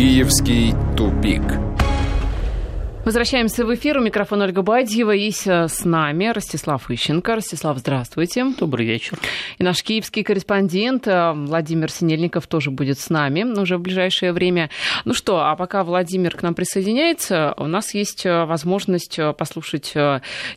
Киевский 0.00 0.74
тупик. 0.96 1.42
Возвращаемся 3.02 3.64
в 3.64 3.74
эфир. 3.74 3.96
У 3.96 4.02
микрофона 4.02 4.44
Ольга 4.44 4.60
Бадьева. 4.60 5.14
И 5.14 5.30
с 5.30 5.84
нами 5.84 6.26
Ростислав 6.26 6.90
Ищенко. 6.90 7.34
Ростислав, 7.34 7.78
здравствуйте. 7.78 8.44
Добрый 8.58 8.84
вечер. 8.84 9.18
И 9.56 9.64
наш 9.64 9.82
киевский 9.82 10.22
корреспондент 10.22 11.08
э, 11.08 11.32
Владимир 11.32 11.90
Синельников 11.90 12.46
тоже 12.46 12.70
будет 12.70 12.98
с 12.98 13.08
нами 13.08 13.42
уже 13.42 13.78
в 13.78 13.80
ближайшее 13.80 14.32
время. 14.32 14.68
Ну 15.06 15.14
что, 15.14 15.40
а 15.40 15.56
пока 15.56 15.82
Владимир 15.82 16.36
к 16.36 16.42
нам 16.42 16.54
присоединяется, 16.54 17.54
у 17.56 17.66
нас 17.66 17.94
есть 17.94 18.26
э, 18.26 18.44
возможность 18.44 19.18
э, 19.18 19.32
послушать 19.32 19.94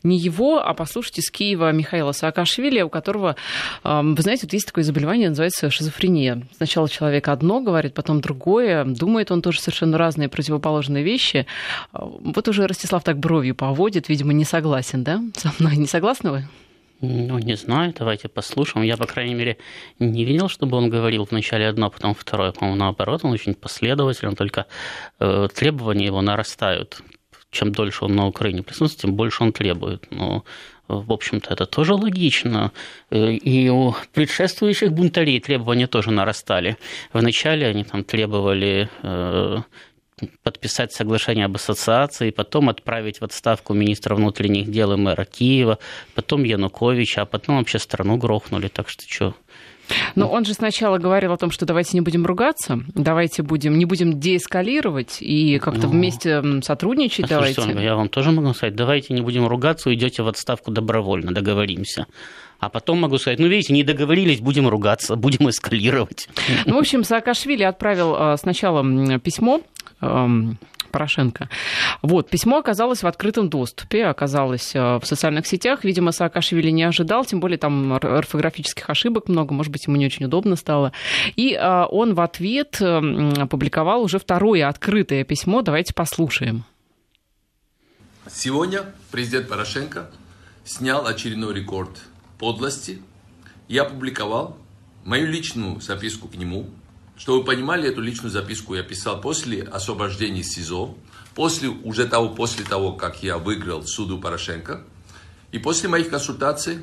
не 0.03 0.17
его, 0.17 0.59
а 0.59 0.73
послушать 0.73 1.19
из 1.19 1.31
Киева 1.31 1.71
Михаила 1.71 2.11
Саакашвили, 2.11 2.81
у 2.81 2.89
которого, 2.89 3.35
вы 3.83 4.21
знаете, 4.21 4.45
вот 4.45 4.53
есть 4.53 4.67
такое 4.67 4.83
заболевание, 4.83 5.29
называется 5.29 5.69
шизофрения. 5.69 6.43
Сначала 6.57 6.89
человек 6.89 7.27
одно 7.29 7.61
говорит, 7.61 7.93
потом 7.93 8.19
другое. 8.19 8.83
Думает 8.83 9.31
он 9.31 9.41
тоже 9.41 9.61
совершенно 9.61 9.97
разные 9.97 10.27
противоположные 10.27 11.03
вещи 11.03 11.45
вот 12.35 12.47
уже 12.47 12.67
Ростислав 12.67 13.03
так 13.03 13.17
бровью 13.17 13.55
поводит, 13.55 14.09
видимо, 14.09 14.33
не 14.33 14.45
согласен, 14.45 15.03
да? 15.03 15.21
Со 15.35 15.51
мной 15.59 15.77
не 15.77 15.87
согласны 15.87 16.31
вы? 16.31 16.47
Ну, 17.05 17.37
не 17.37 17.57
знаю, 17.57 17.93
давайте 17.99 18.29
послушаем. 18.29 18.85
Я, 18.85 18.95
по 18.95 19.05
крайней 19.05 19.33
мере, 19.33 19.57
не 19.99 20.23
видел, 20.23 20.47
чтобы 20.47 20.77
он 20.77 20.89
говорил 20.89 21.27
вначале 21.29 21.67
одно, 21.67 21.89
потом 21.89 22.13
второе. 22.13 22.53
По-моему, 22.53 22.79
наоборот, 22.79 23.25
он 23.25 23.31
очень 23.31 23.55
последователен, 23.55 24.35
только 24.35 24.67
э, 25.19 25.47
требования 25.53 26.05
его 26.05 26.21
нарастают. 26.21 27.01
Чем 27.51 27.73
дольше 27.73 28.05
он 28.05 28.15
на 28.15 28.25
Украине 28.25 28.63
присутствует, 28.63 29.01
тем 29.01 29.15
больше 29.15 29.43
он 29.43 29.51
требует. 29.51 30.07
Но, 30.11 30.45
в 30.87 31.11
общем-то, 31.11 31.53
это 31.53 31.65
тоже 31.65 31.93
логично. 31.93 32.71
Э, 33.09 33.33
и 33.33 33.67
у 33.69 33.93
предшествующих 34.13 34.93
бунтарей 34.93 35.41
требования 35.41 35.87
тоже 35.87 36.09
нарастали. 36.11 36.77
Вначале 37.11 37.67
они 37.67 37.83
там 37.83 38.05
требовали 38.05 38.89
э, 39.01 39.57
подписать 40.43 40.93
соглашение 40.93 41.45
об 41.45 41.55
ассоциации, 41.55 42.31
потом 42.31 42.69
отправить 42.69 43.21
в 43.21 43.23
отставку 43.23 43.73
министра 43.73 44.15
внутренних 44.15 44.69
дел 44.69 44.93
и 44.93 44.97
мэра 44.97 45.25
Киева, 45.25 45.79
потом 46.15 46.43
Януковича, 46.43 47.21
а 47.21 47.25
потом 47.25 47.57
вообще 47.57 47.79
страну 47.79 48.17
грохнули. 48.17 48.67
Так 48.67 48.89
что 48.89 49.03
что, 49.07 49.35
но 50.15 50.29
он 50.29 50.45
же 50.45 50.53
сначала 50.53 50.97
говорил 50.97 51.33
о 51.33 51.37
том, 51.37 51.51
что 51.51 51.65
давайте 51.65 51.97
не 51.97 52.01
будем 52.01 52.25
ругаться, 52.25 52.79
давайте 52.95 53.43
будем, 53.43 53.77
не 53.77 53.85
будем 53.85 54.19
деэскалировать 54.19 55.17
и 55.21 55.59
как-то 55.59 55.87
ну, 55.87 55.93
вместе 55.93 56.41
сотрудничать. 56.61 57.27
Давайте. 57.27 57.61
Я 57.79 57.95
вам 57.95 58.09
тоже 58.09 58.31
могу 58.31 58.53
сказать, 58.53 58.75
давайте 58.75 59.13
не 59.13 59.21
будем 59.21 59.47
ругаться, 59.47 59.89
уйдете 59.89 60.23
в 60.23 60.27
отставку 60.27 60.71
добровольно, 60.71 61.33
договоримся. 61.33 62.07
А 62.63 62.69
потом 62.69 63.01
могу 63.01 63.17
сказать, 63.17 63.39
ну, 63.39 63.47
видите, 63.47 63.73
не 63.73 63.83
договорились, 63.83 64.39
будем 64.39 64.69
ругаться, 64.69 65.15
будем 65.17 65.49
эскалировать. 65.49 66.29
Ну, 66.65 66.75
в 66.75 66.77
общем, 66.77 67.03
Саакашвили 67.03 67.63
отправил 67.63 68.15
а, 68.17 68.37
сначала 68.37 69.19
письмо 69.19 69.61
эм, 69.99 70.57
Порошенко. 70.89 71.49
Вот, 72.01 72.29
письмо 72.29 72.59
оказалось 72.59 73.03
в 73.03 73.07
открытом 73.07 73.49
доступе, 73.49 74.05
оказалось 74.05 74.73
э, 74.75 74.79
в 74.79 75.03
социальных 75.03 75.45
сетях. 75.45 75.83
Видимо, 75.83 76.13
Саакашвили 76.13 76.69
не 76.69 76.83
ожидал, 76.83 77.25
тем 77.25 77.41
более 77.41 77.57
там 77.57 77.91
орфографических 77.93 78.89
ошибок 78.89 79.27
много, 79.27 79.53
может 79.53 79.71
быть, 79.71 79.85
ему 79.87 79.97
не 79.97 80.05
очень 80.05 80.25
удобно 80.25 80.55
стало. 80.55 80.93
И 81.35 81.53
э, 81.53 81.85
он 81.89 82.13
в 82.13 82.21
ответ 82.21 82.79
опубликовал 82.81 84.03
уже 84.03 84.19
второе 84.19 84.69
открытое 84.69 85.25
письмо. 85.25 85.63
Давайте 85.63 85.93
послушаем. 85.93 86.63
Сегодня 88.31 88.85
президент 89.11 89.49
Порошенко 89.49 90.09
снял 90.63 91.05
очередной 91.05 91.53
рекорд 91.53 91.89
подлости. 92.43 93.01
Я 93.69 93.83
опубликовал 93.83 94.57
мою 95.05 95.27
личную 95.27 95.79
записку 95.79 96.27
к 96.27 96.35
нему– 96.35 96.69
чтобы 97.15 97.39
вы 97.39 97.45
понимали, 97.45 97.87
эту 97.87 98.01
личную 98.01 98.31
записку 98.31 98.73
я 98.75 98.83
писал 98.83 99.21
после 99.21 99.61
освобождения 99.63 100.43
СИЗО, 100.43 100.97
после, 101.35 101.69
уже 101.69 102.07
того, 102.07 102.29
после 102.29 102.65
того, 102.65 102.93
как 102.93 103.21
я 103.21 103.37
выиграл 103.37 103.85
суду 103.85 104.19
Порошенко, 104.19 104.83
и 105.51 105.59
после 105.59 105.89
моих 105.89 106.09
консультаций 106.09 106.79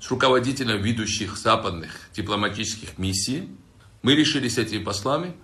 с 0.00 0.10
руководителем 0.10 0.82
ведущих 0.82 1.36
западных 1.36 1.90
дипломатических 2.14 2.96
миссий, 2.96 3.50
мы 4.02 4.14
решили 4.14 4.48
с 4.48 4.56
этими 4.56 4.82
послами 4.82 5.34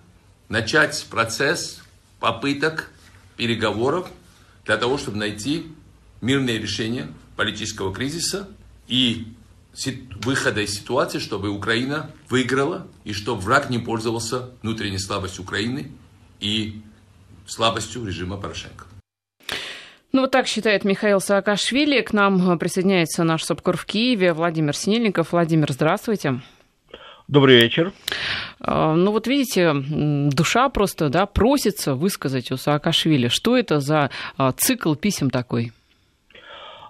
начать 0.49 1.05
процесс 1.11 1.81
попыток 2.19 2.89
переговоров 3.35 4.09
для 4.65 4.77
того, 4.77 4.97
чтобы 4.97 5.17
найти 5.17 5.67
мирное 6.21 6.57
решение 6.57 7.13
политического 7.35 7.93
кризиса 7.93 8.49
и 8.87 9.27
выхода 10.23 10.61
из 10.61 10.75
ситуации, 10.75 11.19
чтобы 11.19 11.49
Украина 11.49 12.09
выиграла 12.29 12.87
и 13.03 13.13
чтобы 13.13 13.41
враг 13.41 13.69
не 13.69 13.79
пользовался 13.79 14.49
внутренней 14.61 14.99
слабостью 14.99 15.43
Украины 15.43 15.91
и 16.39 16.81
слабостью 17.45 18.05
режима 18.05 18.37
Порошенко. 18.37 18.85
Ну, 20.13 20.21
вот 20.21 20.31
так 20.31 20.47
считает 20.47 20.83
Михаил 20.83 21.19
Саакашвили. 21.19 22.01
К 22.01 22.13
нам 22.13 22.57
присоединяется 22.57 23.23
наш 23.23 23.43
СОПКОР 23.43 23.77
в 23.77 23.85
Киеве 23.85 24.33
Владимир 24.33 24.75
Синельников. 24.75 25.31
Владимир, 25.31 25.71
здравствуйте. 25.71 26.41
Добрый 27.27 27.57
вечер. 27.57 27.91
А, 28.59 28.95
ну 28.95 29.11
вот 29.11 29.27
видите, 29.27 29.73
душа 30.31 30.69
просто 30.69 31.09
да, 31.09 31.25
просится 31.25 31.93
высказать 31.93 32.51
у 32.51 32.57
Саакашвили. 32.57 33.27
Что 33.27 33.57
это 33.57 33.81
за 33.81 34.09
а, 34.37 34.53
цикл 34.53 34.95
писем 34.95 35.29
такой? 35.29 35.73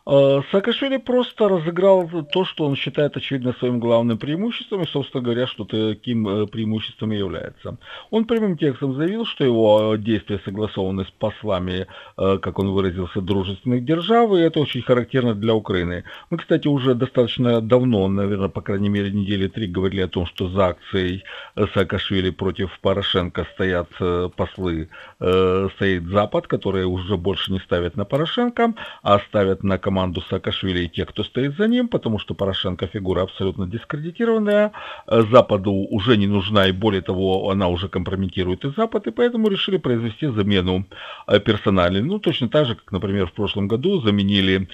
Э, 0.09 0.41
Саакашвили 0.51 0.97
просто 0.97 1.49
разыграл 1.49 2.09
то, 2.31 2.45
что 2.45 2.65
он 2.65 2.77
считает 2.77 3.17
очевидно 3.17 3.53
своим 3.59 3.79
главным 3.79 4.17
преимуществом, 4.17 4.83
и, 4.83 4.87
собственно 4.87 5.21
говоря, 5.21 5.47
что 5.47 5.65
таким 5.65 6.27
э, 6.27 6.47
преимуществом 6.47 7.11
и 7.11 7.17
является. 7.17 7.77
Он 8.09 8.23
прямым 8.23 8.57
текстом 8.57 8.95
заявил, 8.95 9.25
что 9.25 9.43
его 9.43 9.95
действия 9.97 10.39
согласованы 10.45 11.03
с 11.03 11.09
послами, 11.09 11.87
э, 12.17 12.37
как 12.41 12.57
он 12.57 12.69
выразился, 12.69 13.19
дружественных 13.19 13.83
держав, 13.83 14.31
и 14.31 14.39
это 14.39 14.61
очень 14.61 14.81
характерно 14.81 15.35
для 15.35 15.53
Украины. 15.53 16.05
Мы, 16.29 16.37
кстати, 16.37 16.69
уже 16.69 16.95
достаточно 16.95 17.59
давно, 17.59 18.07
наверное, 18.07 18.49
по 18.49 18.61
крайней 18.61 18.89
мере, 18.89 19.11
недели 19.11 19.47
три 19.47 19.67
говорили 19.67 20.01
о 20.01 20.07
том, 20.07 20.25
что 20.25 20.47
за 20.47 20.67
акцией 20.67 21.25
Саакашвили 21.73 22.29
против 22.29 22.79
Порошенко 22.79 23.45
стоят 23.53 23.89
послы, 24.37 24.89
стоит 25.17 26.03
Запад, 26.07 26.47
которые 26.47 26.85
уже 26.85 27.17
больше 27.17 27.51
не 27.51 27.59
ставят 27.59 27.97
на 27.97 28.05
Порошенко, 28.05 28.73
а 29.03 29.19
ставят 29.19 29.63
на 29.63 29.77
команду 29.77 29.96
команду 29.97 30.21
Саакашвили 30.21 30.83
и 30.83 30.89
тех, 30.89 31.07
кто 31.07 31.23
стоит 31.23 31.57
за 31.57 31.67
ним, 31.67 31.87
потому 31.87 32.19
что 32.19 32.35
Порошенко 32.35 32.87
фигура 32.87 33.23
абсолютно 33.23 33.65
дискредитированная, 33.65 34.71
э, 35.07 35.23
Западу 35.31 35.71
уже 35.71 36.17
не 36.17 36.27
нужна, 36.27 36.67
и 36.67 36.71
более 36.71 37.01
того, 37.01 37.49
она 37.49 37.67
уже 37.67 37.89
компрометирует 37.89 38.65
и 38.65 38.73
Запад, 38.77 39.07
и 39.07 39.11
поэтому 39.11 39.49
решили 39.49 39.77
произвести 39.77 40.27
замену 40.27 40.85
э, 41.27 41.39
персональной. 41.39 42.03
Ну, 42.03 42.19
точно 42.19 42.47
так 42.47 42.67
же, 42.67 42.75
как, 42.75 42.91
например, 42.91 43.25
в 43.25 43.31
прошлом 43.31 43.67
году 43.67 44.01
заменили 44.01 44.67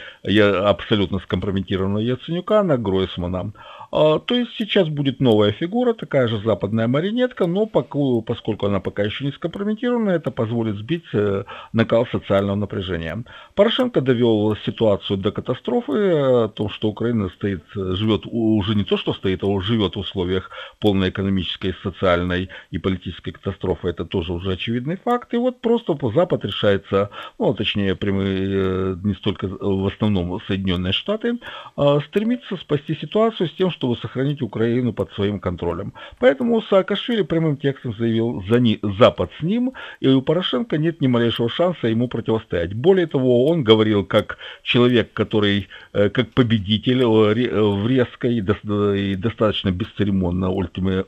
абсолютно 0.70 1.20
скомпрометированного 1.20 2.04
Яценюка 2.04 2.64
на 2.64 2.78
Гройсмана. 2.78 3.54
А, 3.96 4.18
то 4.18 4.34
есть 4.34 4.52
сейчас 4.58 4.90
будет 4.90 5.20
новая 5.20 5.52
фигура, 5.52 5.94
такая 5.94 6.28
же 6.28 6.40
западная 6.40 6.88
маринетка, 6.88 7.46
но 7.46 7.68
поскольку 7.68 8.66
она 8.66 8.80
пока 8.80 9.04
еще 9.04 9.24
не 9.24 9.32
скомпрометирована, 9.32 10.10
это 10.10 10.32
позволит 10.32 10.78
сбить 10.78 11.04
э, 11.14 11.44
накал 11.74 12.08
социального 12.08 12.56
напряжения. 12.56 13.24
Порошенко 13.54 14.02
довел 14.02 14.56
ситуацию 14.66 15.18
до 15.18 15.32
катастрофы, 15.32 15.92
о 15.92 16.48
том, 16.48 16.70
что 16.70 16.90
Украина 16.90 17.30
стоит, 17.30 17.64
живет 17.76 18.24
уже 18.26 18.74
не 18.74 18.84
то, 18.84 18.98
что 18.98 19.14
стоит, 19.14 19.44
а 19.44 19.62
живет 19.62 19.96
в 19.96 20.00
условиях 20.00 20.50
полной 20.80 21.10
экономической, 21.10 21.76
социальной 21.84 22.50
и 22.72 22.80
политической 22.80 23.32
катастрофы. 23.32 23.90
Это 23.90 24.06
тоже 24.06 24.34
уже 24.34 24.54
очевидный 24.54 24.98
факт. 24.98 25.36
И 25.36 25.38
вот 25.38 25.62
просто 25.62 25.96
Запад 26.16 26.44
решается, 26.46 27.12
ну, 27.38 27.54
точнее, 27.54 27.94
прямые, 27.94 28.40
э, 28.42 28.96
не 29.04 29.14
столько 29.14 29.48
в 29.48 29.86
основном 29.86 30.42
Соединенные 30.48 30.94
Штаты, 30.94 31.38
стремится 32.08 32.58
спасти 32.58 32.96
ситуацию 32.96 33.48
с 33.48 33.54
тем, 33.54 33.70
что 33.70 33.83
чтобы 33.84 33.98
сохранить 33.98 34.42
Украину 34.42 34.94
под 34.94 35.12
своим 35.12 35.40
контролем. 35.40 35.92
Поэтому 36.20 36.62
Саакашвили 36.62 37.24
прямым 37.24 37.58
текстом 37.58 37.94
заявил 38.00 38.42
за 38.50 38.60
ни, 38.60 38.80
Запад 39.00 39.30
с 39.40 39.44
ним, 39.44 39.74
и 40.00 40.08
у 40.08 40.22
Порошенко 40.22 40.78
нет 40.78 41.02
ни 41.02 41.08
малейшего 41.08 41.50
шанса 41.50 41.88
ему 41.88 42.08
противостоять. 42.08 42.74
Более 42.74 43.08
того, 43.08 43.46
он 43.48 43.66
говорил 43.66 44.06
как 44.06 44.38
человек, 44.64 45.12
который 45.12 45.68
э, 45.92 46.10
как 46.10 46.30
победитель 46.30 47.02
э, 47.02 47.06
э, 47.06 47.62
в 47.62 47.86
резкой 47.88 48.38
и 48.38 49.16
достаточно 49.16 49.72
бесцеремонно 49.72 50.50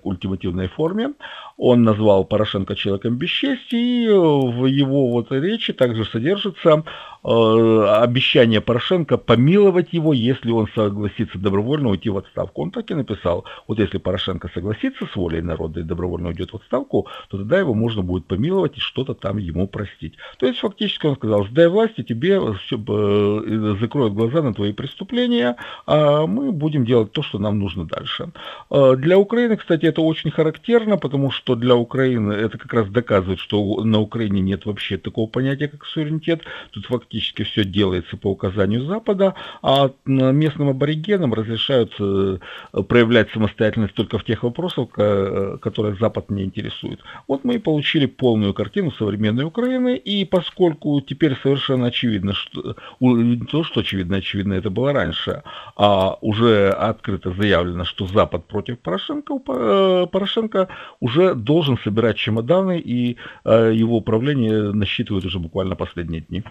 ультимативной 0.04 0.68
форме. 0.68 1.14
Он 1.58 1.84
назвал 1.84 2.26
Порошенко 2.26 2.76
человеком 2.76 3.16
без 3.16 3.30
чести, 3.30 3.76
и 3.76 4.08
в 4.10 4.66
его 4.66 5.10
вот 5.10 5.32
речи 5.32 5.72
также 5.72 6.04
содержится 6.06 6.84
Э, 7.28 8.02
обещание 8.04 8.62
Порошенко 8.62 9.18
помиловать 9.18 9.94
его, 9.94 10.14
если 10.14 10.52
он 10.52 10.68
согласится 10.76 11.40
добровольно 11.40 11.90
уйти 11.90 12.10
в 12.10 12.18
отставку. 12.18 12.62
Он 12.62 12.70
так 12.70 12.92
и 12.92 12.94
написал, 12.94 13.46
вот 13.68 13.80
если 13.80 13.98
Порошенко 13.98 14.48
согласится 14.54 15.08
с 15.12 15.16
волей 15.16 15.42
народа 15.42 15.80
и 15.80 15.84
добровольно 15.84 16.30
уйдет 16.30 16.52
в 16.52 16.58
отставку, 16.58 17.08
то 17.30 17.40
тогда 17.40 17.58
его 17.58 17.74
можно 17.74 18.04
будет 18.04 18.28
помиловать 18.28 18.78
и 18.78 18.80
что-то 18.80 19.16
там 19.16 19.38
ему 19.38 19.68
простить. 19.68 20.14
То 20.38 20.46
есть 20.46 20.60
фактически 20.60 21.08
он 21.08 21.16
сказал, 21.16 21.48
сдай 21.48 21.68
власти, 21.68 22.04
тебе 22.04 22.40
все, 22.58 22.78
э, 22.78 23.76
закроют 23.80 24.14
глаза 24.14 24.44
на 24.44 24.54
твои 24.54 24.72
преступления, 24.74 25.56
а 25.88 26.28
мы 26.28 26.52
будем 26.52 26.86
делать 26.86 27.12
то, 27.12 27.24
что 27.24 27.40
нам 27.40 27.58
нужно 27.58 27.86
дальше. 27.86 28.30
Э, 28.70 28.96
для 28.98 29.18
Украины, 29.18 29.58
кстати, 29.58 29.88
это 29.88 30.02
очень 30.02 30.30
характерно, 30.30 30.98
потому 30.98 31.32
что 31.32 31.45
что 31.46 31.56
для 31.56 31.76
Украины 31.76 32.34
это 32.34 32.58
как 32.58 32.74
раз 32.74 32.90
доказывает, 32.90 33.40
что 33.40 33.84
на 33.84 34.00
Украине 34.00 34.42
нет 34.42 34.66
вообще 34.66 34.98
такого 34.98 35.30
понятия, 35.30 35.68
как 35.68 35.86
суверенитет. 35.86 36.42
Тут 36.72 36.88
фактически 36.88 37.44
все 37.44 37.64
делается 37.64 38.18
по 38.18 38.32
указанию 38.32 38.84
Запада, 38.86 39.36
а 39.62 39.92
местным 40.06 40.70
аборигенам 40.70 41.36
разрешаются 41.36 42.40
э, 42.74 42.82
проявлять 42.82 43.30
самостоятельность 43.30 43.94
только 43.94 44.18
в 44.18 44.24
тех 44.24 44.42
вопросах, 44.42 44.90
которые 44.90 45.96
Запад 46.00 46.32
не 46.32 46.44
интересует. 46.46 47.00
Вот 47.28 47.44
мы 47.44 47.56
и 47.56 47.60
получили 47.60 48.08
полную 48.08 48.56
картину 48.56 48.92
современной 48.92 49.44
Украины, 49.44 49.98
и 49.98 50.26
поскольку 50.26 51.00
теперь 51.02 51.38
совершенно 51.44 51.88
очевидно, 51.88 52.34
что 52.34 52.76
не 53.00 53.38
то, 53.46 53.64
что 53.64 53.82
очевидно, 53.82 54.18
очевидно, 54.18 54.54
это 54.54 54.72
было 54.72 54.94
раньше, 54.94 55.44
а 55.76 56.18
уже 56.22 56.70
открыто 56.70 57.32
заявлено, 57.32 57.86
что 57.86 58.08
Запад 58.08 58.48
против 58.48 58.80
Порошенко, 58.80 59.34
э, 59.48 60.08
Порошенко 60.12 60.70
уже 61.00 61.35
должен 61.36 61.78
собирать 61.78 62.18
чемоданы, 62.18 62.80
и 62.80 63.18
э, 63.44 63.72
его 63.74 63.98
управление 63.98 64.72
насчитывает 64.74 65.26
уже 65.26 65.40
буквально 65.40 65.76
последние 65.76 66.22
дни. 66.22 66.44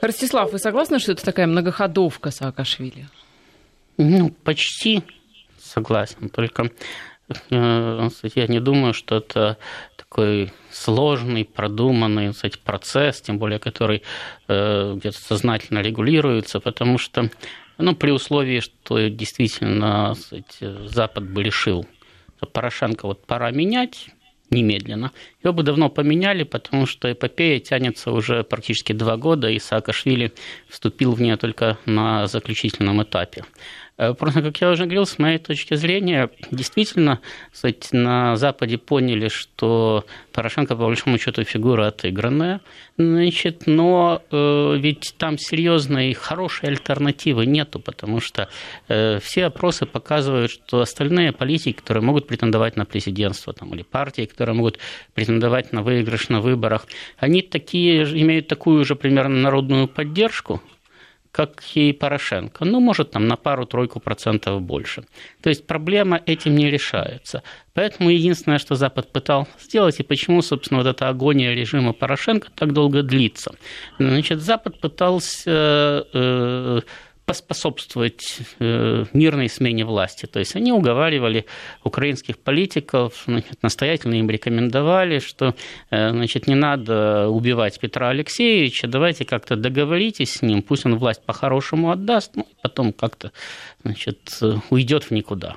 Ростислав, 0.00 0.52
вы 0.52 0.58
согласны, 0.58 0.98
что 0.98 1.12
это 1.12 1.24
такая 1.24 1.46
многоходовка 1.46 2.30
Саакашвили? 2.30 3.06
Ну, 3.98 4.30
почти 4.42 5.02
согласен. 5.60 6.28
Только 6.28 6.70
э, 7.50 8.08
я 8.34 8.46
не 8.46 8.60
думаю, 8.60 8.94
что 8.94 9.16
это 9.16 9.58
такой 9.96 10.52
сложный, 10.70 11.44
продуманный 11.44 12.32
кстати, 12.32 12.58
процесс, 12.58 13.20
тем 13.20 13.38
более 13.38 13.58
который 13.58 14.02
э, 14.48 14.94
где-то 14.96 15.18
сознательно 15.18 15.80
регулируется, 15.80 16.60
потому 16.60 16.98
что 16.98 17.30
ну, 17.78 17.94
при 17.94 18.10
условии, 18.10 18.60
что 18.60 19.08
действительно 19.08 20.14
кстати, 20.14 20.86
Запад 20.88 21.24
бы 21.24 21.42
решил, 21.42 21.86
Порошенко 22.46 23.06
вот 23.06 23.26
пора 23.26 23.50
менять, 23.50 24.08
немедленно. 24.50 25.12
Его 25.42 25.52
бы 25.52 25.62
давно 25.62 25.88
поменяли, 25.88 26.44
потому 26.44 26.86
что 26.86 27.10
эпопея 27.10 27.58
тянется 27.58 28.12
уже 28.12 28.44
практически 28.44 28.92
два 28.92 29.16
года, 29.16 29.48
и 29.48 29.58
Саакашвили 29.58 30.32
вступил 30.68 31.12
в 31.12 31.20
нее 31.20 31.36
только 31.36 31.78
на 31.86 32.26
заключительном 32.26 33.02
этапе. 33.02 33.44
Э, 33.98 34.14
просто, 34.14 34.42
как 34.42 34.60
я 34.60 34.70
уже 34.70 34.84
говорил, 34.84 35.06
с 35.06 35.18
моей 35.18 35.38
точки 35.38 35.74
зрения, 35.74 36.30
действительно, 36.50 37.20
кстати, 37.52 37.94
на 37.94 38.36
Западе 38.36 38.78
поняли, 38.78 39.28
что 39.28 40.04
Порошенко, 40.32 40.76
по 40.76 40.86
большому 40.86 41.18
счету, 41.18 41.44
фигура 41.44 41.88
отыгранная, 41.88 42.60
значит, 42.96 43.66
но 43.66 44.22
э, 44.30 44.76
ведь 44.78 45.14
там 45.18 45.36
серьезной 45.38 46.14
хорошей 46.14 46.70
альтернативы 46.70 47.44
нету, 47.46 47.80
потому 47.80 48.20
что 48.20 48.48
э, 48.88 49.18
все 49.20 49.46
опросы 49.46 49.84
показывают, 49.84 50.50
что 50.50 50.80
остальные 50.80 51.32
политики, 51.32 51.76
которые 51.76 52.02
могут 52.02 52.26
претендовать 52.26 52.76
на 52.76 52.86
президентство, 52.86 53.52
там, 53.52 53.74
или 53.74 53.82
партии, 53.82 54.24
которые 54.24 54.54
могут 54.54 54.78
претендовать 55.14 55.72
на 55.72 55.82
выигрыш 55.82 56.30
на 56.30 56.40
выборах, 56.40 56.86
они 57.18 57.42
такие, 57.42 58.04
имеют 58.04 58.48
такую 58.48 58.84
же 58.84 58.96
примерно 58.96 59.36
народную 59.36 59.86
поддержку, 59.86 60.62
как 61.32 61.62
и 61.74 61.92
Порошенко. 61.92 62.64
Ну, 62.66 62.78
может, 62.80 63.10
там 63.12 63.26
на 63.26 63.36
пару-тройку 63.36 64.00
процентов 64.00 64.60
больше. 64.60 65.04
То 65.42 65.48
есть 65.48 65.66
проблема 65.66 66.20
этим 66.26 66.54
не 66.54 66.70
решается. 66.70 67.42
Поэтому 67.72 68.10
единственное, 68.10 68.58
что 68.58 68.74
Запад 68.74 69.10
пытался 69.10 69.50
сделать, 69.58 69.98
и 69.98 70.02
почему, 70.02 70.42
собственно, 70.42 70.82
вот 70.82 70.86
эта 70.86 71.08
агония 71.08 71.54
режима 71.54 71.94
Порошенко 71.94 72.48
так 72.54 72.74
долго 72.74 73.02
длится. 73.02 73.54
Значит, 73.98 74.42
Запад 74.42 74.78
пытался 74.78 76.06
э, 76.12 76.80
поспособствовать 77.24 78.40
э, 78.58 79.04
мирной 79.12 79.48
смене 79.48 79.84
власти. 79.84 80.26
То 80.26 80.38
есть 80.38 80.56
они 80.56 80.72
уговаривали 80.72 81.46
украинских 81.84 82.38
политиков, 82.38 83.22
значит, 83.26 83.62
настоятельно 83.62 84.14
им 84.14 84.28
рекомендовали, 84.28 85.18
что 85.18 85.54
э, 85.90 86.10
значит, 86.10 86.46
не 86.46 86.54
надо 86.54 87.28
убивать 87.28 87.78
Петра 87.78 88.08
Алексеевича, 88.08 88.88
давайте 88.88 89.24
как-то 89.24 89.56
договоритесь 89.56 90.34
с 90.34 90.42
ним, 90.42 90.62
пусть 90.62 90.84
он 90.84 90.96
власть 90.96 91.22
по-хорошему 91.24 91.90
отдаст, 91.90 92.32
ну, 92.34 92.46
потом 92.60 92.92
как-то 92.92 93.32
значит, 93.84 94.40
уйдет 94.70 95.04
в 95.04 95.10
никуда. 95.12 95.56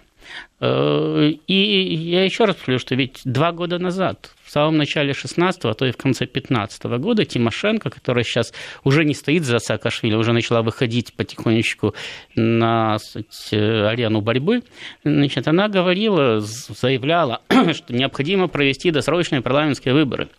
Э, 0.59 1.31
и 1.47 1.95
я 1.95 2.23
еще 2.23 2.45
раз 2.45 2.55
повторю, 2.55 2.79
что 2.79 2.95
ведь 2.95 3.21
два 3.23 3.51
года 3.51 3.79
назад 3.79 4.31
самом 4.55 4.77
начале 4.77 5.13
16 5.13 5.65
а 5.65 5.73
то 5.73 5.85
и 5.85 5.91
в 5.91 5.97
конце 5.97 6.25
15 6.25 6.83
года 6.99 7.25
Тимошенко, 7.25 7.89
которая 7.89 8.23
сейчас 8.23 8.53
уже 8.85 9.03
не 9.03 9.13
стоит 9.13 9.43
за 9.43 9.59
Саакашвили, 9.59 10.15
уже 10.15 10.31
начала 10.31 10.61
выходить 10.61 11.13
потихонечку 11.13 11.93
на 12.35 12.97
сказать, 12.99 13.27
арену 13.51 14.21
борьбы, 14.21 14.61
значит, 15.03 15.47
она 15.49 15.67
говорила, 15.67 16.39
заявляла, 16.39 17.41
что 17.73 17.93
необходимо 17.93 18.47
провести 18.47 18.91
досрочные 18.91 19.41
парламентские 19.41 19.93
выборы. 19.93 20.29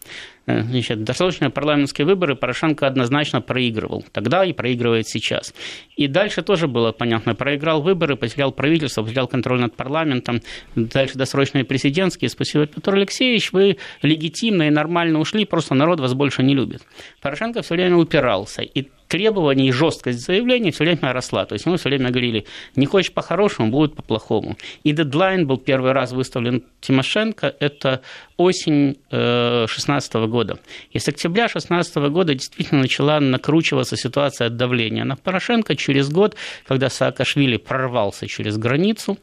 Значит, 0.47 1.03
досрочные 1.03 1.51
парламентские 1.51 2.07
выборы 2.07 2.37
Порошенко 2.37 2.87
однозначно 2.87 3.41
проигрывал. 3.41 4.05
Тогда 4.13 4.45
и 4.45 4.53
проигрывает 4.53 5.09
сейчас. 5.09 5.53
И 5.97 6.07
дальше 6.07 6.43
тоже 6.43 6.69
было 6.69 6.93
понятно. 6.93 7.35
Проиграл 7.35 7.83
выборы, 7.83 8.15
потерял 8.15 8.53
правительство, 8.53 9.03
потерял 9.03 9.27
контроль 9.27 9.61
над 9.61 9.75
парламентом. 9.75 10.41
Дальше 10.77 11.19
досрочные 11.19 11.65
президентские. 11.65 12.31
Спасибо, 12.31 12.67
Петр 12.67 12.95
Алексеевич. 12.95 13.53
Вы 13.53 13.79
легитимно 14.07 14.69
и 14.69 14.71
нормально 14.71 15.19
ушли, 15.19 15.45
просто 15.45 15.75
народ 15.75 16.01
вас 16.01 16.15
больше 16.15 16.43
не 16.43 16.55
любит. 16.55 16.83
Порошенко 17.21 17.63
все 17.63 17.75
время 17.75 17.97
упирался. 17.97 18.63
И 18.63 18.89
требований 19.09 19.69
и 19.69 19.73
жесткость 19.73 20.25
заявлений 20.25 20.71
все 20.71 20.85
время 20.85 21.13
росла. 21.13 21.45
То 21.45 21.55
есть 21.55 21.67
мы 21.67 21.77
все 21.77 21.89
время 21.89 22.11
говорили, 22.11 22.47
не 22.75 22.87
хочешь 22.87 23.13
по-хорошему, 23.13 23.71
будет 23.71 23.95
по-плохому. 23.95 24.57
И 24.83 24.93
дедлайн 24.93 25.47
был 25.47 25.59
первый 25.59 25.93
раз 25.93 26.13
выставлен 26.13 26.65
Тимошенко, 26.81 27.55
это 27.61 28.03
осень 28.37 28.97
2016 29.11 30.15
э, 30.15 30.27
года. 30.27 30.59
И 30.91 30.99
с 30.99 31.09
октября 31.09 31.45
2016 31.45 31.97
года 32.11 32.35
действительно 32.35 32.83
начала 32.83 33.21
накручиваться 33.21 33.97
ситуация 33.97 34.49
от 34.49 34.57
давления 34.57 35.05
на 35.05 35.17
Порошенко. 35.17 35.77
Через 35.77 36.11
год, 36.11 36.37
когда 36.67 36.91
Саакашвили 36.91 37.57
прорвался 37.57 38.27
через 38.27 38.59
границу, 38.59 39.19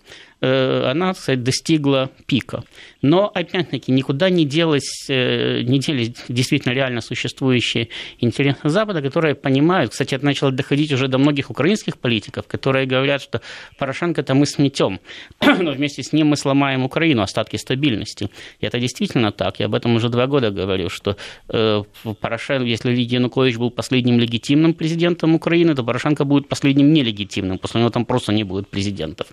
она, 0.46 1.14
кстати, 1.14 1.40
достигла 1.40 2.10
пика. 2.26 2.64
Но, 3.02 3.32
опять-таки, 3.34 3.92
никуда 3.92 4.30
не 4.30 4.46
делась, 4.46 5.06
э, 5.10 5.62
не 5.62 5.80
делись 5.80 6.12
действительно 6.28 6.74
реально 6.74 7.02
существующие 7.02 7.90
интересы 8.20 8.70
Запада, 8.70 9.02
которые 9.02 9.36
понимают, 9.36 9.92
кстати, 9.92 10.16
это 10.16 10.26
начало 10.26 10.52
доходить 10.52 10.92
уже 10.92 11.08
до 11.08 11.18
многих 11.18 11.50
украинских 11.50 11.98
политиков, 11.98 12.46
которые 12.48 12.86
говорят, 12.86 13.22
что 13.22 13.42
Порошенко-то 13.78 14.36
мы 14.36 14.46
сметем, 14.46 15.00
но 15.42 15.72
вместе 15.72 16.04
с 16.04 16.14
ним 16.14 16.28
мы 16.28 16.38
сломаем 16.38 16.84
Украину, 16.84 17.22
остатки 17.22 17.58
стабильности. 17.58 18.30
И 18.60 18.66
это 18.66 18.80
действительно 18.80 19.32
так. 19.32 19.60
Я 19.60 19.66
об 19.66 19.76
этом 19.76 19.96
уже 19.96 20.10
два 20.10 20.28
года 20.28 20.52
говорю, 20.52 20.90
что 20.90 21.16
э, 21.50 21.84
Порошенко, 22.20 22.66
если 22.66 22.92
Янукович 22.92 23.58
был 23.58 23.72
последним 23.72 24.20
легитимным 24.20 24.74
президентом 24.74 25.36
Украины, 25.36 25.76
то 25.76 25.84
Порошенко 25.84 26.26
будет 26.26 26.48
последним 26.48 26.94
нелегитимным. 26.94 27.58
После 27.58 27.80
него 27.80 27.90
там 27.90 28.06
просто 28.06 28.34
не 28.34 28.44
будет 28.44 28.68
президентов. 28.68 29.28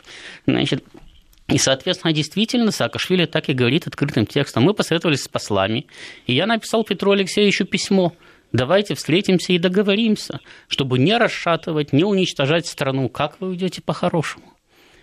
Значит, 0.46 0.84
и, 1.50 1.58
соответственно, 1.58 2.12
действительно, 2.12 2.70
Саакашвили 2.70 3.26
так 3.26 3.48
и 3.48 3.52
говорит 3.52 3.86
открытым 3.86 4.26
текстом. 4.26 4.64
Мы 4.64 4.74
посоветовались 4.74 5.22
с 5.22 5.28
послами, 5.28 5.86
и 6.26 6.34
я 6.34 6.46
написал 6.46 6.84
Петру 6.84 7.12
Алексеевичу 7.12 7.64
письмо. 7.64 8.12
Давайте 8.52 8.94
встретимся 8.94 9.52
и 9.52 9.58
договоримся, 9.58 10.40
чтобы 10.68 10.98
не 10.98 11.16
расшатывать, 11.16 11.92
не 11.92 12.04
уничтожать 12.04 12.66
страну. 12.66 13.08
Как 13.08 13.40
вы 13.40 13.50
уйдете 13.50 13.80
по-хорошему? 13.82 14.44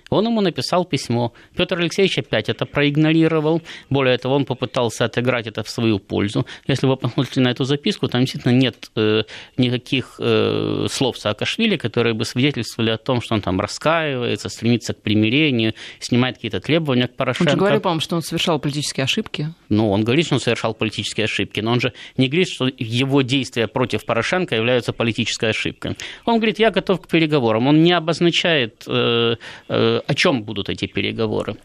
Он 0.09 0.25
ему 0.25 0.41
написал 0.41 0.85
письмо. 0.85 1.33
Петр 1.55 1.79
Алексеевич 1.79 2.17
опять 2.19 2.49
это 2.49 2.65
проигнорировал. 2.65 3.61
Более 3.89 4.17
того, 4.17 4.35
он 4.35 4.45
попытался 4.45 5.05
отыграть 5.05 5.47
это 5.47 5.63
в 5.63 5.69
свою 5.69 5.99
пользу. 5.99 6.45
Если 6.67 6.87
вы 6.87 6.97
посмотрите 6.97 7.41
на 7.41 7.49
эту 7.49 7.63
записку, 7.63 8.07
там 8.07 8.21
действительно 8.21 8.53
нет 8.53 8.91
э, 8.95 9.23
никаких 9.57 10.15
э, 10.19 10.87
слов 10.89 11.17
Саакашвили, 11.17 11.77
которые 11.77 12.13
бы 12.13 12.25
свидетельствовали 12.25 12.91
о 12.91 12.97
том, 12.97 13.21
что 13.21 13.35
он 13.35 13.41
там 13.41 13.59
раскаивается, 13.59 14.49
стремится 14.49 14.93
к 14.93 15.01
примирению, 15.01 15.73
снимает 15.99 16.35
какие-то 16.35 16.59
требования 16.59 17.07
к 17.07 17.15
Порошенко. 17.15 17.49
Он 17.49 17.55
же 17.55 17.57
говорит, 17.57 17.81
по-моему, 17.81 18.01
что 18.01 18.15
он 18.15 18.21
совершал 18.21 18.59
политические 18.59 19.03
ошибки. 19.03 19.53
Ну, 19.69 19.91
он 19.91 20.03
говорит, 20.03 20.25
что 20.25 20.35
он 20.35 20.41
совершал 20.41 20.73
политические 20.73 21.25
ошибки, 21.25 21.59
но 21.59 21.71
он 21.71 21.81
же 21.81 21.93
не 22.17 22.27
говорит, 22.27 22.47
что 22.49 22.69
его 22.77 23.21
действия 23.21 23.67
против 23.67 24.05
Порошенко 24.05 24.55
являются 24.55 24.93
политической 24.93 25.49
ошибкой. 25.49 25.95
Он 26.25 26.37
говорит, 26.37 26.59
я 26.59 26.71
готов 26.71 27.01
к 27.01 27.07
переговорам. 27.07 27.67
Он 27.67 27.83
не 27.83 27.91
обозначает 27.91 28.83
э, 28.87 29.35
э, 29.69 29.96
о 30.05 30.13
чем 30.13 30.43
будут 30.43 30.69
эти 30.69 30.85
переговоры. 30.85 31.55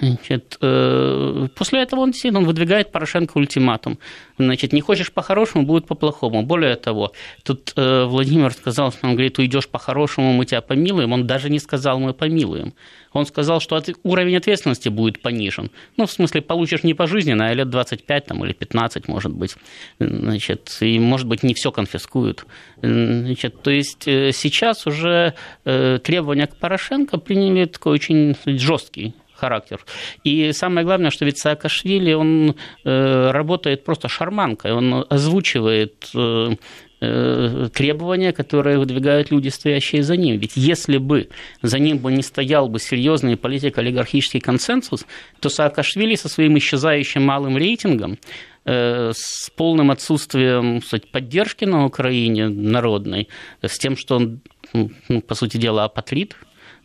Значит, 0.00 0.58
э, 0.60 1.48
после 1.54 1.82
этого 1.82 2.00
он 2.00 2.10
действительно 2.10 2.40
он 2.40 2.46
выдвигает 2.46 2.92
Порошенко 2.92 3.36
ультиматум. 3.36 3.98
Значит, 4.38 4.72
не 4.72 4.80
хочешь 4.80 5.12
по-хорошему, 5.12 5.64
будет 5.64 5.86
по-плохому. 5.86 6.42
Более 6.42 6.76
того, 6.76 7.12
тут 7.42 7.72
э, 7.76 8.04
Владимир 8.04 8.52
сказал, 8.52 8.92
что 8.92 9.06
он 9.06 9.12
говорит, 9.12 9.38
уйдешь 9.38 9.68
по-хорошему, 9.68 10.32
мы 10.32 10.44
тебя 10.44 10.60
помилуем. 10.60 11.12
Он 11.12 11.26
даже 11.26 11.50
не 11.50 11.58
сказал, 11.58 11.98
мы 11.98 12.12
помилуем. 12.12 12.74
Он 13.12 13.24
сказал, 13.26 13.60
что 13.60 13.82
уровень 14.02 14.36
ответственности 14.36 14.90
будет 14.90 15.22
понижен. 15.22 15.70
Ну, 15.96 16.06
в 16.06 16.12
смысле, 16.12 16.42
получишь 16.42 16.82
не 16.82 16.94
пожизненно, 16.94 17.48
а 17.48 17.54
лет 17.54 17.70
25 17.70 18.26
там, 18.26 18.44
или 18.44 18.52
15, 18.52 19.08
может 19.08 19.32
быть. 19.32 19.56
Значит, 19.98 20.76
и, 20.80 20.98
может 20.98 21.26
быть, 21.26 21.42
не 21.42 21.54
все 21.54 21.70
конфискуют. 21.70 22.44
Значит, 22.82 23.62
то 23.62 23.70
есть 23.70 24.06
э, 24.06 24.32
сейчас 24.32 24.86
уже 24.86 25.34
требования 25.64 26.46
к 26.46 26.56
Порошенко 26.56 27.18
приняли 27.18 27.65
такой 27.66 27.94
очень 27.94 28.36
жесткий 28.44 29.14
характер. 29.36 29.84
И 30.24 30.52
самое 30.52 30.84
главное, 30.84 31.10
что 31.10 31.24
ведь 31.24 31.38
Саакашвили, 31.38 32.12
он 32.12 32.56
э, 32.84 33.30
работает 33.30 33.84
просто 33.84 34.08
шарманкой, 34.08 34.72
он 34.72 35.04
озвучивает 35.08 36.08
э, 36.14 36.56
э, 37.00 37.68
требования, 37.72 38.32
которые 38.32 38.78
выдвигают 38.78 39.30
люди, 39.30 39.48
стоящие 39.48 40.02
за 40.02 40.16
ним. 40.16 40.38
Ведь 40.38 40.56
если 40.56 40.98
бы 40.98 41.28
за 41.62 41.78
ним 41.78 41.98
бы 41.98 42.10
не 42.12 42.22
стоял 42.22 42.68
бы 42.68 42.78
серьезный 42.78 43.36
политико-олигархический 43.36 44.40
консенсус, 44.40 45.06
то 45.40 45.48
Саакашвили 45.48 46.14
со 46.14 46.28
своим 46.28 46.56
исчезающим 46.58 47.22
малым 47.22 47.56
рейтингом 47.58 48.18
э, 48.64 49.12
с 49.14 49.50
полным 49.54 49.90
отсутствием 49.90 50.80
кстати, 50.80 51.06
поддержки 51.12 51.66
на 51.66 51.84
Украине 51.84 52.48
народной, 52.48 53.28
с 53.62 53.78
тем, 53.78 53.96
что 53.96 54.16
он, 54.16 54.40
ну, 54.72 55.20
по 55.20 55.34
сути 55.34 55.58
дела, 55.58 55.84
апатрит, 55.84 56.36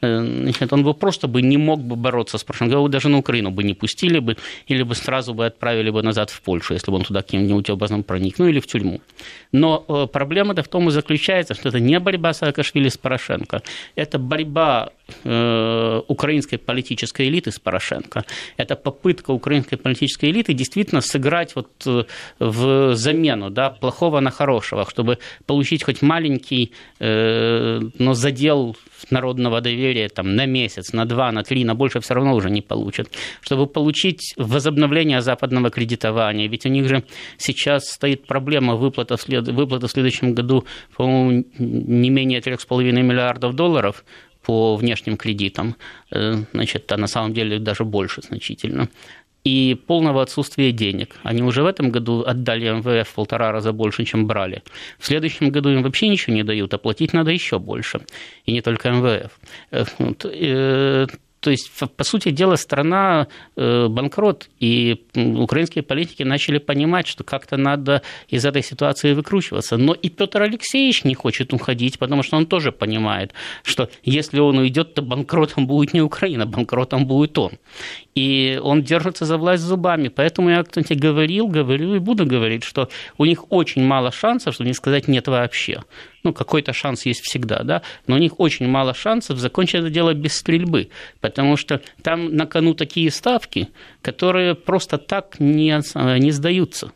значит, 0.01 0.73
он 0.73 0.83
бы 0.83 0.93
просто 0.93 1.27
бы 1.27 1.41
не 1.41 1.57
мог 1.57 1.81
бы 1.81 1.95
бороться 1.95 2.37
с 2.37 2.43
Порошенко, 2.43 2.75
его 2.75 2.87
даже 2.87 3.09
на 3.09 3.17
Украину 3.17 3.51
бы 3.51 3.63
не 3.63 3.73
пустили 3.73 4.19
бы, 4.19 4.37
или 4.67 4.83
бы 4.83 4.95
сразу 4.95 5.33
бы 5.33 5.45
отправили 5.45 5.89
бы 5.89 6.01
назад 6.01 6.29
в 6.29 6.41
Польшу, 6.41 6.73
если 6.73 6.91
бы 6.91 6.97
он 6.97 7.03
туда 7.03 7.21
каким-нибудь 7.21 7.69
образом 7.69 8.03
проник, 8.03 8.39
ну 8.39 8.47
или 8.47 8.59
в 8.59 8.67
тюрьму. 8.67 9.01
Но 9.51 9.85
э, 9.87 10.07
проблема-то 10.11 10.63
в 10.63 10.67
том 10.67 10.87
и 10.87 10.91
заключается, 10.91 11.53
что 11.53 11.69
это 11.69 11.79
не 11.79 11.99
борьба 11.99 12.33
Саакашвили 12.33 12.89
с 12.89 12.97
Порошенко, 12.97 13.61
это 13.95 14.19
борьба 14.19 14.89
э, 15.23 16.01
украинской 16.07 16.57
политической 16.57 17.27
элиты 17.27 17.51
с 17.51 17.59
Порошенко. 17.59 18.25
Это 18.57 18.75
попытка 18.75 19.31
украинской 19.31 19.77
политической 19.77 20.31
элиты 20.31 20.53
действительно 20.53 21.01
сыграть 21.01 21.55
вот 21.55 21.69
в 22.39 22.95
замену 22.95 23.49
да, 23.49 23.69
плохого 23.69 24.19
на 24.19 24.31
хорошего, 24.31 24.85
чтобы 24.89 25.17
получить 25.45 25.83
хоть 25.83 26.01
маленький, 26.01 26.71
но 26.99 28.13
задел 28.13 28.75
народного 29.09 29.61
доверия 29.61 30.09
там, 30.09 30.35
на 30.35 30.45
месяц, 30.45 30.93
на 30.93 31.05
два, 31.05 31.31
на 31.31 31.43
три, 31.43 31.63
на 31.63 31.75
больше 31.75 31.99
все 31.99 32.13
равно 32.13 32.35
уже 32.35 32.49
не 32.49 32.61
получат. 32.61 33.09
Чтобы 33.41 33.67
получить 33.67 34.33
возобновление 34.37 35.21
западного 35.21 35.69
кредитования, 35.69 36.47
ведь 36.47 36.65
у 36.65 36.69
них 36.69 36.87
же 36.87 37.03
сейчас 37.37 37.89
стоит 37.89 38.27
проблема 38.27 38.75
выплаты 38.75 39.15
в, 39.15 39.21
след... 39.21 39.47
выплаты 39.47 39.87
в 39.87 39.91
следующем 39.91 40.33
году, 40.33 40.65
по-моему, 40.95 41.45
не 41.57 42.09
менее 42.09 42.39
3,5 42.39 42.91
миллиардов 42.91 43.55
долларов 43.55 44.03
по 44.51 44.75
внешним 44.75 45.15
кредитам, 45.15 45.75
э, 46.11 46.43
значит, 46.53 46.91
а 46.91 46.97
на 46.97 47.07
самом 47.07 47.33
деле 47.33 47.57
даже 47.57 47.85
больше 47.85 48.21
значительно 48.21 48.89
и 49.45 49.77
полного 49.87 50.21
отсутствия 50.21 50.73
денег. 50.73 51.15
Они 51.23 51.41
уже 51.41 51.63
в 51.63 51.65
этом 51.65 51.89
году 51.89 52.23
отдали 52.27 52.69
МВФ 52.69 53.07
в 53.09 53.13
полтора 53.15 53.51
раза 53.51 53.71
больше, 53.71 54.03
чем 54.03 54.27
брали. 54.27 54.61
В 54.99 55.05
следующем 55.05 55.51
году 55.51 55.69
им 55.69 55.83
вообще 55.83 56.09
ничего 56.09 56.35
не 56.35 56.43
дают, 56.43 56.73
а 56.73 56.77
платить 56.77 57.13
надо 57.13 57.31
еще 57.31 57.59
больше. 57.59 58.01
И 58.45 58.51
не 58.51 58.61
только 58.61 58.89
МВФ. 58.91 59.39
То 61.41 61.49
есть, 61.49 61.71
по 61.97 62.03
сути 62.03 62.29
дела, 62.29 62.55
страна 62.55 63.27
э, 63.55 63.87
банкрот, 63.87 64.47
и 64.59 65.03
украинские 65.15 65.83
политики 65.83 66.21
начали 66.21 66.59
понимать, 66.59 67.07
что 67.07 67.23
как-то 67.23 67.57
надо 67.57 68.03
из 68.29 68.45
этой 68.45 68.61
ситуации 68.61 69.13
выкручиваться. 69.13 69.77
Но 69.77 69.93
и 69.93 70.09
Петр 70.09 70.43
Алексеевич 70.43 71.03
не 71.03 71.15
хочет 71.15 71.51
уходить, 71.51 71.97
потому 71.97 72.21
что 72.21 72.37
он 72.37 72.45
тоже 72.45 72.71
понимает, 72.71 73.33
что 73.63 73.89
если 74.03 74.39
он 74.39 74.59
уйдет, 74.59 74.93
то 74.93 75.01
банкротом 75.01 75.65
будет 75.65 75.93
не 75.93 76.01
Украина, 76.01 76.45
банкротом 76.45 77.07
будет 77.07 77.35
он. 77.39 77.53
И 78.13 78.59
он 78.61 78.83
держится 78.83 79.25
за 79.25 79.37
власть 79.37 79.63
зубами. 79.63 80.09
Поэтому 80.09 80.51
я, 80.51 80.63
кстати, 80.63 80.93
говорил, 80.93 81.47
говорю 81.47 81.95
и 81.95 81.99
буду 81.99 82.27
говорить, 82.27 82.63
что 82.63 82.87
у 83.17 83.25
них 83.25 83.51
очень 83.51 83.83
мало 83.83 84.11
шансов, 84.11 84.53
чтобы 84.53 84.67
не 84.67 84.75
сказать 84.75 85.07
нет 85.07 85.27
вообще 85.27 85.81
ну, 86.23 86.33
какой-то 86.33 86.73
шанс 86.73 87.05
есть 87.05 87.21
всегда, 87.21 87.63
да, 87.63 87.81
но 88.07 88.15
у 88.15 88.19
них 88.19 88.39
очень 88.39 88.67
мало 88.67 88.93
шансов 88.93 89.37
закончить 89.39 89.81
это 89.81 89.89
дело 89.89 90.13
без 90.13 90.35
стрельбы, 90.35 90.89
потому 91.19 91.57
что 91.57 91.81
там 92.01 92.35
на 92.35 92.45
кону 92.45 92.73
такие 92.73 93.11
ставки, 93.11 93.69
которые 94.01 94.55
просто 94.55 94.97
так 94.97 95.39
не, 95.39 95.81
не 96.19 96.31
сдаются. 96.31 96.91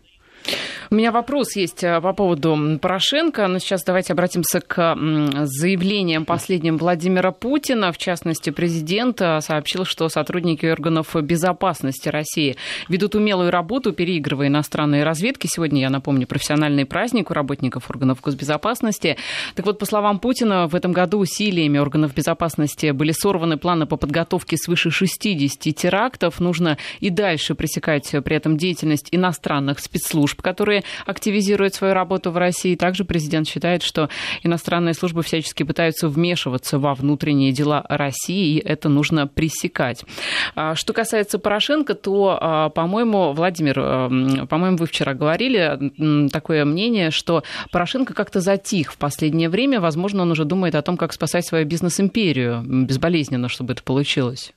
У 0.92 0.96
меня 0.96 1.12
вопрос 1.12 1.56
есть 1.56 1.84
э, 1.84 2.00
по 2.00 2.14
поводу 2.14 2.80
Порошенко. 2.82 3.48
Но 3.48 3.60
сейчас 3.60 3.84
давайте 3.84 4.14
обратимся 4.14 4.62
к 4.62 4.96
заявлениям 5.44 6.26
последним 6.26 6.78
Владимира 6.78 7.32
Путина. 7.32 7.92
В 7.92 7.98
частности, 7.98 8.52
президент 8.52 9.20
э, 9.22 9.42
сообщил, 9.42 9.86
что 9.86 10.08
сотрудники 10.10 10.66
органов 10.66 11.16
безопасности 11.16 12.10
России 12.10 12.56
ведут 12.88 13.16
умелую 13.16 13.52
работу, 13.52 13.94
переигрывая 13.94 14.48
иностранные 14.48 15.04
разведки. 15.04 15.48
Сегодня, 15.52 15.82
я 15.82 15.90
напомню, 15.90 16.28
профессиональный 16.28 16.86
праздник 16.86 17.32
у 17.32 17.34
работников 17.34 17.90
органов 17.90 18.22
госбезопасности. 18.22 19.18
Так 19.56 19.66
вот, 19.66 19.80
по 19.80 19.86
словам 19.86 20.20
Путина, 20.20 20.68
в 20.68 20.76
этом 20.76 20.92
году 20.92 21.20
усилиями 21.20 21.78
органов 21.80 22.14
безопасности 22.14 22.92
были 22.92 23.12
сорваны 23.12 23.58
планы 23.58 23.86
по 23.86 23.98
подготовке 23.98 24.56
свыше 24.58 24.92
60 24.92 25.76
терактов. 25.76 26.40
Нужно 26.40 26.78
и 27.00 27.10
дальше 27.10 27.56
пресекать 27.56 28.12
при 28.24 28.36
этом 28.36 28.58
деятельность 28.58 29.10
иностранных 29.12 29.80
спецслужб, 29.80 30.35
которые 30.42 30.66
которые 30.66 30.84
активизируют 31.06 31.76
свою 31.76 31.94
работу 31.94 32.32
в 32.32 32.38
России. 32.38 32.76
Также 32.76 33.06
президент 33.06 33.48
считает, 33.48 33.84
что 33.84 34.10
иностранные 34.44 34.96
службы 34.96 35.22
всячески 35.22 35.64
пытаются 35.64 36.08
вмешиваться 36.08 36.80
во 36.80 36.96
внутренние 36.96 37.52
дела 37.52 37.86
России, 37.88 38.58
и 38.58 38.60
это 38.60 38.90
нужно 38.90 39.28
пресекать. 39.28 40.04
А, 40.56 40.74
что 40.76 40.94
касается 40.94 41.38
Порошенко, 41.38 41.94
то, 41.94 42.38
а, 42.42 42.70
по-моему, 42.70 43.34
Владимир, 43.34 43.76
а, 43.78 44.46
по-моему, 44.48 44.78
вы 44.78 44.88
вчера 44.88 45.14
говорили 45.14 46.30
такое 46.30 46.66
мнение, 46.66 47.12
что 47.12 47.44
Порошенко 47.72 48.14
как-то 48.14 48.40
затих 48.40 48.92
в 48.94 48.98
последнее 48.98 49.50
время. 49.50 49.80
Возможно, 49.80 50.24
он 50.24 50.32
уже 50.32 50.46
думает 50.46 50.74
о 50.74 50.82
том, 50.82 50.98
как 50.98 51.14
спасать 51.14 51.46
свою 51.46 51.66
бизнес-империю 51.66 52.64
безболезненно, 52.66 53.50
чтобы 53.50 53.74
это 53.74 53.84
получилось. 53.84 54.55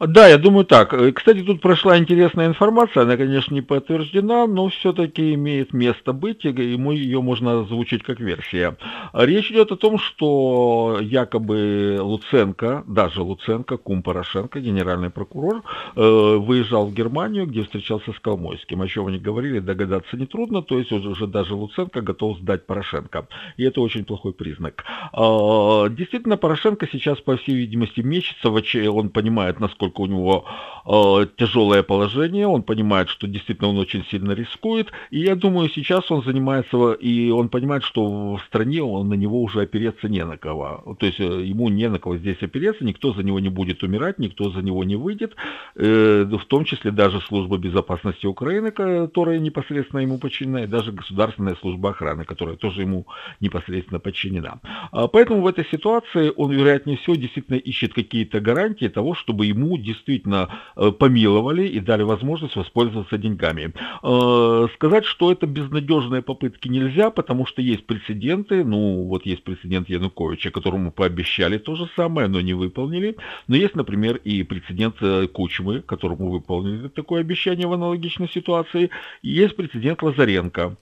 Да, 0.00 0.28
я 0.28 0.38
думаю 0.38 0.64
так. 0.64 0.92
Э, 0.92 1.12
кстати, 1.12 1.40
тут 1.40 1.60
прошла 1.60 1.98
интересная 1.98 2.46
информация, 2.46 3.02
она, 3.04 3.16
конечно, 3.16 3.54
не 3.54 3.62
подтверждена, 3.62 4.46
но 4.46 4.68
все-таки 4.68 5.34
имеет 5.34 5.72
место 5.72 6.12
быть, 6.12 6.44
и 6.44 6.48
ему 6.48 6.92
ее 6.92 7.20
можно 7.22 7.60
озвучить 7.60 8.02
как 8.02 8.20
версия. 8.20 8.76
Речь 9.12 9.50
идет 9.50 9.72
о 9.72 9.76
том, 9.76 9.98
что 9.98 10.98
якобы 11.00 11.98
Луценко, 12.00 12.84
даже 12.86 13.22
Луценко, 13.22 13.76
кум 13.76 14.02
Порошенко, 14.02 14.60
генеральный 14.60 15.10
прокурор, 15.10 15.62
э, 15.96 16.36
выезжал 16.36 16.86
в 16.86 16.94
Германию, 16.94 17.46
где 17.46 17.62
встречался 17.62 18.12
с 18.12 18.18
Колмойским. 18.20 18.82
О 18.82 18.88
чем 18.88 19.06
они 19.06 19.18
говорили, 19.18 19.60
догадаться 19.60 20.16
нетрудно, 20.16 20.62
то 20.62 20.78
есть 20.78 20.92
уже 20.92 21.26
даже 21.26 21.54
Луценко 21.54 22.00
готов 22.00 22.38
сдать 22.38 22.66
Порошенко. 22.66 23.28
И 23.56 23.64
это 23.64 23.80
очень 23.80 24.04
плохой 24.04 24.32
признак. 24.32 24.84
А, 25.12 25.88
действительно, 25.88 26.36
Порошенко 26.36 26.88
сейчас, 26.90 27.20
по 27.20 27.36
всей 27.36 27.54
видимости, 27.54 28.00
мечется, 28.00 28.50
он 28.90 29.08
понимает, 29.10 29.53
насколько 29.60 29.84
поскольку 29.84 30.02
у 30.02 30.06
него 30.06 30.44
э, 30.86 31.26
тяжелое 31.36 31.82
положение, 31.82 32.46
он 32.46 32.62
понимает, 32.62 33.08
что 33.08 33.26
действительно 33.26 33.70
он 33.70 33.78
очень 33.78 34.04
сильно 34.10 34.32
рискует, 34.32 34.92
и 35.10 35.20
я 35.20 35.34
думаю, 35.34 35.68
сейчас 35.68 36.10
он 36.10 36.22
занимается, 36.22 36.92
и 36.92 37.30
он 37.30 37.48
понимает, 37.48 37.84
что 37.84 38.36
в 38.36 38.42
стране 38.46 38.82
он, 38.82 39.08
на 39.08 39.14
него 39.14 39.42
уже 39.42 39.62
опереться 39.62 40.08
не 40.08 40.24
на 40.24 40.36
кого. 40.36 40.96
То 40.98 41.06
есть 41.06 41.20
э, 41.20 41.24
ему 41.24 41.68
не 41.68 41.88
на 41.88 41.98
кого 41.98 42.16
здесь 42.16 42.42
опереться, 42.42 42.84
никто 42.84 43.12
за 43.12 43.22
него 43.22 43.40
не 43.40 43.50
будет 43.50 43.82
умирать, 43.82 44.18
никто 44.18 44.50
за 44.50 44.62
него 44.62 44.84
не 44.84 44.96
выйдет, 44.96 45.36
э, 45.76 46.24
в 46.24 46.44
том 46.46 46.64
числе 46.64 46.90
даже 46.90 47.20
служба 47.20 47.58
безопасности 47.58 48.26
Украины, 48.26 48.70
которая 48.70 49.38
непосредственно 49.38 50.00
ему 50.00 50.18
подчинена, 50.18 50.64
и 50.64 50.66
даже 50.66 50.92
государственная 50.92 51.56
служба 51.60 51.90
охраны, 51.90 52.24
которая 52.24 52.56
тоже 52.56 52.82
ему 52.82 53.06
непосредственно 53.40 54.00
подчинена. 54.00 54.60
А 54.92 55.08
поэтому 55.08 55.42
в 55.42 55.46
этой 55.46 55.64
ситуации 55.70 56.32
он, 56.36 56.52
вероятнее 56.52 56.96
всего, 56.96 57.16
действительно 57.16 57.56
ищет 57.56 57.94
какие-то 57.94 58.40
гарантии 58.40 58.88
того, 58.88 59.14
чтобы 59.14 59.43
ему 59.44 59.78
действительно 59.78 60.48
э, 60.76 60.90
помиловали 60.90 61.66
и 61.66 61.80
дали 61.80 62.02
возможность 62.02 62.56
воспользоваться 62.56 63.18
деньгами. 63.18 63.72
Э, 64.02 64.66
сказать, 64.74 65.04
что 65.04 65.32
это 65.32 65.46
безнадежные 65.46 66.22
попытки 66.22 66.68
нельзя, 66.68 67.10
потому 67.10 67.46
что 67.46 67.62
есть 67.62 67.86
прецеденты, 67.86 68.64
ну 68.64 69.04
вот 69.04 69.26
есть 69.26 69.44
прецедент 69.44 69.88
Януковича, 69.88 70.50
которому 70.50 70.92
пообещали 70.92 71.58
то 71.58 71.76
же 71.76 71.88
самое, 71.96 72.28
но 72.28 72.40
не 72.40 72.54
выполнили, 72.54 73.16
но 73.48 73.56
есть, 73.56 73.74
например, 73.74 74.16
и 74.16 74.42
прецедент 74.42 74.96
э, 75.00 75.26
Кучмы, 75.26 75.80
которому 75.80 76.30
выполнили 76.30 76.88
такое 76.88 77.20
обещание 77.20 77.66
в 77.66 77.72
аналогичной 77.72 78.28
ситуации, 78.28 78.90
есть 79.22 79.56
прецедент 79.56 80.02
Лазаренко, 80.02 80.76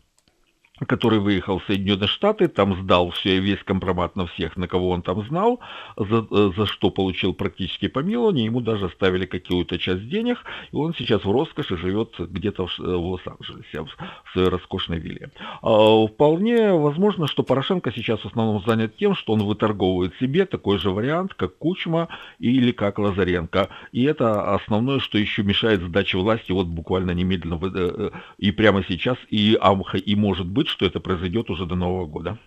который 0.86 1.20
выехал 1.20 1.58
в 1.58 1.64
Соединенные 1.66 2.08
Штаты, 2.08 2.48
там 2.48 2.82
сдал 2.82 3.10
все, 3.10 3.38
весь 3.38 3.62
компромат 3.62 4.16
на 4.16 4.26
всех, 4.26 4.56
на 4.56 4.66
кого 4.66 4.90
он 4.90 5.02
там 5.02 5.22
знал, 5.26 5.60
за, 5.96 6.22
за 6.30 6.66
что 6.66 6.90
получил 6.90 7.34
практически 7.34 7.88
помилование, 7.88 8.46
ему 8.46 8.60
даже 8.60 8.86
оставили 8.86 9.26
какую-то 9.26 9.78
часть 9.78 10.08
денег, 10.08 10.38
и 10.72 10.76
он 10.76 10.94
сейчас 10.94 11.24
в 11.24 11.30
роскоши 11.30 11.76
живет 11.76 12.14
где-то 12.18 12.66
в, 12.66 12.78
в 12.78 13.06
Лос-Анджелесе, 13.12 13.84
в 13.84 14.32
своей 14.32 14.48
роскошной 14.48 14.98
вилле. 14.98 15.30
А, 15.62 16.06
вполне 16.06 16.72
возможно, 16.72 17.26
что 17.26 17.42
Порошенко 17.42 17.92
сейчас 17.92 18.20
в 18.20 18.26
основном 18.26 18.62
занят 18.66 18.96
тем, 18.96 19.14
что 19.14 19.34
он 19.34 19.42
выторговывает 19.42 20.14
себе 20.20 20.46
такой 20.46 20.78
же 20.78 20.90
вариант, 20.90 21.34
как 21.34 21.58
Кучма 21.58 22.08
или 22.38 22.72
как 22.72 22.98
Лазаренко. 22.98 23.68
И 23.92 24.04
это 24.04 24.54
основное, 24.54 25.00
что 25.00 25.18
еще 25.18 25.42
мешает 25.42 25.82
сдаче 25.82 26.18
власти 26.18 26.52
вот 26.52 26.66
буквально 26.66 27.12
немедленно 27.12 27.60
э, 27.62 27.70
э, 27.74 28.10
и 28.38 28.50
прямо 28.50 28.82
сейчас, 28.88 29.16
и, 29.28 29.58
и 30.04 30.16
может 30.16 30.46
быть, 30.46 30.71
что 30.72 30.86
это 30.86 31.00
произойдет 31.00 31.50
уже 31.50 31.66
до 31.66 31.74
Нового 31.74 32.06
года. 32.06 32.38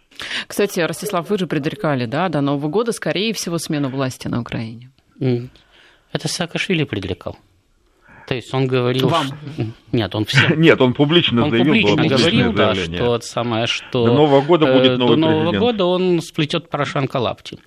Кстати, 0.48 0.80
Ростислав, 0.80 1.30
вы 1.30 1.38
же 1.38 1.48
предрекали, 1.48 2.06
да, 2.06 2.28
до 2.30 2.42
Нового 2.42 2.70
года, 2.70 2.92
скорее 2.92 3.32
всего, 3.34 3.58
смену 3.58 3.90
власти 3.90 4.28
на 4.28 4.42
Украине. 4.42 4.90
Это 6.12 6.28
Саакашвили 6.28 6.86
привлекал. 6.86 7.38
То 8.28 8.36
есть 8.36 8.54
он 8.54 8.68
говорил... 8.68 9.08
Вам? 9.08 9.28
Нет, 9.92 10.14
он 10.16 10.26
всем... 10.26 10.60
Нет, 10.62 10.82
он 10.82 10.94
публично 10.94 11.44
он 11.46 11.50
заявил, 11.52 11.74
публично 11.74 11.96
было 11.96 12.08
говорил, 12.08 12.54
да, 12.54 12.74
заявление. 12.74 12.98
что 12.98 13.22
самое, 13.22 13.68
что 13.68 14.06
До 14.06 14.14
Нового 14.14 14.42
года 14.42 14.66
будет 14.74 14.92
э, 14.92 14.98
новый 14.98 15.16
до 15.16 15.22
Нового 15.22 15.42
президент. 15.42 15.60
года 15.64 15.86
он 15.86 16.22
сплетет 16.22 16.70
Порошенко 16.70 17.18
лапти. 17.18 17.58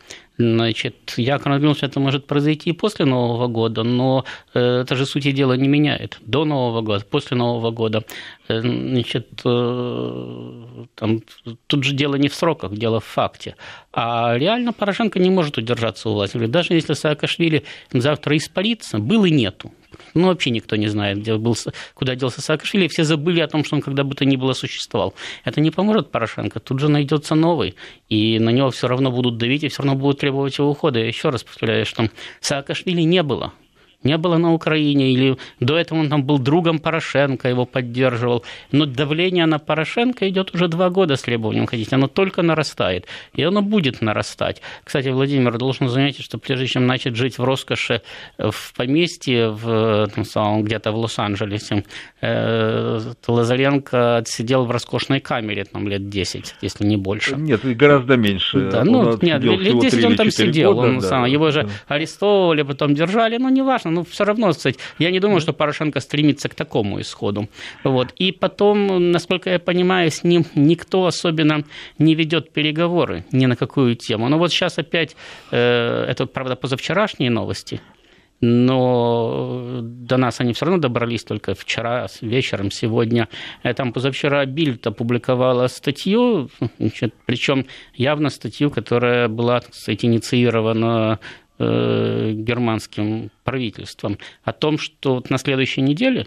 Значит, 0.41 1.15
я 1.17 1.41
надеюсь, 1.45 1.83
это 1.83 1.99
может 1.99 2.27
произойти 2.29 2.71
и 2.71 2.73
после 2.73 3.05
Нового 3.07 3.49
года, 3.49 3.83
но 3.83 4.25
э, 4.55 4.61
это 4.83 4.95
же 4.95 5.05
сути 5.05 5.33
дела 5.33 5.55
не 5.55 5.67
меняет. 5.69 6.19
До 6.21 6.45
Нового 6.45 6.81
года, 6.83 7.05
после 7.05 7.37
Нового 7.37 7.71
года. 7.71 8.05
Э, 8.49 8.61
Значит, 8.61 9.29
там, 9.43 11.23
тут 11.67 11.85
же 11.85 11.95
дело 11.95 12.15
не 12.17 12.29
в 12.29 12.35
сроках, 12.35 12.73
дело 12.75 13.01
в 13.01 13.05
факте. 13.05 13.57
А 13.93 14.37
реально 14.37 14.73
Порошенко 14.73 15.19
не 15.19 15.31
может 15.31 15.59
удержаться 15.59 16.09
у 16.09 16.13
власти. 16.13 16.37
Даже 16.47 16.75
если 16.75 16.95
Саакашвили 16.95 17.65
завтра 17.93 18.37
испарится, 18.37 18.99
был 18.99 19.25
и 19.25 19.31
нету. 19.31 19.73
Ну, 20.15 20.29
вообще 20.29 20.51
никто 20.51 20.77
не 20.77 20.89
знает, 20.89 21.19
где 21.19 21.37
был, 21.37 21.57
куда 21.95 22.15
делся 22.19 22.43
Саакашвили. 22.43 22.89
Все 22.89 23.05
забыли 23.05 23.41
о 23.41 23.49
том, 23.49 23.65
что 23.65 23.77
он 23.77 23.83
когда 23.83 24.05
бы 24.05 24.15
то 24.15 24.25
ни 24.25 24.37
было 24.37 24.53
существовал. 24.53 25.15
Это 25.45 25.61
не 25.61 25.71
поможет 25.71 26.11
Порошенко. 26.11 26.61
Тут 26.61 26.81
же 26.81 26.89
найдется 26.89 27.35
новый. 27.35 27.75
И 28.09 28.39
на 28.39 28.51
него 28.51 28.71
все 28.71 28.89
равно 28.89 29.11
будут 29.11 29.39
давить, 29.39 29.65
и 29.65 29.69
все 29.69 29.83
равно 29.83 29.99
будут 29.99 30.21
требовать 30.21 30.59
его 30.59 30.71
ухода. 30.71 30.99
Я 30.99 31.07
еще 31.07 31.31
раз 31.31 31.43
повторяю, 31.45 31.87
что 31.87 32.11
Саакашвили 32.41 33.03
не 33.03 33.23
было 33.23 33.53
не 34.05 34.17
было 34.17 34.37
на 34.39 34.53
Украине, 34.55 35.13
или 35.13 35.37
до 35.61 35.77
этого 35.77 35.99
он 35.99 36.09
там 36.09 36.23
был 36.25 36.39
другом 36.39 36.79
Порошенко, 36.79 37.49
его 37.49 37.67
поддерживал. 37.67 38.45
Но 38.73 38.87
давление 38.87 39.47
на 39.47 39.59
Порошенко 39.59 40.29
идет 40.29 40.55
уже 40.55 40.69
два 40.69 40.89
года 40.91 41.17
с 41.17 41.23
требованием 41.23 41.67
ходить, 41.67 41.93
оно 41.93 42.07
только 42.07 42.43
нарастает, 42.43 43.07
и 43.35 43.43
оно 43.43 43.63
будет 43.63 44.01
нарастать. 44.01 44.63
Кстати, 44.85 45.09
Владимир 45.09 45.59
должен 45.59 45.89
заметить, 45.89 46.25
что 46.25 46.39
прежде 46.39 46.67
чем 46.67 46.87
начать 46.87 47.17
жить 47.17 47.39
в 47.39 47.45
роскоши 47.45 48.03
в 48.39 48.73
поместье, 48.77 49.49
в, 49.51 50.09
там, 50.15 50.25
самом, 50.25 50.63
где-то 50.63 50.93
в 50.93 50.97
Лос-Анджелесе, 50.97 51.85
э, 52.21 53.01
Лазаренко 53.27 54.19
отсидел 54.19 54.65
в 54.65 54.71
роскошной 54.71 55.21
камере 55.21 55.65
там, 55.65 55.89
лет 55.89 56.09
10, 56.09 56.57
если 56.61 56.85
не 56.87 56.97
больше. 56.97 57.37
Нет, 57.37 57.65
гораздо 57.65 58.17
меньше. 58.17 58.71
Да, 58.71 58.85
ну, 58.85 59.19
нет, 59.23 59.43
лет 59.43 59.61
всего 59.61 59.83
10 59.83 59.91
три 59.99 60.07
он 60.07 60.17
там 60.17 60.31
сидел. 60.31 60.75
года, 60.75 60.89
он 60.89 60.99
да. 61.01 61.09
сам, 61.09 61.25
его 61.25 61.51
же 61.51 61.63
Да. 61.65 61.71
арестовывали, 61.95 62.63
потом 62.63 62.95
держали, 62.95 63.39
но 63.39 63.49
неважно. 63.51 63.88
Ну, 63.91 64.05
все 64.05 64.25
равно, 64.25 64.51
кстати, 64.51 64.79
я 64.99 65.11
не 65.11 65.21
думаю, 65.21 65.41
что 65.41 65.53
Порошенко 65.53 66.01
стремится 66.01 66.49
к 66.49 66.55
такому 66.55 67.01
исходу. 67.01 67.49
Вот. 67.85 68.13
И 68.17 68.33
потом, 68.33 69.11
насколько 69.11 69.51
я 69.51 69.59
понимаю, 69.59 70.11
с 70.11 70.25
ним 70.25 70.45
никто 70.55 71.07
особенно 71.07 71.65
не 71.99 72.15
ведет 72.15 72.53
переговоры 72.53 73.25
ни 73.33 73.47
на 73.47 73.57
какую 73.57 73.95
тему. 73.95 74.29
Но 74.29 74.39
вот 74.39 74.51
сейчас 74.51 74.79
опять, 74.79 75.17
э, 75.51 76.05
это, 76.09 76.27
правда, 76.27 76.57
позавчерашние 76.57 77.31
новости, 77.31 77.81
но 78.41 79.81
до 79.83 80.17
нас 80.17 80.41
они 80.41 80.53
все 80.53 80.67
равно 80.67 80.81
добрались 80.81 81.25
только 81.25 81.55
вчера 81.55 82.07
вечером, 82.21 82.71
сегодня. 82.71 83.29
Э, 83.63 83.75
Там 83.75 83.93
позавчера 83.93 84.45
Бильд 84.47 84.87
опубликовала 84.87 85.67
статью, 85.67 86.49
причем 87.27 87.67
явно 87.95 88.31
статью, 88.31 88.71
которая 88.71 89.29
была, 89.29 89.61
так 89.61 89.75
сказать, 89.75 90.05
инициирована 90.05 91.19
э, 91.59 92.33
германским 92.35 93.31
правительством, 93.45 94.19
о 94.45 94.53
том, 94.53 94.79
что 94.79 95.15
вот 95.17 95.31
на 95.31 95.39
следующей 95.39 95.83
неделе, 95.83 96.27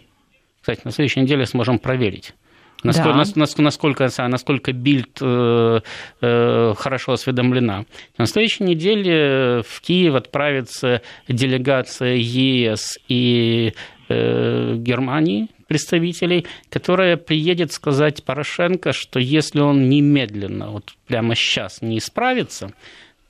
кстати, 0.60 0.82
на 0.84 0.92
следующей 0.92 1.22
неделе 1.22 1.46
сможем 1.46 1.80
проверить, 1.80 2.34
Насколько, 2.84 3.10
Да. 3.12 3.18
нас- 3.18 3.36
нас- 3.36 3.58
насколько, 3.60 4.10
насколько 4.18 4.74
Бильд 4.74 5.20
э, 5.22 5.82
э, 6.22 6.74
хорошо 6.76 7.12
осведомлена. 7.12 7.86
На 8.18 8.26
следующей 8.26 8.64
неделе 8.64 9.62
в 9.62 9.82
Киев 9.82 10.16
отправится 10.16 11.04
делегация 11.28 12.16
ЕС 12.16 12.98
и 13.08 13.74
э, 14.10 14.76
Германии 14.78 15.50
представителей, 15.68 16.46
которая 16.70 17.18
приедет 17.18 17.72
сказать 17.72 18.24
Порошенко, 18.26 18.94
что 18.94 19.20
если 19.20 19.60
он 19.62 19.88
немедленно, 19.88 20.72
вот 20.72 20.92
прямо 21.08 21.36
сейчас 21.36 21.82
не 21.84 22.00
исправится, 22.00 22.74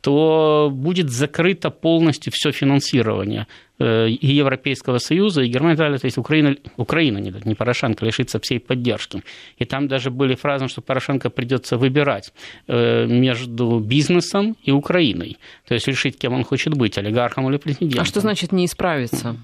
то 0.01 0.69
будет 0.73 1.09
закрыто 1.09 1.69
полностью 1.69 2.33
все 2.33 2.51
финансирование 2.51 3.47
э, 3.79 4.09
и 4.09 4.27
Европейского 4.27 4.97
Союза, 4.97 5.41
и 5.41 5.47
Германии, 5.47 5.75
то 5.75 6.05
есть 6.05 6.17
Украина, 6.17 6.55
Украина 6.77 7.19
не, 7.19 7.33
не 7.45 7.55
Порошенко, 7.55 8.05
лишится 8.05 8.39
всей 8.39 8.59
поддержки. 8.59 9.23
И 9.57 9.65
там 9.65 9.87
даже 9.87 10.09
были 10.09 10.35
фразы, 10.35 10.67
что 10.67 10.81
Порошенко 10.81 11.29
придется 11.29 11.77
выбирать 11.77 12.33
э, 12.67 13.05
между 13.05 13.79
бизнесом 13.79 14.57
и 14.63 14.71
Украиной. 14.71 15.37
То 15.67 15.75
есть 15.75 15.87
решить, 15.87 16.17
кем 16.17 16.33
он 16.33 16.43
хочет 16.43 16.73
быть, 16.73 16.97
олигархом 16.97 17.49
или 17.49 17.57
президентом. 17.57 18.01
А 18.01 18.05
что 18.05 18.19
значит 18.21 18.51
не 18.51 18.65
исправиться? 18.65 19.37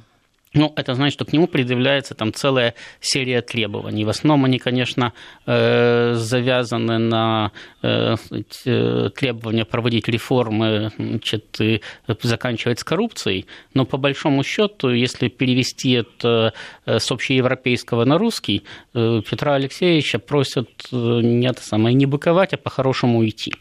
Ну, 0.54 0.74
это 0.76 0.94
значит, 0.94 1.14
что 1.14 1.26
к 1.26 1.34
нему 1.34 1.48
предъявляется 1.48 2.16
там 2.16 2.34
целая 2.34 2.74
серия 3.02 3.42
требований. 3.42 4.06
В 4.06 4.10
основном 4.10 4.46
они, 4.46 4.60
конечно, 4.60 5.14
э, 5.46 6.14
завязаны 6.14 6.98
на 6.98 7.52
э, 7.82 8.16
э, 8.66 9.10
требования 9.16 9.66
проводить 9.66 10.08
реформы, 10.08 10.92
значит, 10.98 11.60
и 11.60 11.82
заканчивать 12.24 12.80
с 12.80 12.84
коррупцией. 12.84 13.46
Но 13.74 13.86
по 13.86 13.98
большому 13.98 14.44
счету, 14.44 14.90
если 14.90 15.28
перевести 15.28 15.92
это 15.92 16.54
с 16.86 17.12
общеевропейского 17.12 18.06
на 18.06 18.18
русский, 18.18 18.64
Петра 18.94 19.56
Алексеевича 19.56 20.20
просят 20.20 20.70
не 20.92 21.46
это 21.48 21.62
самое 21.62 21.94
не 21.94 22.06
быковать, 22.06 22.54
а 22.54 22.58
по-хорошему 22.58 23.20
уйти. 23.20 23.54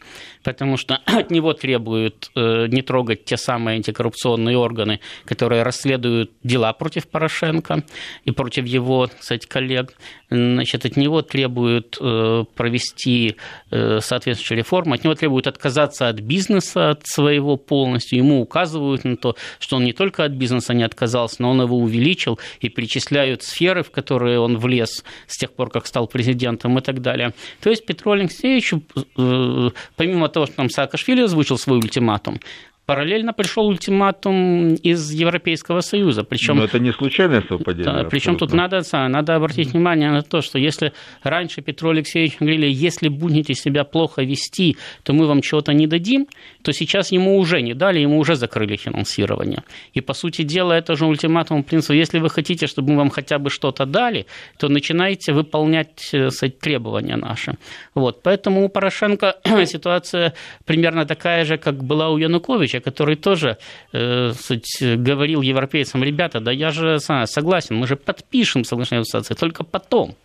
Потому 0.47 0.77
что 0.77 0.95
от 1.05 1.29
него 1.29 1.51
требуют 1.51 2.31
э, 2.33 2.67
не 2.67 2.81
трогать 2.81 3.25
те 3.25 3.35
самые 3.35 3.75
антикоррупционные 3.75 4.57
органы, 4.57 5.01
которые 5.25 5.63
расследуют 5.63 6.31
дела 6.41 6.71
против 6.71 7.09
Порошенко 7.09 7.83
и 8.23 8.31
против 8.31 8.65
его, 8.65 9.09
кстати, 9.19 9.45
коллег. 9.45 9.93
Значит, 10.29 10.85
от 10.85 10.95
него 10.95 11.21
требуют 11.21 11.97
э, 11.99 12.45
провести 12.55 13.35
э, 13.71 13.99
соответствующую 13.99 14.57
реформу, 14.57 14.93
от 14.93 15.03
него 15.03 15.15
требуют 15.15 15.47
отказаться 15.47 16.07
от 16.07 16.21
бизнеса, 16.21 16.91
от 16.91 17.05
своего 17.05 17.57
полностью. 17.57 18.19
Ему 18.19 18.41
указывают 18.41 19.03
на 19.03 19.17
то, 19.17 19.35
что 19.59 19.75
он 19.75 19.83
не 19.83 19.91
только 19.91 20.23
от 20.23 20.31
бизнеса 20.31 20.73
не 20.73 20.83
отказался, 20.83 21.41
но 21.41 21.51
он 21.51 21.61
его 21.61 21.77
увеличил 21.77 22.39
и 22.61 22.69
перечисляют 22.69 23.43
сферы, 23.43 23.83
в 23.83 23.91
которые 23.91 24.39
он 24.39 24.57
влез 24.57 25.03
с 25.27 25.37
тех 25.37 25.51
пор, 25.51 25.69
как 25.69 25.87
стал 25.87 26.07
президентом 26.07 26.77
и 26.77 26.81
так 26.81 27.01
далее. 27.01 27.33
То 27.61 27.69
есть 27.69 27.85
Петру 27.85 28.13
Алексеевичу, 28.13 28.81
э, 29.17 29.69
помимо 29.97 30.29
того, 30.36 30.36
что 30.45 30.55
там 30.55 30.69
Саакашвили 30.69 31.21
озвучил 31.21 31.57
свой 31.57 31.77
ультиматум, 31.79 32.39
параллельно 32.87 33.33
пришел 33.33 33.67
ультиматум 33.67 34.75
из 34.75 35.11
Европейского 35.11 35.81
Союза. 35.81 36.23
Причем 36.23 36.55
Но 36.55 36.63
это 36.63 36.79
не 36.79 36.93
случайное 36.93 37.41
совпадение. 37.41 38.03
да, 38.03 38.03
причем 38.09 38.37
тут 38.37 38.53
надо, 38.53 38.81
надо 38.93 39.35
обратить 39.35 39.73
внимание 39.73 40.09
на 40.09 40.21
то, 40.21 40.41
что 40.41 40.57
если 40.57 40.93
раньше 41.21 41.61
Петру 41.61 41.89
Алексеевичу 41.89 42.37
говорили, 42.39 42.65
если 42.65 43.09
будете 43.09 43.53
себя 43.55 43.83
плохо 43.83 44.23
вести, 44.23 44.77
то 45.03 45.13
мы 45.13 45.27
вам 45.27 45.41
чего-то 45.41 45.73
не 45.73 45.85
дадим, 45.85 46.27
то 46.61 46.71
сейчас 46.71 47.11
ему 47.11 47.37
уже 47.37 47.61
не 47.61 47.73
дали, 47.73 47.99
ему 47.99 48.19
уже 48.19 48.35
закрыли 48.35 48.77
финансирование. 48.77 49.63
И, 49.93 49.99
по 49.99 50.13
сути 50.13 50.43
дела, 50.43 50.71
это 50.71 50.95
же 50.95 51.05
ультиматум 51.05 51.63
принципа, 51.63 51.91
если 51.91 52.19
вы 52.19 52.29
хотите, 52.29 52.67
чтобы 52.67 52.91
мы 52.91 52.97
вам 52.97 53.09
хотя 53.09 53.37
бы 53.37 53.49
что-то 53.49 53.85
дали, 53.85 54.25
то 54.57 54.69
начинайте 54.69 55.33
выполнять 55.33 56.13
э, 56.13 56.29
сказать, 56.29 56.59
требования 56.59 57.17
наши. 57.17 57.57
Вот. 57.95 58.23
Поэтому 58.23 58.63
у 58.63 58.69
Порошенко 58.69 59.35
ситуация 59.65 60.33
примерно 60.65 61.05
такая 61.05 61.43
же, 61.43 61.57
как 61.57 61.83
была 61.83 62.09
у 62.09 62.17
Януковича, 62.17 62.76
который 62.79 63.15
тоже 63.15 63.57
э, 63.93 64.31
сказать, 64.33 64.81
говорил 64.81 65.41
европейцам, 65.41 66.03
ребята, 66.03 66.39
да 66.39 66.51
я 66.51 66.71
же 66.71 66.97
а, 67.07 67.25
согласен, 67.25 67.75
мы 67.75 67.87
же 67.87 67.95
подпишем 67.95 68.63
соглашение 68.63 68.99
о 68.99 69.01
ассоциации, 69.01 69.33
только 69.33 69.63
потом. 69.63 70.15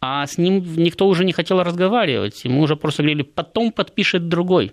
А 0.00 0.26
с 0.26 0.36
ним 0.36 0.64
никто 0.76 1.06
уже 1.06 1.24
не 1.24 1.32
хотел 1.32 1.62
разговаривать. 1.62 2.44
Ему 2.44 2.62
уже 2.62 2.74
просто 2.74 3.02
говорили, 3.04 3.22
потом 3.22 3.70
подпишет 3.70 4.28
другой. 4.28 4.72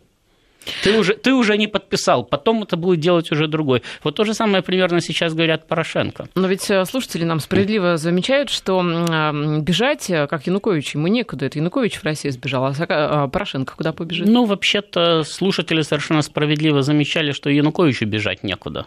Ты 0.83 0.97
уже, 0.97 1.13
ты 1.13 1.33
уже 1.33 1.57
не 1.57 1.67
подписал, 1.67 2.23
потом 2.23 2.63
это 2.63 2.77
будет 2.77 2.99
делать 2.99 3.31
уже 3.31 3.47
другой. 3.47 3.81
Вот 4.03 4.15
то 4.15 4.25
же 4.25 4.33
самое 4.33 4.61
примерно 4.61 5.01
сейчас 5.01 5.33
говорят 5.33 5.67
Порошенко. 5.67 6.27
Но 6.35 6.47
ведь 6.47 6.69
э, 6.69 6.85
слушатели 6.85 7.23
нам 7.23 7.39
справедливо 7.39 7.97
замечают, 7.97 8.49
что 8.49 8.79
м, 8.79 9.61
бежать, 9.63 10.09
э, 10.09 10.27
как 10.27 10.47
Янукович, 10.47 10.95
ему 10.95 11.07
некуда. 11.07 11.45
Это 11.45 11.59
Янукович 11.59 11.95
в 11.97 12.03
Россию 12.03 12.33
сбежал, 12.33 12.65
а 12.65 12.73
а 12.89 13.27
Порошенко 13.27 13.75
куда 13.75 13.93
побежит? 13.93 14.27
Ну, 14.27 14.45
вообще-то, 14.45 15.23
слушатели 15.23 15.81
совершенно 15.81 16.21
справедливо 16.21 16.81
замечали, 16.81 17.31
что 17.31 17.49
Януковичу 17.49 18.05
бежать 18.05 18.43
некуда. 18.43 18.85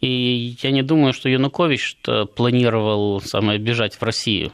И 0.00 0.56
я 0.62 0.72
не 0.72 0.82
думаю, 0.82 1.12
что 1.12 1.28
Янукович 1.28 1.96
планировал 2.34 3.20
самое 3.20 3.58
бежать 3.58 3.94
в 3.94 4.02
Россию. 4.02 4.52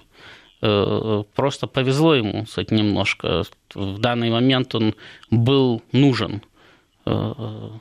Э, 0.61 1.23
Просто 1.35 1.67
повезло 1.67 2.15
ему, 2.15 2.45
кстати, 2.45 2.75
немножко. 2.75 3.45
В 3.75 3.99
данный 3.99 4.31
момент 4.31 4.75
он 4.75 4.95
был 5.31 5.83
нужен 5.93 6.43
э, 7.07 7.35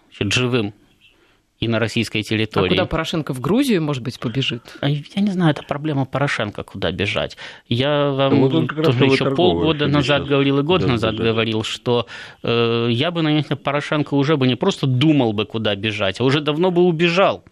значит, 0.09 0.33
живым 0.33 0.73
и 1.59 1.67
на 1.67 1.79
российской 1.79 2.19
а 2.19 2.23
территории. 2.23 2.69
куда 2.69 2.85
Порошенко 2.85 3.33
в 3.33 3.41
Грузию, 3.41 3.81
может 3.81 4.03
быть, 4.03 4.19
побежит? 4.19 4.61
А 4.79 4.89
Я 4.89 5.21
не 5.21 5.31
знаю, 5.31 5.51
это 5.51 5.63
проблема 5.63 6.05
Порошенко, 6.05 6.63
куда 6.63 6.91
бежать. 6.91 7.35
Я 7.67 8.11
вам 8.11 8.41
вот 8.41 8.53
он 8.53 8.67
как 8.67 8.77
раз 8.77 8.87
тоже 8.95 9.05
еще 9.05 9.31
полгода 9.31 9.87
назад 9.87 10.21
сейчас 10.21 10.29
говорил 10.29 10.59
и 10.59 10.61
год 10.61 10.81
куда 10.81 10.93
назад 10.93 11.13
бежать. 11.13 11.27
говорил, 11.27 11.63
что 11.63 12.05
э, 12.43 12.87
я 12.91 13.11
бы 13.11 13.23
на 13.23 13.29
месте 13.29 13.55
Порошенко 13.55 14.13
уже 14.13 14.37
бы 14.37 14.47
не 14.47 14.55
просто 14.55 14.85
думал 14.85 15.33
бы, 15.33 15.45
куда 15.45 15.75
бежать, 15.75 16.19
а 16.19 16.23
уже 16.23 16.41
давно 16.41 16.69
бы 16.69 16.83
убежал. 16.83 17.43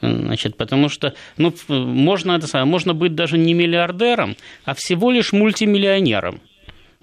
Значит, 0.00 0.56
потому 0.56 0.88
что 0.88 1.14
ну, 1.36 1.52
можно, 1.68 2.32
это 2.32 2.46
самое, 2.46 2.66
можно 2.66 2.94
быть 2.94 3.14
даже 3.14 3.36
не 3.36 3.54
миллиардером, 3.54 4.36
а 4.64 4.74
всего 4.74 5.10
лишь 5.10 5.32
мультимиллионером 5.32 6.40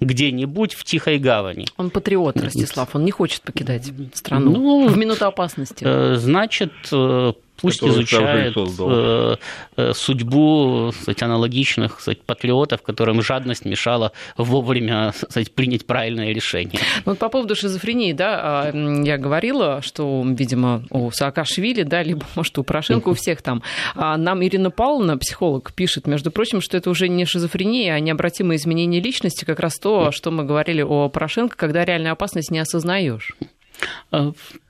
где-нибудь 0.00 0.74
в 0.74 0.84
Тихой 0.84 1.18
Гавани. 1.18 1.66
Он 1.76 1.90
патриот, 1.90 2.36
Ростислав, 2.40 2.94
он 2.94 3.04
не 3.04 3.10
хочет 3.10 3.42
покидать 3.42 3.90
страну 4.14 4.52
ну, 4.52 4.88
в 4.88 4.96
минуту 4.96 5.26
опасности. 5.26 5.84
Э, 5.86 6.14
значит, 6.16 6.72
э, 6.92 7.32
пусть 7.60 7.82
изучает 7.82 8.56
э, 8.56 9.36
э, 9.76 9.92
судьбу 9.92 10.92
кстати, 10.98 11.24
аналогичных 11.24 11.98
кстати, 11.98 12.20
патриотов, 12.24 12.82
которым 12.82 13.22
жадность 13.22 13.64
мешала 13.64 14.12
вовремя 14.36 15.12
кстати, 15.12 15.50
принять 15.50 15.86
правильное 15.86 16.32
решение. 16.32 16.80
Вот 17.04 17.18
по 17.18 17.28
поводу 17.28 17.54
шизофрении, 17.54 18.12
да, 18.12 18.40
а, 18.42 19.02
я 19.04 19.18
говорила, 19.18 19.80
что, 19.82 20.24
видимо, 20.24 20.84
у 20.90 21.10
Саакашвили, 21.10 21.82
да, 21.82 22.02
либо, 22.02 22.24
может, 22.34 22.56
у 22.58 22.64
Порошенко, 22.64 23.08
у 23.08 23.14
всех 23.14 23.42
там. 23.42 23.62
А 23.94 24.16
нам 24.16 24.44
Ирина 24.44 24.70
Павловна, 24.70 25.18
психолог, 25.18 25.72
пишет, 25.72 26.06
между 26.06 26.30
прочим, 26.30 26.60
что 26.60 26.76
это 26.76 26.90
уже 26.90 27.08
не 27.08 27.24
шизофрения, 27.24 27.94
а 27.94 28.00
необратимое 28.00 28.56
изменение 28.56 29.00
личности, 29.00 29.44
как 29.44 29.60
раз 29.60 29.74
то, 29.76 30.10
что 30.12 30.30
мы 30.30 30.44
говорили 30.44 30.82
о 30.82 31.08
Порошенко, 31.08 31.56
когда 31.56 31.84
реальную 31.84 32.12
опасность 32.12 32.50
не 32.50 32.58
осознаешь. 32.58 33.36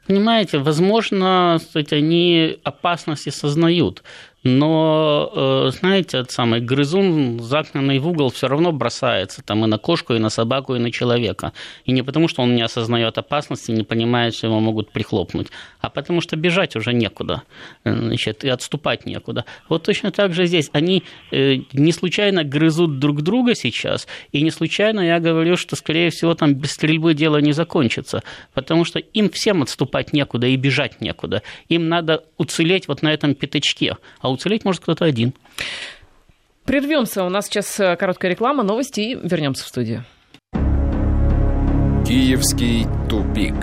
Понимаете, 0.08 0.56
возможно, 0.56 1.58
кстати, 1.60 1.92
они 1.92 2.56
опасности 2.64 3.28
сознают, 3.28 4.02
но, 4.48 5.30
э, 5.34 5.70
знаете, 5.78 6.18
этот 6.18 6.30
самый 6.30 6.60
грызун, 6.60 7.40
загнанный 7.40 7.98
в 7.98 8.08
угол, 8.08 8.30
все 8.30 8.48
равно 8.48 8.72
бросается 8.72 9.42
там 9.42 9.64
и 9.64 9.68
на 9.68 9.78
кошку, 9.78 10.14
и 10.14 10.18
на 10.18 10.30
собаку, 10.30 10.74
и 10.74 10.78
на 10.78 10.90
человека. 10.90 11.52
И 11.84 11.92
не 11.92 12.02
потому, 12.02 12.28
что 12.28 12.42
он 12.42 12.54
не 12.54 12.62
осознает 12.62 13.18
опасности, 13.18 13.70
не 13.70 13.84
понимает, 13.84 14.34
что 14.34 14.46
его 14.46 14.60
могут 14.60 14.90
прихлопнуть, 14.90 15.48
а 15.80 15.90
потому 15.90 16.20
что 16.20 16.36
бежать 16.36 16.76
уже 16.76 16.92
некуда, 16.92 17.42
значит, 17.84 18.44
и 18.44 18.48
отступать 18.48 19.06
некуда. 19.06 19.44
Вот 19.68 19.82
точно 19.82 20.10
так 20.10 20.32
же 20.32 20.46
здесь. 20.46 20.70
Они 20.72 21.02
э, 21.30 21.56
не 21.72 21.92
случайно 21.92 22.44
грызут 22.44 22.98
друг 22.98 23.22
друга 23.22 23.54
сейчас, 23.54 24.06
и 24.32 24.42
не 24.42 24.50
случайно 24.50 25.00
я 25.00 25.20
говорю, 25.20 25.56
что, 25.56 25.76
скорее 25.76 26.10
всего, 26.10 26.34
там 26.34 26.54
без 26.54 26.72
стрельбы 26.72 27.14
дело 27.14 27.38
не 27.38 27.52
закончится, 27.52 28.22
потому 28.54 28.84
что 28.84 28.98
им 28.98 29.28
всем 29.28 29.62
отступать 29.62 30.12
некуда 30.12 30.46
и 30.46 30.56
бежать 30.56 31.00
некуда. 31.00 31.42
Им 31.68 31.88
надо 31.88 32.24
уцелеть 32.38 32.88
вот 32.88 33.02
на 33.02 33.12
этом 33.12 33.34
пятачке, 33.34 33.96
а 34.20 34.30
уцелеть 34.38 34.64
может 34.64 34.82
кто-то 34.82 35.04
один. 35.04 35.34
Прервемся. 36.64 37.24
У 37.24 37.28
нас 37.28 37.46
сейчас 37.46 37.78
э, 37.80 37.96
короткая 37.96 38.30
реклама, 38.30 38.62
новости 38.62 39.00
и 39.00 39.14
вернемся 39.14 39.64
в 39.64 39.68
студию. 39.68 40.04
Киевский 42.06 42.86
тупик. 43.08 43.54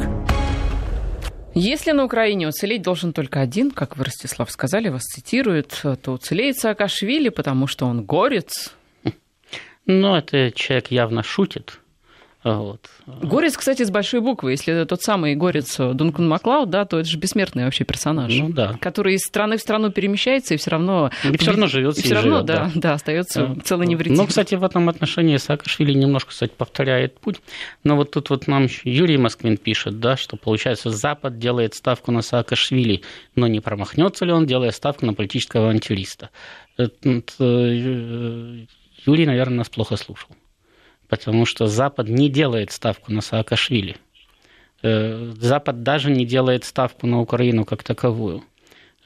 Если 1.53 1.91
на 1.91 2.03
Украине 2.03 2.47
уцелеть 2.47 2.81
должен 2.81 3.13
только 3.13 3.39
один, 3.39 3.71
как 3.71 3.95
вы, 3.95 4.03
Ростислав, 4.03 4.51
сказали, 4.51 4.89
вас 4.89 5.03
цитируют, 5.03 5.81
то 6.01 6.11
уцелеет 6.11 6.57
Саакашвили, 6.57 7.29
потому 7.29 7.65
что 7.67 7.85
он 7.85 8.03
горец. 8.03 8.75
Ну, 9.85 10.15
это 10.15 10.51
человек 10.51 10.87
явно 10.87 11.23
шутит. 11.23 11.79
Вот. 12.45 12.79
Горец, 13.23 13.57
кстати, 13.57 13.83
с 13.83 13.89
большой 13.89 14.21
буквы. 14.21 14.51
Если 14.51 14.71
это 14.71 14.85
тот 14.85 15.01
самый 15.01 15.33
горец 15.33 15.77
Дункан 15.77 16.27
Маклауд, 16.27 16.69
да, 16.69 16.85
то 16.85 16.99
это 16.99 17.09
же 17.09 17.17
бессмертный 17.17 17.65
вообще 17.65 17.85
персонаж. 17.85 18.31
Ну 18.37 18.49
да. 18.49 18.77
Который 18.79 19.15
из 19.15 19.21
страны 19.21 19.57
в 19.57 19.61
страну 19.61 19.89
перемещается 19.89 20.53
и 20.53 20.57
все 20.57 20.69
равно... 20.69 21.09
И 21.23 21.35
все 21.37 21.51
равно 21.51 21.65
живет. 21.65 21.97
И 21.97 22.03
все 22.03 22.13
равно, 22.13 22.35
живет, 22.35 22.45
да, 22.45 22.71
да, 22.75 22.81
да, 22.81 22.93
остается 22.93 23.47
да. 23.47 23.61
целый 23.63 23.87
невредим. 23.87 24.17
Ну, 24.17 24.27
кстати, 24.27 24.53
в 24.53 24.63
этом 24.63 24.89
отношении 24.89 25.37
Саакашвили 25.37 25.93
немножко, 25.93 26.29
кстати, 26.29 26.51
повторяет 26.55 27.19
путь. 27.19 27.41
Но 27.83 27.95
вот 27.95 28.11
тут 28.11 28.29
вот 28.29 28.47
нам 28.47 28.67
Юрий 28.83 29.17
Москвин 29.17 29.57
пишет, 29.57 29.99
да, 29.99 30.15
что 30.15 30.37
получается 30.37 30.91
Запад 30.91 31.39
делает 31.39 31.73
ставку 31.73 32.11
на 32.11 32.21
Саакашвили, 32.21 33.01
но 33.35 33.47
не 33.47 33.59
промахнется 33.59 34.23
ли 34.23 34.31
он, 34.31 34.45
делая 34.45 34.69
ставку 34.69 35.07
на 35.07 35.15
политического 35.15 35.63
авантюриста. 35.63 36.29
Э, 36.77 36.85
Юрий, 39.07 39.25
наверное, 39.25 39.57
нас 39.57 39.69
плохо 39.69 39.95
слушал 39.95 40.29
потому 41.07 41.45
что 41.45 41.67
Запад 41.67 42.07
не 42.09 42.29
делает 42.29 42.71
ставку 42.71 43.11
на 43.11 43.21
Саакашвили. 43.21 43.97
Э, 44.85 45.31
Запад 45.39 45.81
даже 45.83 46.11
не 46.11 46.25
делает 46.25 46.63
ставку 46.63 47.07
на 47.07 47.19
Украину 47.19 47.65
как 47.65 47.83
таковую. 47.83 48.43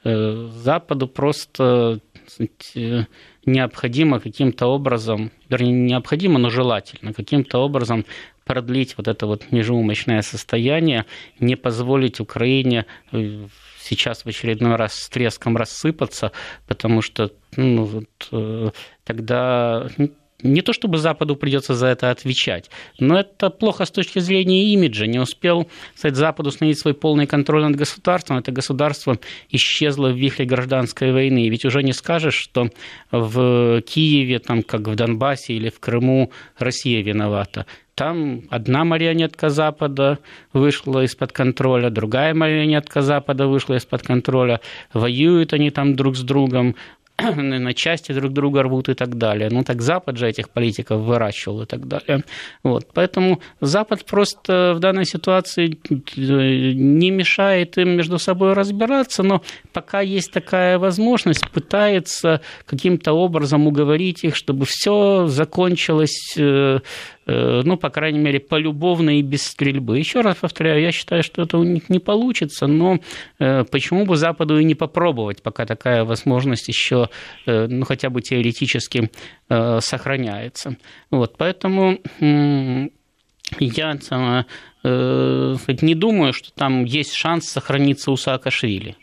Э, 0.04 0.48
Западу 0.52 1.08
просто 1.08 2.00
необходимо 3.44 4.20
каким-то 4.20 4.66
образом, 4.66 5.32
вернее, 5.48 5.72
не 5.72 5.88
необходимо, 5.88 6.38
но 6.38 6.48
желательно 6.48 7.12
каким-то 7.12 7.58
образом 7.58 8.04
продлить 8.44 8.94
вот 8.96 9.08
это 9.08 9.26
вот 9.26 9.50
межумощное 9.50 10.22
состояние, 10.22 11.06
не 11.40 11.56
позволить 11.56 12.20
Украине 12.20 12.86
э, 13.10 13.46
сейчас 13.80 14.24
в 14.24 14.28
очередной 14.28 14.76
раз 14.76 14.94
с 14.94 15.08
треском 15.08 15.56
рассыпаться, 15.56 16.32
потому 16.68 17.02
что 17.02 17.32
ну, 17.56 17.84
вот, 17.84 18.72
тогда 19.04 19.88
не 20.42 20.62
то 20.62 20.72
чтобы 20.72 20.98
Западу 20.98 21.36
придется 21.36 21.74
за 21.74 21.86
это 21.88 22.10
отвечать, 22.10 22.70
но 22.98 23.20
это 23.20 23.50
плохо 23.50 23.84
с 23.84 23.90
точки 23.90 24.18
зрения 24.18 24.72
имиджа. 24.72 25.06
Не 25.06 25.18
успел, 25.18 25.68
кстати, 25.94 26.14
Запад 26.14 26.46
установить 26.46 26.78
свой 26.78 26.94
полный 26.94 27.26
контроль 27.26 27.62
над 27.62 27.76
государством, 27.76 28.38
это 28.38 28.52
государство 28.52 29.18
исчезло 29.50 30.08
в 30.08 30.16
вихре 30.16 30.44
гражданской 30.44 31.12
войны. 31.12 31.48
Ведь 31.48 31.64
уже 31.64 31.82
не 31.82 31.92
скажешь, 31.92 32.34
что 32.34 32.70
в 33.10 33.80
Киеве, 33.82 34.38
там, 34.38 34.62
как 34.62 34.82
в 34.88 34.94
Донбассе 34.94 35.54
или 35.54 35.70
в 35.70 35.80
Крыму 35.80 36.30
Россия 36.58 37.02
виновата. 37.02 37.66
Там 38.00 38.44
одна 38.48 38.84
марионетка 38.84 39.50
Запада 39.50 40.20
вышла 40.54 41.04
из-под 41.04 41.32
контроля, 41.32 41.90
другая 41.90 42.32
марионетка 42.32 43.02
Запада 43.02 43.46
вышла 43.46 43.74
из-под 43.74 44.02
контроля. 44.02 44.60
Воюют 44.94 45.52
они 45.52 45.70
там 45.70 45.94
друг 45.96 46.16
с 46.16 46.22
другом, 46.22 46.76
на 47.20 47.74
части 47.74 48.12
друг 48.12 48.32
друга 48.32 48.62
рвут 48.62 48.88
и 48.88 48.94
так 48.94 49.16
далее. 49.16 49.48
Ну, 49.50 49.64
так 49.64 49.82
Запад 49.82 50.16
же 50.16 50.28
этих 50.28 50.48
политиков 50.50 51.00
выращивал 51.00 51.62
и 51.62 51.66
так 51.66 51.86
далее. 51.86 52.24
Вот. 52.62 52.86
Поэтому 52.94 53.40
Запад 53.60 54.04
просто 54.04 54.74
в 54.76 54.80
данной 54.80 55.04
ситуации 55.04 55.78
э, 55.90 56.72
не 56.74 57.10
мешает 57.10 57.78
им 57.78 57.90
между 57.96 58.18
собой 58.18 58.52
разбираться, 58.52 59.22
но 59.22 59.42
пока 59.72 60.00
есть 60.00 60.32
такая 60.32 60.78
возможность, 60.78 61.48
пытается 61.50 62.40
каким-то 62.66 63.12
образом 63.12 63.66
уговорить 63.66 64.24
их, 64.24 64.36
чтобы 64.36 64.64
все 64.66 65.26
закончилось 65.26 66.34
э, 66.38 66.80
ну, 67.30 67.76
по 67.76 67.90
крайней 67.90 68.18
мере, 68.18 68.40
полюбовно 68.40 69.18
и 69.18 69.22
без 69.22 69.42
стрельбы. 69.44 69.98
Еще 69.98 70.20
раз 70.20 70.36
повторяю, 70.36 70.80
я 70.82 70.92
считаю, 70.92 71.22
что 71.22 71.42
это 71.42 71.58
у 71.58 71.64
них 71.64 71.88
не 71.88 71.98
получится, 71.98 72.66
но 72.66 72.98
э, 73.38 73.64
почему 73.64 74.06
бы 74.06 74.16
Западу 74.16 74.58
и 74.58 74.64
не 74.64 74.74
попробовать, 74.74 75.42
пока 75.42 75.66
такая 75.66 76.04
возможность 76.04 76.68
еще, 76.68 77.08
э, 77.46 77.66
ну, 77.66 77.84
хотя 77.84 78.10
бы 78.10 78.22
теоретически 78.22 79.10
сохраняется. 79.80 80.76
Вот, 81.10 81.36
поэтому 81.36 81.98
я 82.20 82.88
не 84.82 85.94
думаю, 85.94 86.32
что 86.32 86.52
там 86.52 86.84
есть 86.84 87.14
шанс 87.14 87.48
сохраниться 87.48 88.12
у 88.12 88.16
Саакашвили 88.16 88.96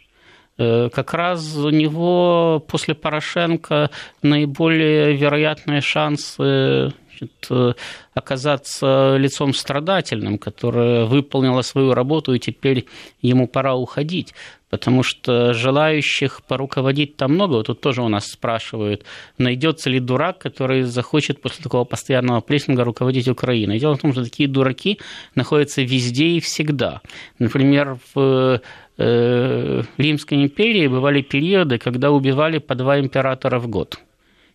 как 0.58 1.14
раз 1.14 1.56
у 1.56 1.70
него 1.70 2.64
после 2.68 2.96
Порошенко 2.96 3.92
наиболее 4.24 5.16
вероятные 5.16 5.82
шансы 5.82 6.94
значит, 7.18 7.48
э, 7.50 7.74
оказаться 8.14 9.18
лицом 9.18 9.54
страдательным, 9.54 10.38
которое 10.38 11.06
выполнило 11.06 11.62
свою 11.62 11.94
работу, 11.94 12.34
и 12.34 12.40
теперь 12.40 12.86
ему 13.22 13.48
пора 13.48 13.76
уходить. 13.76 14.34
Потому 14.70 15.02
что 15.02 15.54
желающих 15.54 16.42
поруководить 16.46 17.16
там 17.16 17.36
много. 17.36 17.54
Вот 17.54 17.68
тут 17.68 17.80
тоже 17.80 18.02
у 18.02 18.10
нас 18.10 18.28
спрашивают, 18.28 19.06
найдется 19.38 19.90
ли 19.90 20.00
дурак, 20.00 20.40
который 20.40 20.82
захочет 20.82 21.42
после 21.42 21.64
такого 21.64 21.86
постоянного 21.86 22.42
прессинга 22.42 22.84
руководить 22.84 23.30
Украиной. 23.30 23.80
Дело 23.80 23.96
в 23.96 24.02
том, 24.02 24.12
что 24.12 24.24
такие 24.24 24.50
дураки 24.50 25.00
находятся 25.36 25.82
везде 25.84 26.26
и 26.26 26.40
всегда. 26.42 27.02
Например, 27.40 27.98
в 28.14 28.62
э, 28.98 29.82
Римской 29.98 30.44
империи 30.44 30.88
бывали 30.88 31.22
периоды, 31.22 31.78
когда 31.78 32.12
убивали 32.12 32.58
по 32.58 32.76
два 32.76 33.00
императора 33.00 33.60
в 33.60 33.70
год. 33.70 34.00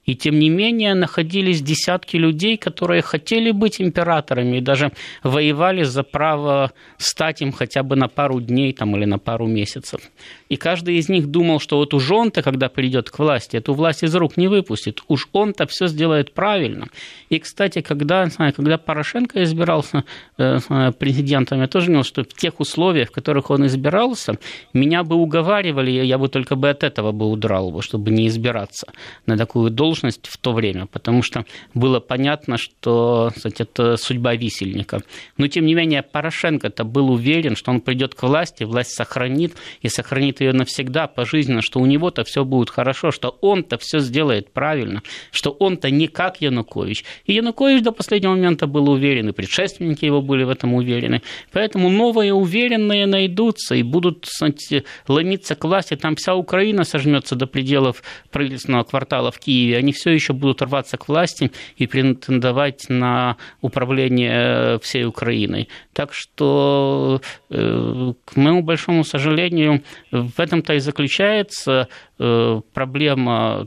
И 0.05 0.15
тем 0.15 0.39
не 0.39 0.51
менее 0.51 0.95
находились 0.95 1.63
десятки 1.63 2.17
людей, 2.17 2.57
которые 2.57 3.03
хотели 3.03 3.53
быть 3.53 3.81
императорами 3.81 4.59
и 4.59 4.61
даже 4.61 4.93
воевали 5.23 5.85
за 5.85 6.03
право 6.03 6.73
стать 6.99 7.41
им 7.41 7.53
хотя 7.53 7.83
бы 7.83 7.97
на 7.97 8.09
пару 8.09 8.41
дней 8.41 8.73
там, 8.73 8.97
или 8.97 9.05
на 9.05 9.19
пару 9.19 9.47
месяцев. 9.47 10.01
И 10.49 10.57
каждый 10.57 10.97
из 10.97 11.09
них 11.09 11.29
думал, 11.29 11.61
что 11.61 11.77
вот 11.77 11.95
уж 11.95 12.11
он-то, 12.11 12.43
когда 12.43 12.69
придет 12.69 13.11
к 13.11 13.19
власти, 13.19 13.57
эту 13.57 13.75
власть 13.75 14.03
из 14.03 14.15
рук 14.15 14.37
не 14.37 14.49
выпустит. 14.49 15.03
Уж 15.09 15.29
он-то 15.33 15.67
все 15.67 15.87
сделает 15.87 16.35
правильно. 16.35 16.89
И, 17.31 17.39
кстати, 17.39 17.81
когда, 17.81 18.29
когда 18.55 18.77
Порошенко 18.77 19.43
избирался 19.45 20.05
э, 20.37 20.59
президентом, 20.99 21.61
я 21.61 21.69
тоже 21.69 21.87
понял, 21.87 22.05
что 22.05 22.23
в 22.23 22.35
тех 22.35 22.61
условиях, 22.61 23.09
в 23.09 23.13
которых 23.13 23.51
он 23.51 23.67
избирался, 23.67 24.35
меня 24.73 25.05
бы 25.05 25.17
уговаривали, 25.17 25.91
я 25.91 26.19
бы 26.19 26.29
только 26.29 26.57
бы 26.57 26.71
от 26.71 26.83
этого 26.85 27.13
бы 27.13 27.27
удрал, 27.31 27.81
чтобы 27.83 28.11
не 28.11 28.27
избираться 28.27 28.87
на 29.27 29.37
такую 29.37 29.71
должность 29.71 29.92
должность 29.93 30.27
в 30.27 30.39
то 30.39 30.53
время, 30.53 30.87
потому 30.87 31.23
что 31.23 31.45
было 31.75 32.01
понятно, 32.01 32.57
что 32.57 33.31
кстати, 33.35 33.63
это 33.63 33.97
судьба 33.99 34.35
висельника. 34.35 35.03
Но, 35.37 35.49
тем 35.49 35.67
не 35.67 35.75
менее, 35.75 36.03
Порошенко-то 36.03 36.85
был 36.85 37.11
уверен, 37.11 37.57
что 37.57 37.71
он 37.71 37.81
придет 37.81 38.15
к 38.15 38.23
власти, 38.23 38.65
власть 38.65 38.93
сохранит, 38.93 39.55
и 39.83 39.89
сохранит 39.89 40.41
ее 40.41 40.53
навсегда, 40.53 41.07
пожизненно, 41.07 41.61
что 41.61 41.81
у 41.81 41.87
него-то 41.87 42.25
все 42.25 42.43
будет 42.45 42.71
хорошо, 42.71 43.11
что 43.11 43.37
он-то 43.43 43.77
все 43.77 43.99
сделает 43.99 44.51
правильно, 44.53 45.03
что 45.31 45.51
он-то 45.51 45.91
не 45.91 46.09
как 46.09 46.41
Янукович. 46.41 47.05
И 47.27 47.35
Янукович 47.35 47.83
до 47.83 47.93
последнего 47.93 48.31
момента 48.31 48.67
был 48.67 48.89
уверен, 48.89 49.29
и 49.29 49.33
предшественники 49.33 50.07
его 50.07 50.23
были 50.23 50.45
в 50.45 50.49
этом 50.49 50.73
уверены. 50.75 51.21
Поэтому 51.53 51.91
новые 51.91 52.33
уверенные 52.33 53.07
найдутся 53.07 53.75
и 53.75 53.83
будут 53.83 54.25
кстати, 54.27 54.85
ломиться 55.09 55.55
к 55.55 55.65
власти. 55.65 55.97
Там 55.97 56.15
вся 56.17 56.35
Украина 56.35 56.85
сожмется 56.85 57.35
до 57.35 57.47
пределов 57.47 58.03
правительственного 58.31 58.85
квартала 58.85 59.31
в 59.31 59.39
Киеве. 59.39 59.82
Они 59.83 59.93
все 59.93 60.11
еще 60.11 60.33
будут 60.33 60.63
рваться 60.63 60.97
к 60.97 61.09
власти 61.09 61.51
и 61.77 61.87
претендовать 61.87 62.89
на 62.89 63.37
управление 63.61 64.79
всей 64.79 65.05
Украиной. 65.05 65.69
Так 65.93 66.15
что, 66.15 67.21
э, 67.51 68.13
к 68.25 68.37
моему 68.37 68.63
большому 68.63 69.05
сожалению, 69.05 69.83
в 70.13 70.39
этом-то 70.39 70.75
и 70.75 70.79
заключается 70.79 71.89
э, 72.19 72.61
проблема 72.73 73.67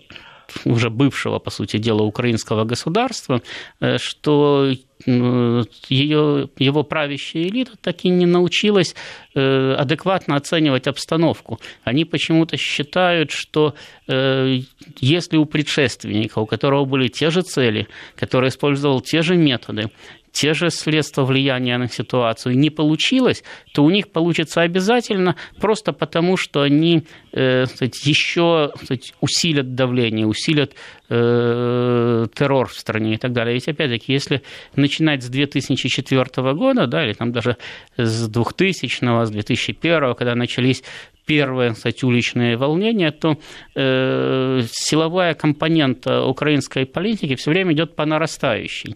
уже 0.64 0.90
бывшего, 0.90 1.40
по 1.40 1.50
сути 1.50 1.78
дела, 1.78 2.04
украинского 2.04 2.64
государства, 2.64 3.42
э, 3.82 3.98
что 3.98 4.72
ее, 5.06 6.50
его 6.58 6.84
правящая 6.84 7.44
элита 7.44 7.72
так 7.82 8.04
и 8.06 8.10
не 8.10 8.26
научилась 8.26 8.96
э, 9.34 9.74
адекватно 9.74 10.36
оценивать 10.36 10.88
обстановку. 10.88 11.60
Они 11.84 12.06
почему-то 12.06 12.58
считают, 12.58 13.32
что 13.32 13.76
э, 14.08 14.60
если 15.00 15.38
у 15.38 15.46
предшественника, 15.46 16.40
у 16.40 16.46
которого 16.46 16.86
были 16.86 17.08
те 17.08 17.30
же 17.30 17.42
цели, 17.42 17.88
который 18.16 18.50
использовал 18.50 19.02
те 19.02 19.22
же 19.22 19.36
методы, 19.36 19.90
те 20.36 20.54
же 20.54 20.70
средства 20.70 21.24
влияния 21.24 21.78
на 21.78 21.88
ситуацию 21.88 22.58
не 22.58 22.70
получилось, 22.70 23.42
то 23.74 23.86
у 23.86 23.90
них 23.90 24.10
получится 24.10 24.62
обязательно 24.62 25.38
просто 25.62 25.94
потому, 25.94 26.36
что 26.36 26.62
они 26.62 27.08
э, 27.32 27.64
еще 28.04 28.70
кстати, 28.76 29.14
усилят 29.22 29.76
давление, 29.76 30.28
усилят 30.28 30.74
э, 31.08 32.26
террор 32.36 32.68
в 32.68 32.74
стране 32.74 33.14
и 33.14 33.18
так 33.18 33.32
далее. 33.32 33.54
Ведь 33.54 33.70
опять-таки, 33.70 34.12
если 34.12 34.42
начинать 34.76 35.24
с 35.24 35.30
2004 35.30 36.54
года, 36.54 36.86
да, 36.86 37.06
или 37.06 37.14
там 37.14 37.32
даже 37.32 37.56
с 37.96 38.28
2000, 38.28 39.26
с 39.26 39.30
2001, 39.30 40.16
когда 40.16 40.36
начались 40.36 40.84
первые, 41.26 41.72
кстати, 41.72 42.04
уличные 42.04 42.58
волнения, 42.58 43.12
то 43.12 43.38
э, 43.74 44.64
силовая 44.70 45.34
компонента 45.34 46.26
украинской 46.26 46.86
политики 46.86 47.36
все 47.36 47.52
время 47.52 47.72
идет 47.72 47.96
по 47.96 48.06
нарастающей. 48.06 48.96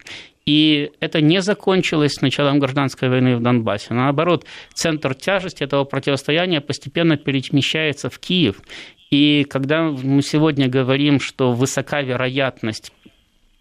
И 0.50 0.90
это 0.98 1.20
не 1.20 1.42
закончилось 1.42 2.14
с 2.14 2.22
началом 2.22 2.58
гражданской 2.58 3.08
войны 3.08 3.36
в 3.36 3.40
Донбассе. 3.40 3.94
Наоборот, 3.94 4.44
центр 4.74 5.14
тяжести 5.14 5.62
этого 5.62 5.84
противостояния 5.84 6.60
постепенно 6.60 7.16
перемещается 7.16 8.10
в 8.10 8.18
Киев. 8.18 8.60
И 9.12 9.44
когда 9.48 9.84
мы 9.84 10.22
сегодня 10.22 10.66
говорим, 10.66 11.20
что 11.20 11.52
высока 11.52 12.02
вероятность 12.02 12.92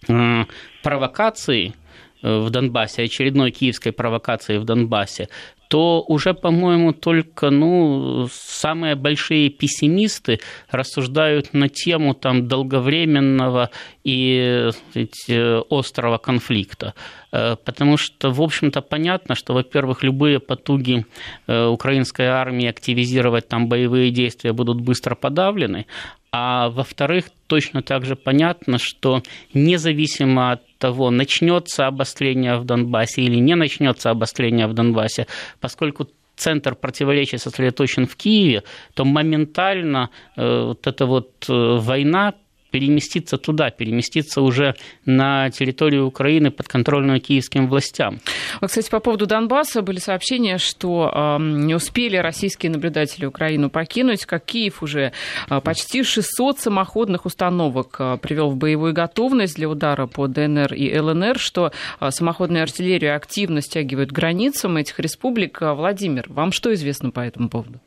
э, 0.08 0.46
провокации 0.82 1.76
в 2.22 2.50
Донбассе, 2.50 3.04
очередной 3.04 3.52
киевской 3.52 3.92
провокации 3.92 4.58
в 4.58 4.66
Донбассе, 4.66 5.30
то 5.70 6.04
уже, 6.08 6.34
по-моему, 6.34 6.94
только 6.94 7.52
ну, 7.52 8.28
самые 8.32 8.96
большие 8.96 9.52
пессимисты 9.52 10.40
рассуждают 10.72 11.54
на 11.54 11.70
тему 11.70 12.16
там, 12.16 12.48
долговременного 12.48 13.70
и 14.04 14.70
сказать, 14.72 15.66
острого 15.70 16.18
конфликта. 16.18 16.96
Э, 17.32 17.56
потому 17.64 17.98
что, 17.98 18.32
в 18.32 18.42
общем-то, 18.42 18.82
понятно, 18.82 19.36
что, 19.36 19.54
во-первых, 19.54 20.02
любые 20.02 20.40
потуги 20.40 21.06
э, 21.46 21.68
украинской 21.68 22.26
армии 22.26 22.68
активизировать 22.68 23.48
там 23.48 23.68
боевые 23.68 24.10
действия 24.10 24.54
будут 24.54 24.82
быстро 24.82 25.14
подавлены, 25.14 25.86
а 26.32 26.70
во-вторых, 26.70 27.26
точно 27.46 27.84
так 27.84 28.06
же 28.06 28.16
понятно, 28.16 28.80
что 28.80 29.22
независимо 29.54 30.54
от 30.54 30.69
того, 30.80 31.12
начнется 31.12 31.88
обострение 31.88 32.58
в 32.58 32.66
Донбассе 32.66 33.22
или 33.22 33.36
не 33.36 33.56
начнется 33.56 34.10
обострение 34.10 34.68
в 34.68 34.74
Донбассе, 34.74 35.28
поскольку 35.60 36.08
центр 36.36 36.76
противоречия 36.76 37.38
сосредоточен 37.38 38.08
в 38.08 38.16
Киеве, 38.16 38.64
то 38.94 39.06
моментально 39.06 40.10
э, 40.36 40.64
вот 40.64 40.88
эта 40.88 41.06
вот 41.06 41.46
э, 41.50 41.78
война 41.78 42.34
переместиться 42.72 43.38
туда, 43.38 43.70
переместиться 43.70 44.42
уже 44.42 44.76
на 45.06 45.50
территорию 45.50 46.06
Украины 46.06 46.52
подконтрольную 46.52 47.20
киевским 47.22 47.68
властям. 47.68 48.20
Вот, 48.62 48.70
кстати, 48.70 48.90
по 48.90 49.00
поводу 49.00 49.26
Донбасса 49.26 49.82
были 49.82 50.00
сообщения, 50.00 50.58
что 50.58 51.12
э, 51.14 51.42
не 51.42 51.76
успели 51.76 52.18
российские 52.18 52.72
наблюдатели 52.72 53.26
Украину 53.26 53.70
покинуть, 53.70 54.26
как 54.26 54.46
Киев 54.46 54.84
уже 54.84 55.12
э, 55.50 55.62
почти 55.62 56.04
600 56.04 56.60
самоходных 56.60 57.26
установок 57.26 57.96
э, 58.00 58.18
привел 58.22 58.50
в 58.50 58.58
боевую 58.58 58.94
готовность 58.94 59.56
для 59.56 59.70
удара 59.70 60.08
по 60.08 60.28
ДНР 60.28 60.74
и 60.74 60.98
ЛНР, 61.00 61.40
что 61.40 61.72
э, 62.00 62.12
самоходная 62.12 62.64
артиллерия 62.64 63.16
активно 63.16 63.62
стягивают 63.62 64.12
границам 64.12 64.78
этих 64.78 65.00
республик. 65.00 65.60
Владимир, 65.62 66.26
вам 66.30 66.52
что 66.52 66.74
известно 66.74 67.12
по 67.12 67.22
этому 67.22 67.50
поводу? 67.50 67.80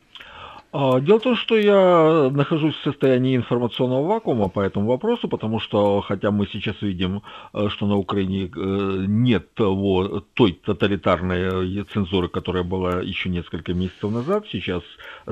А, 0.75 0.99
дело 0.99 1.19
в 1.19 1.21
том, 1.21 1.35
что 1.35 1.55
я 1.55 2.31
нахожусь 2.31 2.75
в 2.75 2.83
состоянии 2.83 3.35
информационного 3.35 4.07
вакуума 4.07 4.49
по 4.49 4.59
этому 4.59 4.87
вопросу, 4.87 5.27
потому 5.27 5.59
что, 5.59 6.01
хотя 6.01 6.31
мы 6.31 6.47
сейчас 6.47 6.81
видим, 6.81 7.21
э, 7.53 7.69
что 7.69 7.85
на 7.85 7.95
Украине 7.95 8.45
э, 8.45 9.05
нет 9.07 9.53
того, 9.53 10.23
той 10.33 10.53
тоталитарной 10.53 11.83
цензуры, 11.93 12.27
которая 12.27 12.63
была 12.63 13.01
еще 13.01 13.29
несколько 13.29 13.75
месяцев 13.75 14.09
назад, 14.09 14.45
сейчас 14.51 14.81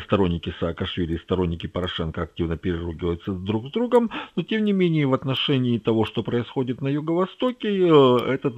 сторонники 0.04 0.54
Саакашвили 0.60 1.16
и 1.16 1.18
сторонники 1.18 1.66
Порошенко 1.66 2.22
активно 2.22 2.56
переругиваются 2.56 3.32
друг 3.32 3.70
с 3.70 3.72
другом, 3.72 4.12
но 4.36 4.44
тем 4.44 4.64
не 4.64 4.74
менее 4.74 5.08
в 5.08 5.14
отношении 5.16 5.80
того, 5.80 6.06
что 6.06 6.22
происходит 6.22 6.82
на 6.82 6.88
Юго-Востоке, 6.88 7.68
э, 7.68 8.18
эта 8.36 8.52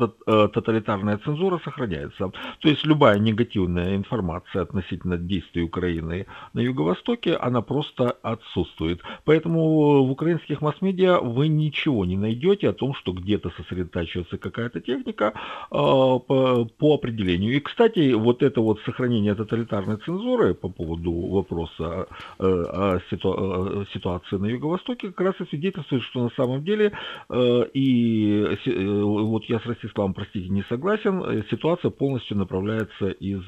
тоталитарная 0.49 1.17
цензура 1.17 1.61
сохраняется. 1.63 2.33
То 2.59 2.67
есть 2.67 2.85
любая 2.85 3.19
негативная 3.19 3.95
информация 3.95 4.63
относительно 4.63 5.17
действий 5.17 5.63
Украины 5.63 6.25
на 6.51 6.59
Юго 6.59 6.72
Юго-Востоке, 6.73 7.35
она 7.35 7.61
просто 7.61 8.11
отсутствует. 8.21 9.01
Поэтому 9.25 10.03
в 10.03 10.11
украинских 10.11 10.61
масс-медиа 10.61 11.19
вы 11.19 11.47
ничего 11.47 12.05
не 12.05 12.17
найдете 12.17 12.69
о 12.69 12.73
том, 12.73 12.93
что 12.95 13.13
где-то 13.13 13.51
сосредотачивается 13.51 14.37
какая-то 14.37 14.81
техника 14.81 15.33
э, 15.71 15.75
по, 15.75 16.93
определению. 16.93 17.55
И, 17.55 17.59
кстати, 17.59 18.13
вот 18.13 18.43
это 18.43 18.61
вот 18.61 18.79
сохранение 18.85 19.35
тоталитарной 19.35 19.97
цензуры 19.97 20.53
по 20.53 20.69
поводу 20.69 21.11
вопроса 21.11 22.07
э, 22.39 22.43
о 22.43 22.99
ситу, 23.09 23.85
ситуации 23.93 24.37
на 24.37 24.47
Юго-Востоке 24.47 25.11
как 25.11 25.21
раз 25.21 25.35
и 25.39 25.49
свидетельствует, 25.49 26.03
что 26.03 26.23
на 26.23 26.29
самом 26.31 26.63
деле, 26.63 26.91
э, 27.29 27.65
и 27.73 28.57
вот 29.03 29.45
я 29.45 29.59
с 29.59 29.65
Ростиславом, 29.65 30.13
простите, 30.13 30.49
не 30.49 30.63
согласен, 30.63 31.43
ситуация 31.49 31.91
полностью 31.91 32.37
направляется 32.37 33.09
из 33.09 33.43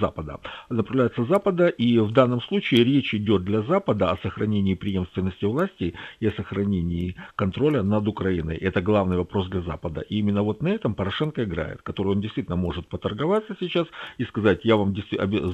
Запада. 0.00 0.38
Направляется 0.70 1.24
с 1.24 1.28
Запада, 1.28 1.68
и 1.68 1.98
в 1.98 2.12
данном 2.12 2.35
данном 2.36 2.48
случае 2.48 2.84
речь 2.84 3.14
идет 3.14 3.44
для 3.44 3.62
Запада 3.62 4.10
о 4.10 4.18
сохранении 4.18 4.74
преемственности 4.74 5.44
власти 5.46 5.94
и 6.20 6.26
о 6.26 6.32
сохранении 6.32 7.14
контроля 7.36 7.82
над 7.82 8.08
Украиной. 8.08 8.56
Это 8.56 8.82
главный 8.82 9.16
вопрос 9.16 9.48
для 9.48 9.62
Запада. 9.62 10.00
И 10.00 10.18
именно 10.18 10.42
вот 10.42 10.62
на 10.62 10.68
этом 10.68 10.94
Порошенко 10.94 11.44
играет, 11.44 11.82
который 11.82 12.08
он 12.08 12.20
действительно 12.20 12.56
может 12.56 12.88
поторговаться 12.88 13.56
сейчас 13.60 13.86
и 14.18 14.24
сказать, 14.24 14.64
я 14.64 14.76
вам 14.76 14.94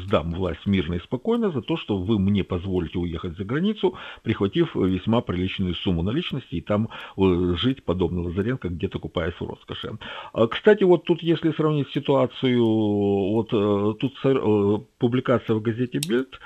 сдам 0.05 0.31
власть 0.33 0.66
мирно 0.66 0.95
и 0.95 1.01
спокойно 1.01 1.51
за 1.51 1.62
то, 1.62 1.77
что 1.77 1.97
вы 1.97 2.18
мне 2.18 2.45
позволите 2.45 2.99
уехать 2.99 3.37
за 3.37 3.45
границу, 3.45 3.95
прихватив 4.23 4.75
весьма 4.75 5.21
приличную 5.21 5.75
сумму 5.75 6.03
наличности 6.03 6.57
и 6.57 6.61
там 6.61 6.88
э, 7.16 7.55
жить 7.57 7.85
подобно 7.85 8.23
Лазаренко, 8.23 8.68
где-то 8.68 8.99
купаясь 8.99 9.40
в 9.40 9.47
роскоши. 9.47 9.90
А, 10.33 10.47
кстати, 10.47 10.85
вот 10.85 11.05
тут, 11.05 11.23
если 11.23 11.53
сравнить 11.53 11.88
ситуацию, 11.90 12.64
вот 12.64 13.49
э, 13.53 13.95
тут 14.01 14.14
э, 14.25 14.79
публикация 14.99 15.57
в 15.57 15.62
газете 15.62 16.01
Бильд 16.09 16.40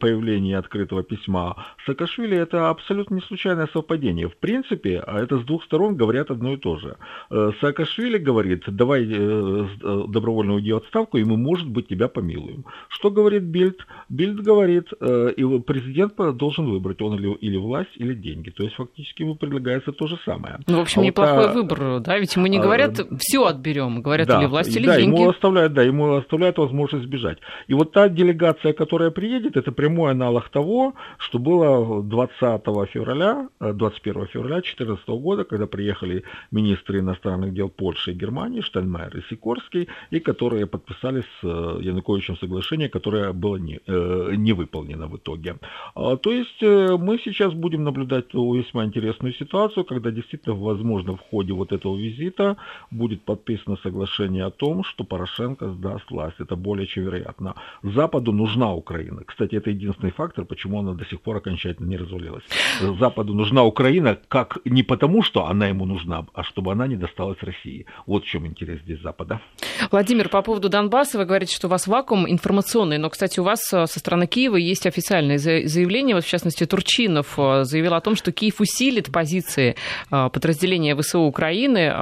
появление 0.00 0.58
открытого 0.58 1.02
письма 1.02 1.56
Саакашвили 1.84 2.36
это 2.36 2.68
абсолютно 2.68 3.16
не 3.16 3.20
случайное 3.22 3.68
совпадение. 3.72 4.28
В 4.28 4.36
принципе, 4.36 5.02
а 5.06 5.20
это 5.20 5.38
с 5.38 5.44
двух 5.44 5.64
сторон 5.64 5.96
говорят 5.96 6.30
одно 6.30 6.54
и 6.54 6.56
то 6.56 6.76
же. 6.76 6.96
Э, 7.30 7.52
Саакашвили 7.60 8.18
говорит, 8.18 8.64
давай 8.66 9.04
э, 9.04 9.66
э, 9.82 10.02
добровольно 10.08 10.54
уйди 10.54 10.72
в 10.72 10.76
отставку, 10.76 11.18
и 11.18 11.24
мы, 11.24 11.36
может 11.36 11.68
быть, 11.68 11.88
тебя 11.88 12.08
помилуем. 12.08 12.64
Что 12.88 13.10
говорит 13.10 13.42
Бильд? 13.42 13.86
Бильд 14.08 14.40
говорит, 14.40 14.92
и 15.00 15.60
президент 15.60 16.14
должен 16.16 16.70
выбрать, 16.70 17.00
он 17.02 17.14
или, 17.14 17.32
или 17.34 17.56
власть, 17.56 17.90
или 17.96 18.14
деньги. 18.14 18.50
То 18.50 18.62
есть, 18.64 18.76
фактически 18.76 19.22
ему 19.22 19.36
предлагается 19.36 19.92
то 19.92 20.06
же 20.06 20.18
самое. 20.24 20.58
Ну, 20.66 20.78
в 20.78 20.80
общем, 20.80 21.02
а 21.02 21.04
неплохой 21.04 21.46
вот, 21.46 21.54
выбор, 21.54 22.00
да? 22.00 22.18
Ведь 22.18 22.34
ему 22.36 22.46
не 22.46 22.58
а, 22.58 22.62
говорят, 22.62 23.00
а, 23.00 23.16
все 23.18 23.44
отберем, 23.44 24.02
говорят, 24.02 24.28
да, 24.28 24.40
или 24.40 24.46
власть, 24.46 24.74
или 24.76 24.86
да, 24.86 24.96
деньги. 24.96 25.20
Ему 25.20 25.30
оставляют, 25.30 25.72
да, 25.72 25.82
ему 25.82 26.14
оставляют 26.14 26.58
возможность 26.58 27.04
сбежать. 27.04 27.38
И 27.68 27.74
вот 27.74 27.92
та 27.92 28.08
делегация, 28.08 28.72
которая 28.72 29.10
при 29.10 29.25
приедет, 29.26 29.56
это 29.56 29.72
прямой 29.72 30.12
аналог 30.12 30.48
того, 30.48 30.94
что 31.18 31.38
было 31.38 32.02
20 32.02 32.62
февраля, 32.92 33.48
21 33.60 34.26
февраля 34.26 34.56
2014 34.56 35.08
года, 35.08 35.44
когда 35.44 35.66
приехали 35.66 36.22
министры 36.52 37.00
иностранных 37.00 37.52
дел 37.52 37.68
Польши 37.68 38.12
и 38.12 38.14
Германии, 38.14 38.60
Штальмайер 38.60 39.16
и 39.16 39.22
Сикорский, 39.28 39.88
и 40.12 40.20
которые 40.20 40.66
подписали 40.66 41.22
с 41.22 41.44
Януковичем 41.44 42.36
соглашение, 42.36 42.88
которое 42.88 43.32
было 43.32 43.56
не, 43.56 43.80
не 44.36 44.52
выполнено 44.52 45.08
в 45.08 45.16
итоге. 45.16 45.56
А, 45.94 46.16
то 46.16 46.30
есть 46.30 46.62
мы 46.62 47.18
сейчас 47.24 47.52
будем 47.52 47.84
наблюдать 47.84 48.34
весьма 48.34 48.84
интересную 48.84 49.34
ситуацию, 49.34 49.84
когда 49.84 50.10
действительно, 50.10 50.54
возможно, 50.54 51.12
в 51.12 51.20
ходе 51.30 51.52
вот 51.52 51.72
этого 51.72 51.96
визита 51.96 52.56
будет 52.90 53.22
подписано 53.22 53.76
соглашение 53.82 54.44
о 54.44 54.50
том, 54.50 54.84
что 54.84 55.04
Порошенко 55.04 55.68
сдаст 55.68 56.10
власть. 56.10 56.36
Это 56.38 56.56
более 56.56 56.86
чем 56.86 57.04
вероятно. 57.04 57.54
Западу 57.82 58.32
нужна 58.32 58.72
Украина. 58.72 59.05
Кстати, 59.26 59.56
это 59.56 59.70
единственный 59.70 60.12
фактор, 60.12 60.44
почему 60.44 60.80
она 60.80 60.92
до 60.92 61.04
сих 61.04 61.20
пор 61.20 61.36
окончательно 61.36 61.88
не 61.88 61.96
развалилась. 61.96 62.44
Западу 62.98 63.34
нужна 63.34 63.64
Украина 63.64 64.18
как 64.28 64.58
не 64.64 64.82
потому, 64.82 65.22
что 65.22 65.46
она 65.46 65.68
ему 65.68 65.86
нужна, 65.86 66.26
а 66.34 66.42
чтобы 66.42 66.72
она 66.72 66.86
не 66.86 66.96
досталась 66.96 67.38
России. 67.42 67.86
Вот 68.06 68.24
в 68.24 68.26
чем 68.26 68.46
интерес 68.46 68.80
здесь 68.82 69.00
Запада. 69.00 69.40
Владимир, 69.90 70.28
по 70.28 70.42
поводу 70.42 70.68
Донбасса, 70.68 71.18
вы 71.18 71.24
говорите, 71.24 71.54
что 71.54 71.66
у 71.66 71.70
вас 71.70 71.86
вакуум 71.86 72.28
информационный, 72.30 72.98
но, 72.98 73.10
кстати, 73.10 73.40
у 73.40 73.44
вас 73.44 73.60
э, 73.72 73.86
со 73.86 73.98
стороны 73.98 74.26
Киева 74.26 74.56
есть 74.56 74.86
официальное 74.86 75.38
заявление, 75.38 76.14
вот 76.14 76.24
в 76.24 76.28
частности 76.28 76.66
Турчинов 76.66 77.38
э, 77.38 77.64
заявил 77.64 77.94
о 77.94 78.00
том, 78.00 78.16
что 78.16 78.32
Киев 78.32 78.60
усилит 78.60 79.12
позиции 79.12 79.76
э, 80.10 80.28
подразделения 80.30 80.96
ВСУ 80.96 81.20
Украины 81.20 81.92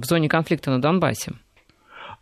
в 0.00 0.04
зоне 0.04 0.28
конфликта 0.28 0.70
на 0.70 0.80
Донбассе. 0.80 1.32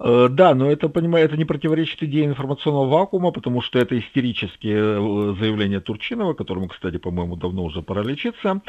Э, 0.01 0.29
да, 0.31 0.55
но 0.55 0.71
это, 0.71 0.89
понимаю, 0.89 1.25
это 1.25 1.37
не 1.37 1.45
противоречит 1.45 2.03
идее 2.03 2.27
информационного 2.27 2.89
вакуума, 2.89 3.33
потому 3.33 3.61
что 3.63 3.79
это 3.79 3.99
истерические 3.99 4.77
э, 4.77 5.35
заявления 5.41 5.81
Турчинова, 5.81 6.35
которому, 6.35 6.69
кстати, 6.69 6.99
по-моему, 6.99 7.37
давно 7.37 7.65
уже 7.65 7.83
пора 7.83 8.03
лечиться, 8.03 8.61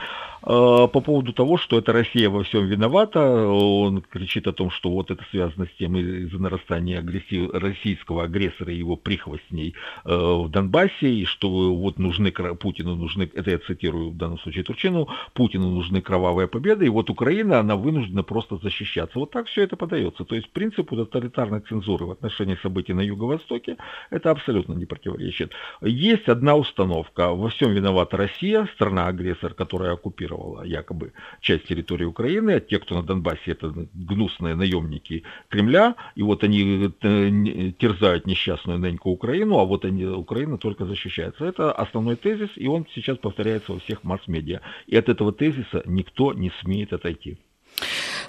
э, 0.42 0.44
по 0.44 0.88
поводу 0.88 1.34
того, 1.34 1.58
что 1.58 1.78
это 1.78 1.94
Россия 1.94 2.30
во 2.30 2.44
всем 2.44 2.66
виновата. 2.66 3.20
Он 3.48 4.02
кричит 4.02 4.48
о 4.48 4.54
том, 4.54 4.72
что 4.72 4.90
вот 4.90 5.12
это 5.12 5.24
связано 5.30 5.66
с 5.66 5.78
тем 5.78 5.96
из-за 5.98 6.40
нарастания 6.40 7.00
агрессив... 7.00 7.52
российского 7.54 8.24
агрессора 8.24 8.74
и 8.74 8.78
его 8.78 8.96
прихвостней 8.96 9.76
в 10.04 10.50
Донбассе, 10.50 11.10
и 11.10 11.26
что 11.26 11.76
вот 11.76 12.00
нужны 12.00 12.32
Путину 12.32 12.96
нужны, 12.96 13.30
это 13.34 13.52
я 13.52 13.60
цитирую 13.60 14.12
в 14.12 14.18
данном 14.18 14.40
случае 14.40 14.64
Турчину, 14.64 15.08
Путину 15.34 15.70
нужны 15.70 16.02
кровавые 16.02 16.48
победы, 16.48 16.86
и 16.86 16.90
вот 16.90 17.10
Украина, 17.10 17.60
она 17.60 17.76
вынуждена 17.76 18.24
просто 18.24 18.58
защищаться. 18.58 19.20
Вот 19.20 19.32
так 19.32 19.48
все 19.48 19.64
это 19.64 19.76
подается. 19.76 20.24
То 20.24 20.36
есть 20.36 20.50
принцип 20.50 20.92
вот 20.92 21.00
тоталитарной 21.20 21.62
цензуры 21.62 22.06
в 22.06 22.12
отношении 22.12 22.58
событий 22.62 22.94
на 22.94 23.02
Юго-Востоке, 23.02 23.78
это 24.10 24.32
абсолютно 24.32 24.74
не 24.74 24.86
противоречит. 24.86 25.52
Есть 25.82 26.28
одна 26.30 26.56
установка. 26.56 27.32
Во 27.34 27.50
всем 27.50 27.74
виновата 27.74 28.18
Россия, 28.18 28.68
страна-агрессор, 28.76 29.54
которая 29.54 29.94
оккупировала 29.94 30.64
якобы 30.64 31.12
часть 31.42 31.68
территории 31.68 32.06
Украины. 32.06 32.52
А 32.52 32.60
те, 32.60 32.80
кто 32.80 32.96
на 32.96 33.04
Донбассе, 33.04 33.52
это 33.52 33.74
гнусные 33.94 34.56
наемники 34.56 35.24
Кремля. 35.50 35.96
И 36.16 36.24
вот 36.24 36.44
они 36.44 36.92
э, 37.02 37.72
терзают 37.78 38.28
несчастную 38.28 38.80
неньку 38.80 39.10
Украину, 39.10 39.60
а 39.60 39.66
вот 39.66 39.86
они, 39.86 40.06
Украина 40.06 40.58
только 40.58 40.86
защищается. 40.86 41.46
Это 41.46 41.72
основной 41.72 42.16
тезис, 42.16 42.50
и 42.56 42.68
он 42.68 42.86
сейчас 42.96 43.18
повторяется 43.18 43.74
во 43.74 43.80
всех 43.80 44.04
масс-медиа. 44.04 44.62
И 44.88 44.96
от 44.96 45.10
этого 45.10 45.32
тезиса 45.32 45.84
никто 45.86 46.34
не 46.34 46.52
смеет 46.62 46.94
отойти. 46.94 47.38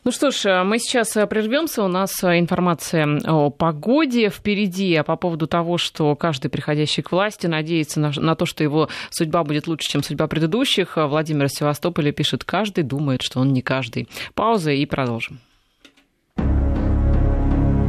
Ну 0.04 0.12
что 0.12 0.30
ж, 0.30 0.46
э, 0.46 0.64
мы 0.64 0.78
сейчас 0.78 1.16
э, 1.16 1.26
прервемся. 1.26 1.82
У 1.82 1.88
нас 1.88 2.24
э, 2.24 2.38
информация 2.38 3.20
о 3.26 3.50
погоде 3.50 4.30
впереди, 4.30 4.94
а 4.94 5.04
по 5.04 5.16
поводу 5.16 5.46
того, 5.46 5.76
что 5.76 6.16
каждый 6.16 6.48
приходящий 6.48 7.02
к 7.02 7.12
власти 7.12 7.46
надеется 7.46 8.00
на, 8.00 8.10
на 8.16 8.34
то, 8.34 8.46
что 8.46 8.64
его 8.64 8.88
судьба 9.10 9.44
будет 9.44 9.66
лучше, 9.66 9.90
чем 9.90 10.02
судьба 10.02 10.26
предыдущих. 10.26 10.96
Владимир 10.96 11.48
Севастополя 11.48 12.12
пишет, 12.12 12.44
каждый 12.44 12.84
думает, 12.84 13.22
что 13.22 13.40
он 13.40 13.52
не 13.52 13.60
каждый. 13.60 14.08
Пауза 14.34 14.70
и 14.70 14.86
продолжим. 14.86 15.38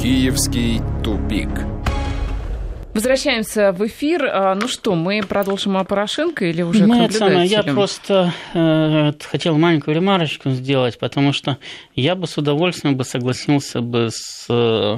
Киевский 0.01 0.81
тупик. 1.03 1.49
Возвращаемся 2.93 3.71
в 3.71 3.85
эфир. 3.87 4.25
А, 4.25 4.53
ну 4.55 4.67
что, 4.67 4.95
мы 4.95 5.21
продолжим 5.21 5.77
о 5.77 5.85
Порошенко 5.85 6.45
или 6.45 6.61
уже 6.61 6.85
Нет, 6.85 7.11
к 7.11 7.13
самое, 7.13 7.45
я 7.45 7.63
просто 7.63 8.33
э, 8.53 9.13
хотел 9.21 9.57
маленькую 9.57 9.95
ремарочку 9.95 10.49
сделать, 10.49 10.99
потому 10.99 11.31
что 11.31 11.57
я 11.95 12.15
бы 12.15 12.27
с 12.27 12.37
удовольствием 12.37 12.97
бы 12.97 13.05
согласился 13.05 13.79
бы 13.79 14.09
с 14.11 14.45
э, 14.49 14.97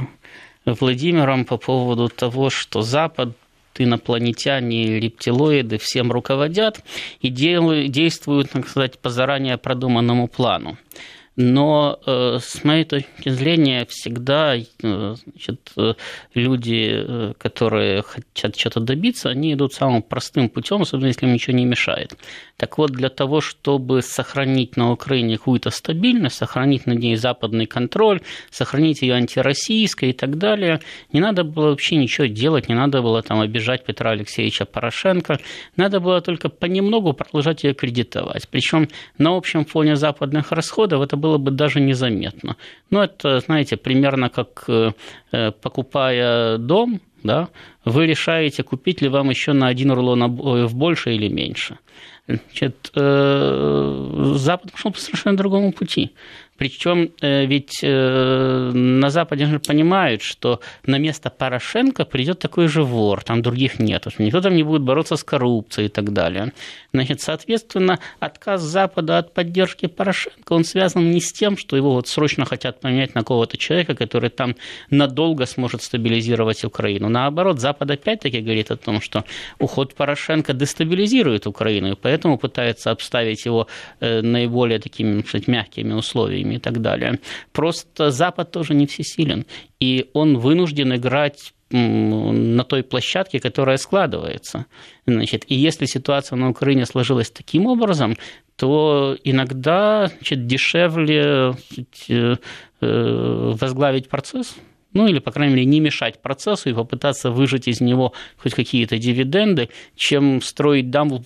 Владимиром 0.65 1.45
по 1.45 1.57
поводу 1.57 2.09
того, 2.09 2.49
что 2.49 2.81
Запад 2.81 3.35
инопланетяне, 3.75 4.99
рептилоиды 4.99 5.77
всем 5.77 6.11
руководят 6.11 6.79
и 7.21 7.29
делают, 7.29 7.91
действуют, 7.91 8.51
так 8.51 8.67
сказать, 8.67 8.99
по 8.99 9.09
заранее 9.09 9.57
продуманному 9.57 10.27
плану 10.27 10.77
но 11.35 11.99
э, 12.05 12.37
с 12.41 12.63
моей 12.63 12.85
точки 12.85 13.29
зрения 13.29 13.85
всегда 13.85 14.55
э, 14.55 14.63
значит, 14.81 15.71
э, 15.77 15.93
люди, 16.33 17.33
которые 17.37 18.03
хотят 18.03 18.55
что-то 18.55 18.79
добиться, 18.79 19.29
они 19.29 19.53
идут 19.53 19.73
самым 19.73 20.03
простым 20.03 20.49
путем, 20.49 20.83
особенно 20.83 21.07
если 21.07 21.25
им 21.25 21.33
ничего 21.33 21.57
не 21.57 21.65
мешает. 21.65 22.15
Так 22.57 22.77
вот, 22.77 22.91
для 22.91 23.09
того, 23.09 23.41
чтобы 23.41 24.01
сохранить 24.01 24.77
на 24.77 24.91
Украине 24.91 25.37
какую-то 25.37 25.71
стабильность, 25.71 26.35
сохранить 26.35 26.85
над 26.85 26.99
ней 26.99 27.15
западный 27.15 27.65
контроль, 27.65 28.21
сохранить 28.51 29.01
ее 29.01 29.15
антироссийской 29.15 30.09
и 30.09 30.13
так 30.13 30.37
далее, 30.37 30.79
не 31.11 31.19
надо 31.19 31.43
было 31.43 31.69
вообще 31.69 31.95
ничего 31.95 32.27
делать, 32.27 32.69
не 32.69 32.75
надо 32.75 33.01
было 33.01 33.21
там 33.23 33.41
обижать 33.41 33.83
Петра 33.83 34.11
Алексеевича 34.11 34.65
Порошенко, 34.65 35.39
надо 35.77 35.99
было 35.99 36.21
только 36.21 36.49
понемногу 36.49 37.13
продолжать 37.13 37.63
ее 37.63 37.73
кредитовать. 37.73 38.47
Причем 38.47 38.87
на 39.17 39.35
общем 39.35 39.65
фоне 39.65 39.95
западных 39.95 40.51
расходов 40.51 41.01
это 41.01 41.17
было 41.17 41.37
бы 41.39 41.49
даже 41.51 41.79
незаметно. 41.79 42.55
Ну, 42.91 43.01
это, 43.01 43.39
знаете, 43.39 43.77
примерно 43.77 44.29
как 44.29 44.65
э, 44.67 44.91
э, 45.31 45.51
покупая 45.51 46.57
дом, 46.59 47.01
да, 47.23 47.49
вы 47.85 48.05
решаете, 48.05 48.63
купить 48.63 49.01
ли 49.01 49.09
вам 49.09 49.29
еще 49.29 49.53
на 49.53 49.67
один 49.67 49.91
рулон 49.91 50.23
обоев 50.23 50.73
больше 50.75 51.15
или 51.15 51.29
меньше. 51.29 51.79
Значит, 52.27 52.91
э, 52.95 54.33
Запад 54.35 54.71
пошел 54.71 54.91
по 54.91 54.99
совершенно 54.99 55.35
другому 55.35 55.73
пути. 55.73 56.13
Причем 56.57 57.09
э, 57.21 57.45
ведь 57.45 57.79
э, 57.83 58.71
на 58.73 59.09
Западе 59.09 59.45
же 59.47 59.59
понимают, 59.59 60.21
что 60.21 60.59
на 60.85 60.99
место 60.99 61.29
Порошенко 61.29 62.05
придет 62.05 62.39
такой 62.39 62.67
же 62.67 62.83
вор, 62.83 63.23
там 63.23 63.41
других 63.41 63.79
нет. 63.79 64.05
Никто 64.19 64.41
там 64.41 64.55
не 64.55 64.63
будет 64.63 64.83
бороться 64.83 65.15
с 65.15 65.23
коррупцией 65.23 65.87
и 65.87 65.89
так 65.89 66.13
далее. 66.13 66.53
Значит, 66.93 67.21
соответственно, 67.21 67.99
отказ 68.19 68.61
Запада 68.61 69.17
от 69.17 69.33
поддержки 69.33 69.87
Порошенко, 69.87 70.53
он 70.53 70.63
связан 70.63 71.09
не 71.11 71.21
с 71.21 71.33
тем, 71.33 71.57
что 71.57 71.75
его 71.75 71.93
вот 71.93 72.07
срочно 72.07 72.45
хотят 72.45 72.79
поменять 72.79 73.15
на 73.15 73.23
кого-то 73.23 73.57
человека, 73.57 73.95
который 73.95 74.29
там 74.29 74.55
надолго 74.91 75.47
сможет 75.47 75.81
стабилизировать 75.81 76.63
Украину. 76.63 77.09
Наоборот, 77.09 77.59
Запад 77.59 77.89
опять-таки 77.89 78.41
говорит 78.41 78.69
о 78.69 78.77
том, 78.77 79.01
что 79.01 79.23
уход 79.59 79.95
Порошенко 79.95 80.53
дестабилизирует 80.53 81.47
Украину, 81.47 81.93
и 81.93 81.95
поэтому 81.95 82.37
пытается 82.37 82.91
обставить 82.91 83.45
его 83.45 83.67
э, 83.99 84.21
наиболее 84.21 84.79
такими, 84.79 85.23
сказать, 85.23 85.47
мягкими 85.47 85.93
условиями 85.93 86.42
и 86.51 86.59
так 86.59 86.81
далее. 86.81 87.19
Просто 87.51 88.11
Запад 88.11 88.51
тоже 88.51 88.73
не 88.73 88.85
всесилен, 88.85 89.45
и 89.79 90.09
он 90.13 90.37
вынужден 90.37 90.95
играть 90.95 91.53
на 91.73 92.63
той 92.63 92.83
площадке, 92.83 93.39
которая 93.39 93.77
складывается. 93.77 94.67
Значит, 95.07 95.45
и 95.47 95.55
если 95.55 95.85
ситуация 95.85 96.35
на 96.35 96.49
Украине 96.49 96.85
сложилась 96.85 97.31
таким 97.31 97.65
образом, 97.65 98.15
то 98.55 99.17
иногда 99.23 100.07
значит, 100.07 100.45
дешевле 100.45 101.53
значит, 101.71 102.05
э, 102.09 102.35
э, 102.81 103.53
возглавить 103.59 104.07
процесс, 104.07 104.55
ну 104.93 105.07
или, 105.07 105.19
по 105.19 105.31
крайней 105.31 105.55
мере, 105.55 105.65
не 105.65 105.79
мешать 105.79 106.21
процессу 106.21 106.69
и 106.69 106.73
попытаться 106.73 107.31
выжать 107.31 107.67
из 107.67 107.81
него 107.81 108.13
хоть 108.37 108.53
какие-то 108.53 108.97
дивиденды, 108.97 109.69
чем 109.95 110.41
строить 110.41 110.89
дамбу 110.89 111.23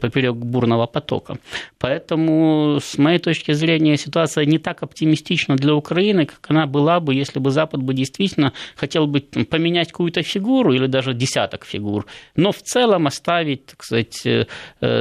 поперек 0.00 0.34
бурного 0.34 0.86
потока. 0.86 1.38
Поэтому, 1.78 2.78
с 2.82 2.98
моей 2.98 3.18
точки 3.18 3.52
зрения, 3.52 3.96
ситуация 3.96 4.44
не 4.44 4.58
так 4.58 4.82
оптимистична 4.82 5.56
для 5.56 5.74
Украины, 5.74 6.26
как 6.26 6.50
она 6.50 6.66
была 6.66 7.00
бы, 7.00 7.14
если 7.14 7.38
бы 7.38 7.50
Запад 7.50 7.82
бы 7.82 7.94
действительно 7.94 8.52
хотел 8.76 9.06
бы 9.06 9.20
поменять 9.20 9.90
какую-то 9.90 10.22
фигуру 10.22 10.72
или 10.72 10.86
даже 10.86 11.14
десяток 11.14 11.64
фигур, 11.64 12.06
но 12.36 12.52
в 12.52 12.62
целом 12.62 13.06
оставить, 13.06 13.66
так 13.66 13.82
сказать, 13.82 14.26
э, 14.26 14.46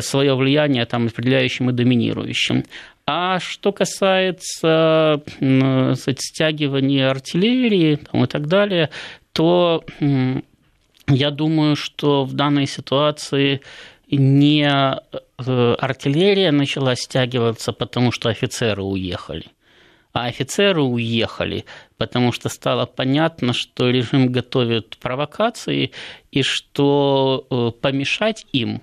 свое 0.01 0.36
влияние 0.36 0.86
там 0.86 1.07
определяющим 1.07 1.69
и 1.69 1.73
доминирующим. 1.73 2.63
А 3.10 3.39
что 3.39 3.72
касается 3.72 5.22
сказать, 5.95 6.22
стягивания 6.22 7.10
артиллерии 7.10 7.95
там, 7.95 8.26
и 8.26 8.28
так 8.28 8.47
далее, 8.47 8.89
то 9.32 9.82
я 11.08 11.32
думаю, 11.32 11.78
что 11.78 12.26
в 12.26 12.34
данной 12.34 12.68
ситуации 12.68 13.62
не 14.12 14.68
э, 14.68 15.74
артиллерия 15.80 16.51
начала 16.51 16.95
стягиваться, 16.95 17.72
потому 17.72 18.12
что 18.12 18.28
офицеры 18.28 18.84
уехали, 18.84 19.45
а 20.12 20.26
офицеры 20.26 20.82
уехали, 20.82 21.64
потому 21.97 22.34
что 22.34 22.49
стало 22.49 22.86
понятно, 22.86 23.53
что 23.53 23.89
режим 23.89 24.34
готовит 24.34 24.97
провокации 24.97 25.91
и 26.32 26.41
что 26.43 27.47
э, 27.49 27.72
помешать 27.80 28.45
им 28.51 28.82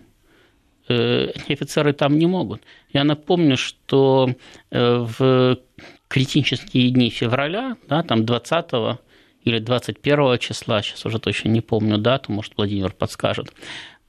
э, 0.89 1.27
офицеры 1.49 1.93
там 1.93 2.19
не 2.19 2.27
могут. 2.27 2.63
Я 2.95 3.05
напомню, 3.05 3.59
что 3.59 4.31
э, 4.71 5.07
в 5.19 5.59
критические 6.09 6.91
дни 6.91 7.11
февраля, 7.11 7.77
да, 7.89 8.03
там 8.03 8.25
20 8.25 8.71
или 9.43 9.59
21 9.59 10.39
числа, 10.39 10.81
сейчас 10.81 11.05
уже 11.05 11.19
точно 11.19 11.51
не 11.51 11.61
помню 11.61 11.99
дату, 11.99 12.33
может, 12.33 12.55
Владимир 12.57 12.93
подскажет, 12.93 13.53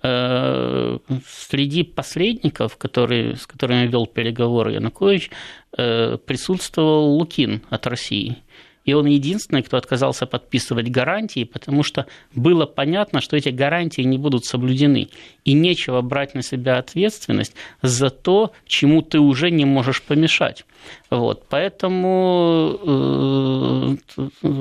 Э, 0.08 1.00
среди 1.26 1.82
посредников, 1.82 2.78
которые, 2.78 3.38
с 3.38 3.48
которыми 3.48 3.88
вел 3.88 4.06
переговоры 4.06 4.74
Янукович, 4.74 5.32
э, 5.78 6.18
присутствовал 6.18 7.16
Лукин 7.18 7.64
от 7.72 7.88
России. 7.88 8.38
И 8.86 8.94
он 8.94 9.08
единственный, 9.08 9.64
кто 9.64 9.78
отказался 9.78 10.26
подписывать 10.26 10.90
гарантии, 10.90 11.44
потому 11.44 11.84
что 11.84 12.06
было 12.34 12.66
понятно, 12.66 13.20
что 13.20 13.36
эти 13.36 13.50
гарантии 13.50 14.02
не 14.02 14.18
будут 14.18 14.46
соблюдены. 14.46 15.10
И 15.44 15.54
нечего 15.54 16.02
брать 16.02 16.36
на 16.36 16.42
себя 16.42 16.78
ответственность 16.78 17.56
за 17.82 18.10
то, 18.10 18.54
чему 18.66 19.02
ты 19.02 19.20
уже 19.20 19.50
не 19.52 19.66
можешь 19.66 20.02
помешать. 20.02 20.66
Вот, 21.10 21.46
поэтому 21.50 22.80
э, 22.84 23.96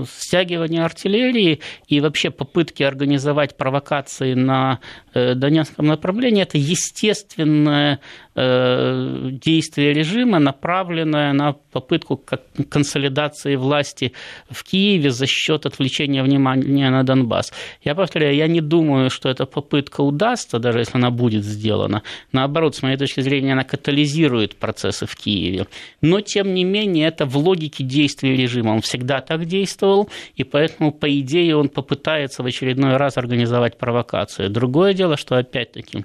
стягивание 0.09 0.85
артиллерии 0.85 1.61
и 1.89 2.01
вообще 2.01 2.31
попытки 2.31 2.83
организовать 2.83 3.57
провокации 3.57 4.35
на 4.35 4.81
э, 5.13 5.35
Донецком 5.35 5.87
направлении– 5.87 6.43
это 6.45 6.57
естественное 6.57 8.01
действие 8.35 9.93
режима, 9.93 10.39
направленное 10.39 11.33
на 11.33 11.53
попытку 11.53 12.21
консолидации 12.69 13.57
власти 13.57 14.13
в 14.51 14.65
Киеве 14.65 15.11
за 15.11 15.27
счет 15.27 15.67
отвлечения 15.67 16.23
внимания 16.23 16.91
на 16.91 17.05
Донбасс. 17.05 17.53
Я 17.83 17.95
повторяю, 17.95 18.35
я 18.35 18.47
не 18.49 18.61
думаю, 18.61 19.11
что 19.11 19.29
эта 19.29 19.47
попытка 19.47 20.01
удастся, 20.01 20.59
даже 20.59 20.81
если 20.81 20.97
она 20.97 21.11
будет 21.11 21.45
сделана. 21.45 22.03
Наоборот, 22.33 22.75
с 22.75 22.83
моей 22.83 22.97
точки 22.97 23.21
зрения, 23.21 23.53
она 23.53 23.65
катализирует 23.65 24.57
процессы 24.57 25.07
в 25.07 25.15
Киеве. 25.15 25.67
Но, 26.01 26.21
тем 26.21 26.55
не 26.55 26.65
менее, 26.65 27.09
это 27.09 27.27
в 27.27 27.37
логике 27.37 27.85
действия 27.85 28.37
режима. 28.37 28.71
Он 28.71 28.81
всегда 28.81 29.21
так 29.21 29.47
действовал, 29.47 30.09
и 30.35 30.45
поэтому, 30.45 30.93
по 30.93 31.07
идее, 31.21 31.57
он 31.57 31.69
попытается 31.69 32.43
в 32.43 32.47
очередной 32.47 32.97
раз 32.97 33.17
организовать 33.17 33.79
провокацию. 33.79 34.51
Другое 34.51 34.95
дело, 34.95 35.17
что, 35.17 35.37
опять-таки, 35.37 35.99
э, 35.99 36.03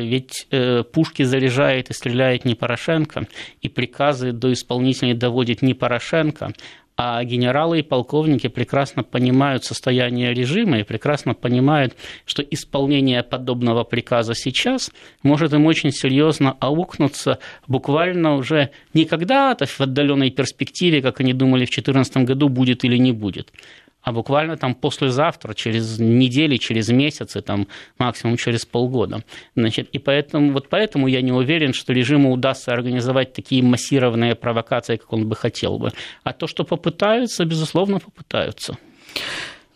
ведь 0.00 0.46
э, 0.50 0.82
пушки 0.84 1.22
заряжает 1.22 1.90
и 1.90 1.92
стреляет 1.92 2.44
не 2.44 2.54
Порошенко, 2.54 3.26
и 3.60 3.68
приказы 3.68 4.32
до 4.32 4.52
исполнителей 4.52 5.14
доводит 5.14 5.62
не 5.62 5.74
Порошенко, 5.74 6.52
а 7.02 7.24
генералы 7.24 7.78
и 7.78 7.82
полковники 7.82 8.48
прекрасно 8.48 9.02
понимают 9.02 9.64
состояние 9.64 10.34
режима 10.34 10.80
и 10.80 10.82
прекрасно 10.82 11.32
понимают, 11.32 11.96
что 12.26 12.42
исполнение 12.42 13.22
подобного 13.22 13.84
приказа 13.84 14.34
сейчас 14.34 14.90
может 15.22 15.54
им 15.54 15.64
очень 15.64 15.92
серьезно 15.92 16.58
аукнуться 16.60 17.38
буквально 17.66 18.34
уже 18.34 18.68
не 18.92 19.06
когда-то 19.06 19.64
в 19.64 19.80
отдаленной 19.80 20.30
перспективе, 20.30 21.00
как 21.00 21.20
они 21.20 21.32
думали 21.32 21.64
в 21.64 21.70
2014 21.70 22.18
году, 22.18 22.50
будет 22.50 22.84
или 22.84 22.98
не 22.98 23.12
будет, 23.12 23.50
а 24.02 24.12
буквально 24.12 24.56
там 24.56 24.74
послезавтра, 24.74 25.54
через 25.54 25.98
недели, 25.98 26.56
через 26.56 26.88
месяцы, 26.88 27.40
там 27.40 27.66
максимум 27.98 28.36
через 28.36 28.64
полгода. 28.64 29.22
Значит, 29.54 29.88
и 29.92 29.98
поэтому, 29.98 30.52
вот 30.52 30.68
поэтому 30.68 31.06
я 31.06 31.22
не 31.22 31.32
уверен, 31.32 31.72
что 31.72 31.92
режиму 31.92 32.32
удастся 32.32 32.72
организовать 32.72 33.32
такие 33.32 33.62
массированные 33.62 34.34
провокации, 34.34 34.96
как 34.96 35.12
он 35.12 35.28
бы 35.28 35.36
хотел 35.36 35.78
бы. 35.78 35.92
А 36.24 36.32
то, 36.32 36.46
что 36.46 36.64
попытаются, 36.64 37.44
безусловно, 37.44 37.98
попытаются. 37.98 38.76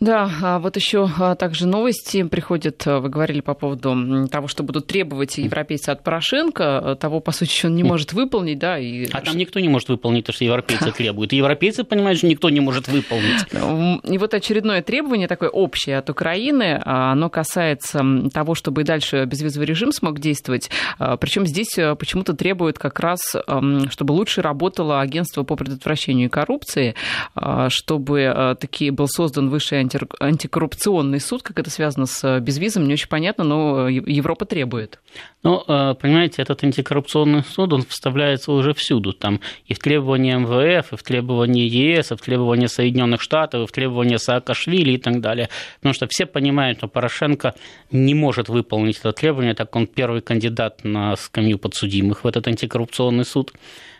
Да, 0.05 0.29
а 0.43 0.59
вот 0.59 0.75
еще 0.75 1.09
а, 1.17 1.33
также 1.33 1.65
новости 1.65 2.21
приходят. 2.21 2.83
А, 2.85 2.99
вы 2.99 3.09
говорили 3.09 3.41
по 3.41 3.55
поводу 3.55 4.27
того, 4.27 4.47
что 4.47 4.61
будут 4.61 4.85
требовать 4.85 5.39
европейцы 5.39 5.89
от 5.89 6.03
Порошенко, 6.03 6.95
того, 6.99 7.21
по 7.21 7.31
сути, 7.31 7.65
он 7.65 7.75
не 7.75 7.83
может 7.83 8.13
выполнить, 8.13 8.59
да. 8.59 8.77
И... 8.77 9.07
А 9.11 9.21
там 9.21 9.35
никто 9.35 9.59
не 9.59 9.67
может 9.67 9.89
выполнить 9.89 10.25
то, 10.25 10.31
что 10.31 10.45
европейцы 10.45 10.91
требуют. 10.95 11.33
И 11.33 11.37
европейцы 11.37 11.83
понимают, 11.83 12.19
что 12.19 12.27
никто 12.27 12.51
не 12.51 12.59
может 12.59 12.87
выполнить. 12.87 13.47
И 14.03 14.17
вот 14.19 14.33
очередное 14.35 14.83
требование 14.83 15.27
такое 15.27 15.49
общее 15.49 15.97
от 15.97 16.07
Украины, 16.11 16.79
оно 16.85 17.31
касается 17.31 18.03
того, 18.31 18.53
чтобы 18.53 18.81
и 18.81 18.85
дальше 18.85 19.25
безвизовый 19.25 19.65
режим 19.65 19.91
смог 19.91 20.19
действовать. 20.19 20.69
Причем 21.19 21.47
здесь 21.47 21.75
почему-то 21.97 22.33
требуют 22.33 22.77
как 22.77 22.99
раз, 22.99 23.35
чтобы 23.89 24.11
лучше 24.11 24.43
работало 24.43 25.01
агентство 25.01 25.41
по 25.41 25.55
предотвращению 25.55 26.29
коррупции, 26.29 26.93
чтобы 27.69 28.55
таки 28.59 28.91
был 28.91 29.07
создан 29.07 29.49
высший 29.49 29.81
антикоррупционный 30.19 31.19
суд, 31.19 31.43
как 31.43 31.59
это 31.59 31.69
связано 31.69 32.05
с 32.05 32.23
э, 32.23 32.39
безвизом, 32.39 32.87
не 32.87 32.93
очень 32.93 33.07
понятно, 33.07 33.43
но 33.43 33.87
Европа 33.87 34.45
требует. 34.45 34.99
Ну, 35.43 35.63
э, 35.67 35.95
понимаете, 35.99 36.41
этот 36.41 36.63
антикоррупционный 36.63 37.43
суд, 37.43 37.73
он 37.73 37.83
вставляется 37.83 38.51
уже 38.51 38.73
всюду, 38.73 39.13
там 39.13 39.39
и 39.65 39.73
в 39.73 39.79
требования 39.79 40.37
МВФ, 40.37 40.93
и 40.93 40.95
в 40.95 41.03
требования 41.03 41.67
ЕС, 41.67 42.11
и 42.11 42.15
в 42.15 42.21
требования 42.21 42.67
Соединенных 42.67 43.21
Штатов, 43.21 43.63
и 43.63 43.67
в 43.67 43.71
требования 43.71 44.19
Саакашвили 44.19 44.91
и 44.91 44.97
так 44.97 45.21
далее. 45.21 45.49
Потому 45.77 45.93
что 45.93 46.07
все 46.09 46.25
понимают, 46.25 46.79
что 46.79 46.87
Порошенко 46.87 47.55
не 47.91 48.13
может 48.13 48.49
выполнить 48.49 48.99
это 48.99 49.11
требование, 49.11 49.53
так 49.53 49.75
он 49.75 49.87
первый 49.87 50.21
кандидат 50.21 50.83
на 50.83 51.15
скамью 51.15 51.59
подсудимых 51.59 52.23
в 52.23 52.27
этот 52.27 52.47
антикоррупционный 52.47 53.25
суд. 53.25 53.53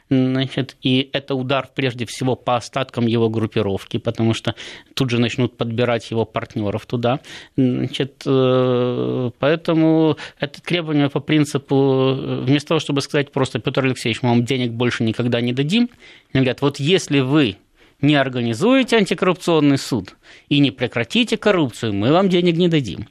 Значит, 0.10 0.78
и 0.84 1.10
это 1.14 1.34
удар 1.34 1.68
прежде 1.74 2.06
всего 2.06 2.36
по 2.36 2.56
остаткам 2.58 3.08
его 3.08 3.28
группировки, 3.28 3.98
потому 3.98 4.36
что 4.36 4.54
тут 4.94 5.10
же 5.10 5.20
начнут 5.20 5.58
подбирать 5.58 6.12
его 6.12 6.26
партнеров 6.26 6.86
туда. 6.86 7.22
Значит, 7.58 8.22
э, 8.26 9.32
поэтому 9.40 10.18
это 10.40 10.62
требование 10.62 11.10
по 11.10 11.20
принципу, 11.20 12.14
вместо 12.44 12.70
того, 12.70 12.80
чтобы 12.80 13.02
сказать 13.02 13.32
просто, 13.32 13.60
Петр 13.60 13.84
Алексеевич, 13.84 14.22
мы 14.22 14.30
вам 14.30 14.46
денег 14.46 14.72
больше 14.72 15.04
никогда 15.04 15.42
не 15.42 15.54
дадим, 15.54 15.90
они 16.34 16.44
говорят, 16.44 16.62
вот 16.62 16.80
если 16.80 17.22
вы 17.22 17.58
не 18.02 18.16
организуете 18.16 18.98
антикоррупционный 18.98 19.80
суд 19.80 20.16
и 20.50 20.60
не 20.60 20.70
прекратите 20.70 21.38
коррупцию, 21.38 21.94
мы 21.94 22.12
вам 22.12 22.30
денег 22.30 22.58
не 22.58 22.68
дадим. 22.68 23.08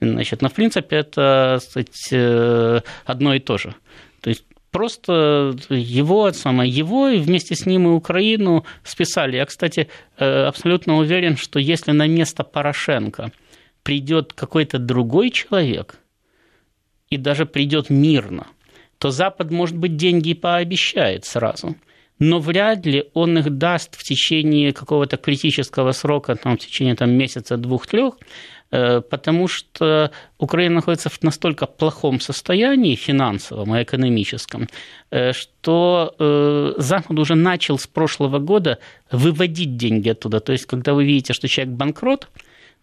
Значит, 0.00 0.42
но 0.42 0.50
в 0.50 0.52
принципе 0.52 0.96
это 0.96 1.58
сказать, 1.62 2.08
э, 2.12 2.80
одно 3.06 3.34
и 3.34 3.38
то 3.38 3.56
же. 3.56 3.74
То 4.20 4.30
есть 4.30 4.44
просто 4.74 5.54
его, 5.68 6.32
самое 6.32 6.68
его 6.68 7.06
и 7.06 7.18
вместе 7.18 7.54
с 7.54 7.64
ним 7.64 7.86
и 7.86 7.90
Украину 7.92 8.64
списали. 8.82 9.36
Я, 9.36 9.46
кстати, 9.46 9.88
э, 10.18 10.24
абсолютно 10.24 10.96
уверен, 10.96 11.36
что 11.36 11.60
если 11.60 11.92
на 11.92 12.08
место 12.08 12.42
Порошенко 12.42 13.30
придет 13.84 14.32
какой-то 14.32 14.80
другой 14.80 15.30
человек, 15.30 16.00
и 17.08 17.16
даже 17.16 17.46
придет 17.46 17.88
мирно, 17.88 18.48
то 18.98 19.10
Запад, 19.10 19.52
может 19.52 19.76
быть, 19.76 19.96
деньги 19.96 20.30
и 20.30 20.34
пообещает 20.34 21.24
сразу– 21.24 21.76
но 22.18 22.38
вряд 22.38 22.86
ли 22.86 23.04
он 23.12 23.38
их 23.38 23.50
даст 23.58 23.96
в 23.96 24.02
течение 24.02 24.72
какого-то 24.72 25.16
критического 25.16 25.90
срока, 25.92 26.36
там, 26.36 26.56
в 26.56 26.60
течение 26.60 26.94
там, 26.94 27.10
месяца, 27.10 27.56
двух-трех, 27.56 28.14
потому 29.10 29.48
что 29.48 30.10
Украина 30.38 30.76
находится 30.76 31.08
в 31.08 31.22
настолько 31.22 31.66
плохом 31.66 32.20
состоянии 32.20 32.96
финансовом 32.96 33.74
и 33.76 33.82
экономическом, 33.82 34.68
э, 35.10 35.32
что 35.32 36.14
э, 36.18 36.74
Запад 36.78 37.18
уже 37.18 37.34
начал 37.34 37.78
с 37.78 37.86
прошлого 37.86 38.38
года 38.38 38.78
выводить 39.10 39.76
деньги 39.76 40.08
оттуда. 40.10 40.40
То 40.40 40.52
есть, 40.52 40.66
когда 40.66 40.92
вы 40.92 41.04
видите, 41.04 41.32
что 41.32 41.48
человек 41.48 41.74
банкрот, 41.74 42.28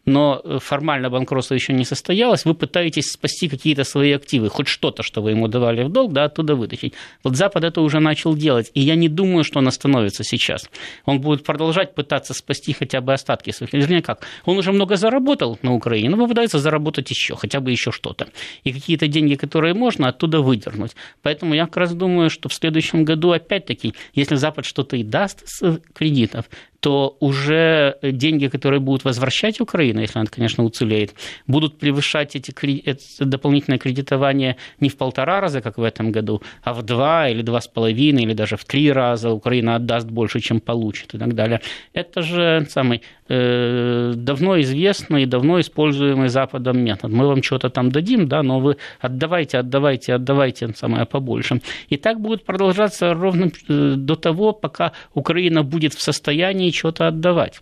но 0.05 0.41
э, 0.43 0.59
формально 0.59 1.09
банкротство 1.09 1.53
еще 1.53 1.73
не 1.73 1.85
состоялось, 1.85 2.45
вы 2.45 2.53
пытаетесь 2.53 3.11
спасти 3.11 3.47
какие-то 3.47 3.83
свои 3.83 4.11
активы, 4.11 4.49
хоть 4.49 4.67
что-то, 4.67 5.03
что 5.03 5.21
вы 5.21 5.31
ему 5.31 5.47
давали 5.47 5.83
в 5.83 5.89
долг, 5.89 6.13
да, 6.13 6.25
оттуда 6.25 6.55
вытащить. 6.55 6.93
Вот 7.23 7.35
Запад 7.35 7.63
это 7.63 7.81
уже 7.81 7.99
начал 7.99 8.35
делать, 8.35 8.71
и 8.73 8.81
я 8.81 8.95
не 8.95 9.09
думаю, 9.09 9.43
что 9.43 9.59
он 9.59 9.67
остановится 9.67 10.23
сейчас. 10.23 10.69
Он 11.05 11.21
будет 11.21 11.43
продолжать 11.43 11.95
пытаться 11.95 12.33
спасти 12.33 12.73
хотя 12.73 13.01
бы 13.01 13.13
остатки 13.13 13.51
своих, 13.51 13.73
вернее 13.73 14.01
как, 14.01 14.25
он 14.45 14.57
уже 14.57 14.71
много 14.71 14.95
заработал 14.95 15.59
на 15.61 15.73
Украине, 15.73 16.09
но 16.09 16.17
попытается 16.17 16.59
заработать 16.59 17.09
еще, 17.09 17.35
хотя 17.35 17.59
бы 17.59 17.71
еще 17.71 17.91
что-то. 17.91 18.27
И 18.63 18.73
какие-то 18.73 19.07
деньги, 19.07 19.35
которые 19.35 19.73
можно, 19.73 20.07
оттуда 20.07 20.41
выдернуть. 20.41 20.91
Поэтому 21.21 21.53
я 21.53 21.65
как 21.65 21.77
раз 21.77 21.93
думаю, 21.93 22.29
что 22.29 22.49
в 22.49 22.53
следующем 22.53 23.05
году 23.05 23.31
опять-таки, 23.31 23.93
если 24.13 24.35
Запад 24.35 24.65
что-то 24.65 24.95
и 24.97 25.03
даст 25.03 25.43
с 25.45 25.79
кредитов, 25.93 26.45
то 26.81 27.15
уже 27.19 27.97
деньги, 28.01 28.47
которые 28.47 28.79
будут 28.79 29.05
возвращать 29.05 29.61
Украина, 29.61 29.99
если 30.01 30.19
она, 30.19 30.27
конечно, 30.29 30.63
уцелеет, 30.63 31.13
будут 31.47 31.77
превышать 31.77 32.35
эти 32.35 32.51
это 32.85 33.25
дополнительное 33.25 33.77
кредитование 33.77 34.57
не 34.79 34.89
в 34.89 34.97
полтора 34.97 35.39
раза, 35.39 35.61
как 35.61 35.77
в 35.77 35.83
этом 35.83 36.11
году, 36.11 36.41
а 36.63 36.73
в 36.73 36.81
два 36.81 37.29
или 37.29 37.43
два 37.43 37.61
с 37.61 37.67
половиной, 37.67 38.23
или 38.23 38.33
даже 38.33 38.57
в 38.57 38.65
три 38.65 38.91
раза 38.91 39.29
Украина 39.29 39.75
отдаст 39.75 40.07
больше, 40.07 40.39
чем 40.39 40.59
получит 40.59 41.13
и 41.13 41.17
так 41.19 41.35
далее. 41.35 41.61
Это 41.93 42.21
же 42.23 42.65
самый 42.69 43.03
давно 43.31 44.59
известный 44.61 45.23
и 45.23 45.25
давно 45.25 45.59
используемый 45.59 46.29
Западом 46.29 46.79
метод. 46.83 47.11
Мы 47.11 47.27
вам 47.27 47.43
что-то 47.43 47.69
там 47.69 47.91
дадим, 47.91 48.27
да, 48.27 48.43
но 48.43 48.59
вы 48.59 48.77
отдавайте, 48.99 49.59
отдавайте, 49.59 50.13
отдавайте 50.13 50.73
самое 50.75 51.05
побольше. 51.05 51.61
И 51.89 51.97
так 51.97 52.19
будет 52.19 52.45
продолжаться 52.45 53.13
ровно 53.13 53.51
э, 53.69 53.93
до 53.97 54.15
того, 54.15 54.53
пока 54.53 54.91
Украина 55.13 55.63
будет 55.63 55.93
в 55.93 56.01
состоянии 56.01 56.71
что-то 56.71 57.07
отдавать. 57.07 57.61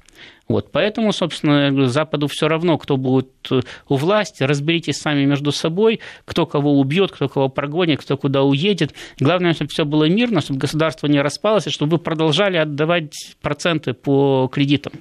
Вот, 0.49 0.71
поэтому, 0.71 1.13
собственно, 1.13 1.87
Западу 1.87 2.27
все 2.27 2.47
равно, 2.47 2.79
кто 2.79 2.97
будет 2.97 3.29
э, 3.51 3.59
у 3.87 3.95
власти, 3.95 4.41
разберитесь 4.41 4.97
сами 4.97 5.23
между 5.23 5.51
собой, 5.51 5.99
кто 6.25 6.47
кого 6.47 6.79
убьет, 6.79 7.11
кто 7.11 7.29
кого 7.29 7.49
прогонит, 7.49 8.01
кто 8.01 8.17
куда 8.17 8.41
уедет. 8.41 8.95
Главное, 9.19 9.53
чтобы 9.53 9.69
все 9.69 9.85
было 9.85 10.09
мирно, 10.09 10.41
чтобы 10.41 10.59
государство 10.59 11.05
не 11.05 11.21
распалось, 11.21 11.67
и 11.67 11.69
чтобы 11.69 11.97
вы 11.97 11.97
продолжали 11.99 12.57
отдавать 12.57 13.35
проценты 13.43 13.93
по 13.93 14.49
кредитам. 14.51 14.93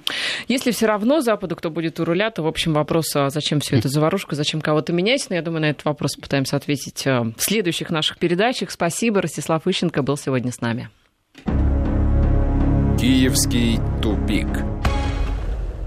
Если 0.47 0.69
все 0.69 0.85
равно 0.85 1.21
Западу, 1.21 1.55
кто 1.55 1.71
будет 1.71 1.99
у 1.99 2.05
руля, 2.05 2.29
то, 2.29 2.43
в 2.43 2.47
общем, 2.47 2.73
вопрос, 2.73 3.15
а 3.15 3.31
зачем 3.31 3.59
все 3.59 3.77
это 3.77 3.89
заварушка, 3.89 4.35
зачем 4.35 4.61
кого-то 4.61 4.93
менять, 4.93 5.25
но 5.31 5.35
я 5.35 5.41
думаю, 5.41 5.61
на 5.61 5.69
этот 5.71 5.83
вопрос 5.83 6.15
пытаемся 6.15 6.57
ответить 6.57 7.07
э, 7.07 7.21
в 7.21 7.41
следующих 7.41 7.89
наших 7.89 8.19
передачах. 8.19 8.69
Спасибо, 8.69 9.19
Ростислав 9.19 9.65
Ищенко 9.65 10.03
был 10.03 10.15
сегодня 10.15 10.51
с 10.51 10.61
нами. 10.61 10.89
Киевский 12.99 13.79
тупик. 14.03 14.47